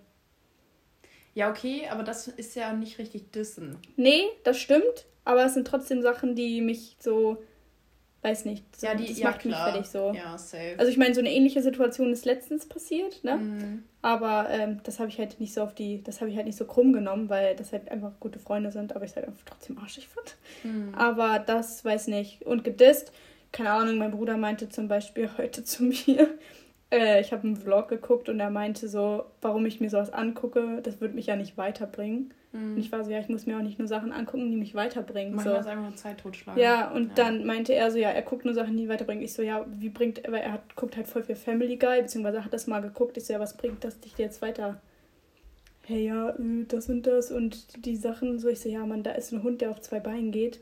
Ja, 1.35 1.51
okay, 1.51 1.87
aber 1.91 2.03
das 2.03 2.29
ist 2.29 2.57
ja 2.57 2.73
nicht 2.73 2.99
richtig 2.99 3.31
dissen. 3.31 3.77
nee, 3.97 4.23
das 4.43 4.59
stimmt, 4.59 5.07
aber 5.25 5.45
es 5.45 5.55
sind 5.55 5.67
trotzdem 5.67 6.01
Sachen, 6.03 6.35
die 6.35 6.61
mich 6.63 6.97
so, 6.99 7.37
weiß 8.23 8.45
nicht, 8.45 8.65
so, 8.77 8.87
Ja, 8.87 8.95
die 8.95 9.07
das 9.07 9.19
ja, 9.19 9.31
macht 9.31 9.45
mich 9.45 9.55
klar. 9.55 9.73
fertig 9.73 9.91
so. 9.91 10.13
Ja, 10.15 10.37
safe. 10.37 10.75
Also 10.79 10.91
ich 10.91 10.99
meine, 10.99 11.15
so 11.15 11.21
eine 11.21 11.33
ähnliche 11.33 11.63
Situation 11.63 12.13
ist 12.13 12.25
letztens 12.25 12.67
passiert, 12.67 13.25
ne? 13.25 13.37
Mhm. 13.37 13.85
Aber 14.03 14.49
ähm, 14.51 14.81
das 14.85 14.99
habe 14.99 15.09
ich 15.09 15.19
halt 15.19 15.41
nicht 15.41 15.55
so 15.55 15.63
auf 15.63 15.75
die, 15.75 16.03
das 16.03 16.21
habe 16.21 16.31
ich 16.31 16.37
halt 16.37 16.47
nicht 16.47 16.59
so 16.59 16.65
krumm 16.65 16.93
genommen, 16.93 17.29
weil 17.29 17.57
das 17.57 17.73
halt 17.73 17.91
einfach 17.91 18.13
gute 18.21 18.39
Freunde 18.39 18.73
sind, 18.73 18.95
aber 18.95 19.05
ich 19.05 19.13
es 19.13 19.17
halt 19.17 19.27
einfach 19.27 19.45
trotzdem 19.45 19.79
arschig 19.79 20.09
fand. 20.09 20.37
Mhm. 20.65 20.95
Aber 20.95 21.39
das 21.39 21.85
weiß 21.85 22.09
nicht. 22.09 22.43
Und 22.43 22.65
gedisst, 22.65 23.13
keine 23.53 23.71
Ahnung, 23.71 23.99
mein 23.99 24.11
Bruder 24.11 24.37
meinte 24.37 24.69
zum 24.69 24.89
Beispiel 24.89 25.31
heute 25.39 25.65
zu 25.65 25.85
mir, 25.85 26.29
äh, 26.91 27.21
ich 27.21 27.33
habe 27.33 27.45
einen 27.45 27.57
Vlog 27.57 27.89
geguckt 27.89 28.29
und 28.29 28.39
er 28.41 28.51
meinte 28.51 28.89
so, 28.89 29.25
warum 29.41 29.65
ich 29.67 29.81
mir 29.81 29.89
sowas 29.91 30.13
angucke, 30.13 30.81
das 30.83 31.01
wird 31.01 31.15
mich 31.15 31.27
ja 31.27 31.37
nicht 31.37 31.57
weiterbringen. 31.57 32.35
Und 32.53 32.79
ich 32.79 32.91
war 32.91 33.05
so, 33.05 33.11
ja, 33.13 33.21
ich 33.21 33.29
muss 33.29 33.47
mir 33.47 33.57
auch 33.57 33.63
nicht 33.63 33.79
nur 33.79 33.87
Sachen 33.87 34.11
angucken, 34.11 34.51
die 34.51 34.57
mich 34.57 34.75
weiterbringen. 34.75 35.37
Manchmal 35.37 35.55
So. 35.55 35.61
ist 35.61 35.67
einfach 35.69 35.85
nur 35.85 35.97
Zeit 35.97 36.19
totschlagen. 36.19 36.61
Ja, 36.61 36.91
und 36.91 37.17
dann 37.17 37.47
meinte 37.47 37.75
er 37.75 37.91
so, 37.93 37.99
ja, 37.99 38.11
er 38.11 38.23
guckt 38.23 38.45
nur 38.45 38.55
Sachen, 38.55 38.77
die 38.77 38.89
weiterbringen. 38.89 39.23
Ich 39.23 39.33
so, 39.35 39.43
ja, 39.43 39.65
wie 39.71 39.89
bringt, 39.89 40.21
weil 40.27 40.43
er 40.43 40.53
hat, 40.53 40.75
guckt 40.75 40.97
halt 40.97 41.07
voll 41.07 41.23
viel 41.23 41.37
Family 41.37 41.77
Guy, 41.77 42.03
beziehungsweise 42.03 42.45
hat 42.45 42.53
das 42.53 42.67
mal 42.67 42.81
geguckt. 42.81 43.17
Ich 43.17 43.27
so, 43.27 43.33
ja, 43.33 43.39
was 43.41 43.57
bringt 43.57 43.85
das 43.85 44.01
dich 44.01 44.19
jetzt 44.19 44.43
weiter? 44.43 44.81
Hey, 45.83 46.07
ja, 46.07 46.31
äh, 46.31 46.65
das 46.67 46.89
und 46.89 47.07
das 47.07 47.31
und 47.31 47.85
die 47.85 47.97
Sachen. 47.97 48.41
So, 48.41 48.49
ich 48.49 48.61
so, 48.61 48.69
ja, 48.69 48.85
Mann, 48.85 49.05
da 49.05 49.13
ist 49.13 49.33
ein 49.33 49.45
Hund, 49.45 49.61
der 49.61 49.71
auf 49.71 49.81
zwei 49.81 50.01
Beinen 50.01 50.33
geht 50.33 50.61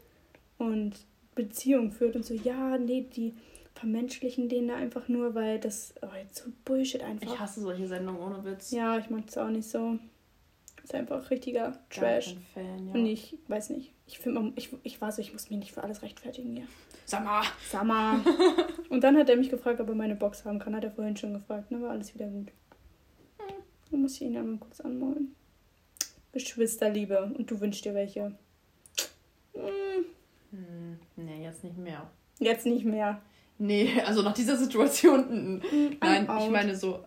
und 0.59 0.93
Beziehung 1.35 1.91
führt 1.91 2.17
und 2.17 2.25
so, 2.25 2.35
ja, 2.35 2.77
nee, 2.77 3.07
die 3.15 3.35
vermenschlichen 3.75 4.49
den 4.49 4.69
da 4.69 4.75
einfach 4.77 5.09
nur, 5.09 5.35
weil 5.35 5.59
das, 5.59 5.95
oh, 6.03 6.09
jetzt 6.21 6.43
so 6.45 6.51
Bullshit 6.65 7.03
einfach. 7.03 7.33
Ich 7.33 7.39
hasse 7.41 7.61
solche 7.61 7.87
Sendungen 7.87 8.21
ohne 8.21 8.45
Witz. 8.45 8.73
ja, 8.73 8.99
ich 8.99 9.09
mag 9.09 9.25
das 9.27 9.39
auch 9.39 9.49
nicht 9.49 9.69
so. 9.69 9.99
Ist 10.89 10.95
einfach 10.95 11.29
richtiger 11.31 11.79
Trash. 11.91 12.35
Fan, 12.55 12.87
ja. 12.89 12.95
Und 12.95 13.05
ich 13.05 13.37
weiß 13.47 13.69
nicht. 13.71 13.93
Ich 14.07 14.19
finde, 14.21 14.55
ich, 14.57 14.71
ich 14.85 14.99
war 15.03 15.13
so, 15.13 15.21
ich 15.21 15.35
muss 15.35 15.51
mich 15.51 15.59
nicht 15.59 15.73
für 15.73 15.83
alles 15.83 16.01
rechtfertigen 16.01 16.51
hier. 16.51 16.67
Summer. 17.05 18.25
Und 18.89 19.05
dann 19.05 19.19
hat 19.19 19.29
er 19.29 19.37
mich 19.37 19.51
gefragt, 19.51 19.83
ob 19.83 19.89
er 19.91 19.95
meine 19.95 20.15
Box 20.15 20.47
haben 20.47 20.59
kann. 20.59 20.75
Hat 20.75 20.85
er 20.85 20.91
vorhin 20.91 21.15
schon 21.15 21.35
gefragt. 21.35 21.71
Ne, 21.71 21.83
war 21.83 21.91
alles 21.91 22.15
wieder 22.15 22.27
gut. 22.29 22.49
Dann 23.91 24.01
muss 24.01 24.15
ich 24.15 24.23
ihn 24.23 24.33
ja 24.33 24.43
mal 24.43 24.57
kurz 24.57 24.81
anmalen. 24.81 25.35
Geschwisterliebe. 26.33 27.23
Und 27.37 27.51
du 27.51 27.61
wünschst 27.61 27.85
dir 27.85 27.93
welche. 27.93 28.33
Hm, 29.53 30.07
Hm, 30.53 30.99
nee, 31.17 31.43
jetzt 31.45 31.65
nicht 31.65 31.77
mehr. 31.77 32.11
jetzt 32.39 32.65
nicht 32.65 32.87
mehr. 32.87 33.21
Nee, 33.59 34.01
also 34.07 34.23
nach 34.23 34.33
dieser 34.33 34.57
Situation. 34.57 35.61
Hm, 35.63 35.97
Nein, 36.01 36.23
ich 36.41 36.49
meine 36.49 36.75
so, 36.75 37.05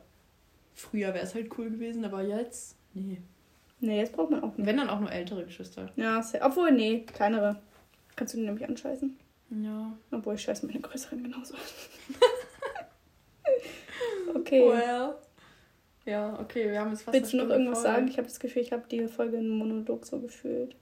früher 0.75 1.15
wäre 1.15 1.25
es 1.25 1.33
halt 1.33 1.49
cool 1.57 1.71
gewesen, 1.71 2.05
aber 2.05 2.21
jetzt, 2.21 2.75
nee. 2.93 3.17
Nee, 3.81 3.99
jetzt 3.99 4.13
braucht 4.13 4.29
man 4.29 4.43
auch 4.43 4.55
nicht. 4.55 4.65
Wenn 4.65 4.77
dann 4.77 4.89
auch 4.89 4.99
nur 4.99 5.11
ältere 5.11 5.43
Geschwister. 5.43 5.89
Ja, 5.95 6.23
obwohl, 6.41 6.71
nee, 6.71 6.99
kleinere. 6.99 7.59
Kannst 8.15 8.33
du 8.33 8.37
den 8.37 8.45
nämlich 8.45 8.67
anscheißen. 8.67 9.17
Ja. 9.63 9.91
Obwohl, 10.11 10.35
ich 10.35 10.43
scheiße 10.43 10.65
meine 10.65 10.79
größeren 10.79 11.23
genauso. 11.23 11.55
okay. 14.35 14.69
Well. 14.69 15.15
Ja, 16.05 16.39
okay, 16.39 16.71
wir 16.71 16.79
haben 16.79 16.91
jetzt 16.91 17.03
fast 17.03 17.15
Willst 17.15 17.33
du 17.33 17.37
noch 17.37 17.49
irgendwas 17.49 17.81
voll. 17.81 17.91
sagen? 17.91 18.07
Ich 18.07 18.17
habe 18.17 18.27
das 18.27 18.39
Gefühl, 18.39 18.61
ich 18.61 18.71
habe 18.71 18.83
die 18.89 19.07
Folge 19.07 19.37
in 19.37 19.49
Monolog 19.49 20.05
so 20.05 20.19
gefühlt. 20.19 20.75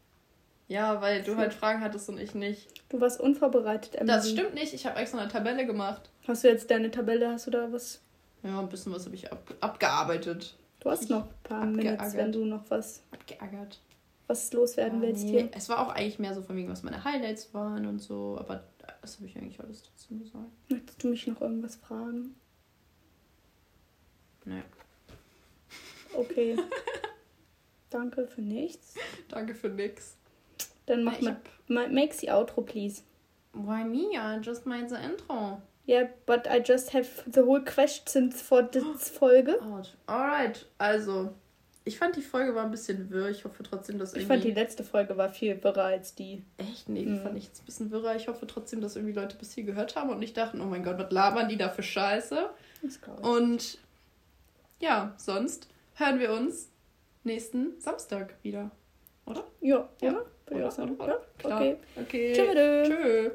Ja, 0.67 1.01
weil 1.01 1.23
du 1.23 1.35
halt 1.35 1.53
Fragen 1.53 1.81
hattest 1.81 2.09
und 2.09 2.19
ich 2.19 2.35
nicht. 2.35 2.67
Du 2.89 3.01
warst 3.01 3.19
unvorbereitet, 3.19 3.95
Emily. 3.95 4.15
Das 4.15 4.29
stimmt 4.29 4.53
nicht, 4.53 4.73
ich 4.73 4.85
habe 4.85 4.99
extra 4.99 5.19
eine 5.19 5.29
Tabelle 5.29 5.65
gemacht. 5.65 6.09
Hast 6.27 6.43
du 6.43 6.47
jetzt 6.47 6.69
deine 6.69 6.91
Tabelle? 6.91 7.31
Hast 7.31 7.47
du 7.47 7.51
da 7.51 7.71
was? 7.71 8.01
Ja, 8.43 8.59
ein 8.59 8.69
bisschen 8.69 8.93
was 8.93 9.05
habe 9.05 9.15
ich 9.15 9.31
ab 9.31 9.55
abgearbeitet. 9.59 10.55
Du 10.79 10.89
hast 10.89 11.09
noch 11.09 11.25
ein 11.25 11.33
paar 11.43 11.65
Minutes, 11.65 11.89
Abgeackert. 11.99 12.17
wenn 12.17 12.31
du 12.31 12.45
noch 12.45 12.63
was, 12.69 13.03
Abgeärgert. 13.11 13.79
was 14.27 14.51
loswerden 14.53 15.01
Ja, 15.01 15.07
willst 15.07 15.25
nee. 15.25 15.31
hier. 15.31 15.49
Es 15.53 15.67
war 15.69 15.85
auch 15.85 15.93
eigentlich 15.93 16.19
mehr 16.19 16.33
so 16.33 16.41
von 16.41 16.55
wegen, 16.55 16.69
was 16.69 16.83
meine 16.83 17.03
Highlights 17.03 17.53
waren 17.53 17.85
und 17.85 17.99
so, 17.99 18.37
aber 18.39 18.63
das 19.01 19.17
habe 19.17 19.27
ich 19.27 19.37
eigentlich 19.37 19.59
alles 19.59 19.83
trotzdem 19.83 20.19
gesagt. 20.19 20.45
Möchtest 20.69 21.03
du 21.03 21.07
mich 21.09 21.27
noch 21.27 21.41
irgendwas 21.41 21.75
fragen? 21.75 22.35
Nee. 24.45 24.63
Okay. 26.13 26.57
Danke 27.89 28.27
für 28.27 28.41
nichts. 28.41 28.95
Danke 29.27 29.53
für 29.55 29.69
nix. 29.69 30.15
Dann 30.85 31.03
mach 31.03 31.19
mal, 31.21 31.37
ma- 31.67 31.87
make 31.87 32.13
the 32.13 32.31
outro, 32.31 32.61
please. 32.61 33.03
Why 33.53 33.83
me? 33.83 34.11
I 34.15 34.39
just 34.41 34.65
made 34.65 34.89
the 34.89 34.95
intro. 34.95 35.61
Yeah, 35.89 36.09
but 36.27 36.45
I 36.47 36.59
just 36.63 36.93
have 36.93 37.07
the 37.25 37.41
whole 37.41 37.61
questions 37.65 38.39
for 38.43 38.61
this 38.61 39.09
Folge. 39.09 39.55
Alright, 40.07 40.67
also. 40.77 41.33
Ich 41.85 41.97
fand 41.97 42.15
die 42.15 42.21
Folge 42.21 42.53
war 42.53 42.65
ein 42.65 42.69
bisschen 42.69 43.09
wirr. 43.09 43.29
Ich 43.29 43.43
hoffe 43.45 43.63
trotzdem, 43.63 43.97
dass 43.97 44.11
Ich 44.13 44.17
irgendwie. 44.19 44.27
fand 44.33 44.43
die 44.43 44.51
letzte 44.51 44.83
Folge 44.83 45.17
war 45.17 45.29
viel 45.29 45.63
wirrer 45.63 45.85
als 45.85 46.13
die. 46.13 46.43
Echt? 46.57 46.87
Nee, 46.89 47.05
die 47.05 47.11
Mhm. 47.13 47.21
fand 47.23 47.37
ich 47.37 47.45
jetzt 47.45 47.63
ein 47.63 47.65
bisschen 47.65 47.89
wirrer. 47.89 48.15
Ich 48.15 48.27
hoffe 48.27 48.45
trotzdem, 48.45 48.81
dass 48.81 48.95
irgendwie 48.95 49.15
Leute 49.15 49.35
bis 49.37 49.53
hier 49.53 49.63
gehört 49.63 49.95
haben 49.95 50.11
und 50.11 50.19
nicht 50.19 50.37
dachten, 50.37 50.61
oh 50.61 50.65
mein 50.65 50.83
Gott, 50.83 50.99
was 50.99 51.09
labern 51.11 51.49
die 51.49 51.57
da 51.57 51.69
für 51.69 51.81
Scheiße? 51.81 52.49
Das 52.83 52.97
ich. 52.97 53.23
Und 53.25 53.79
ja, 54.79 55.15
sonst 55.17 55.67
hören 55.95 56.19
wir 56.19 56.31
uns 56.33 56.69
nächsten 57.23 57.79
Samstag 57.79 58.35
wieder. 58.43 58.69
Ja, 59.61 59.89
Ja. 60.01 60.11
oder? 60.11 60.25
Ich 60.51 60.63
auch 60.63 60.71
sagen. 60.71 60.95
Oder? 60.97 61.07
Ja? 61.07 61.19
Klar. 61.39 61.61
Okay. 61.61 61.77
Okay. 61.95 62.33
Tschüss. 62.33 62.87
Tschö. 62.89 63.31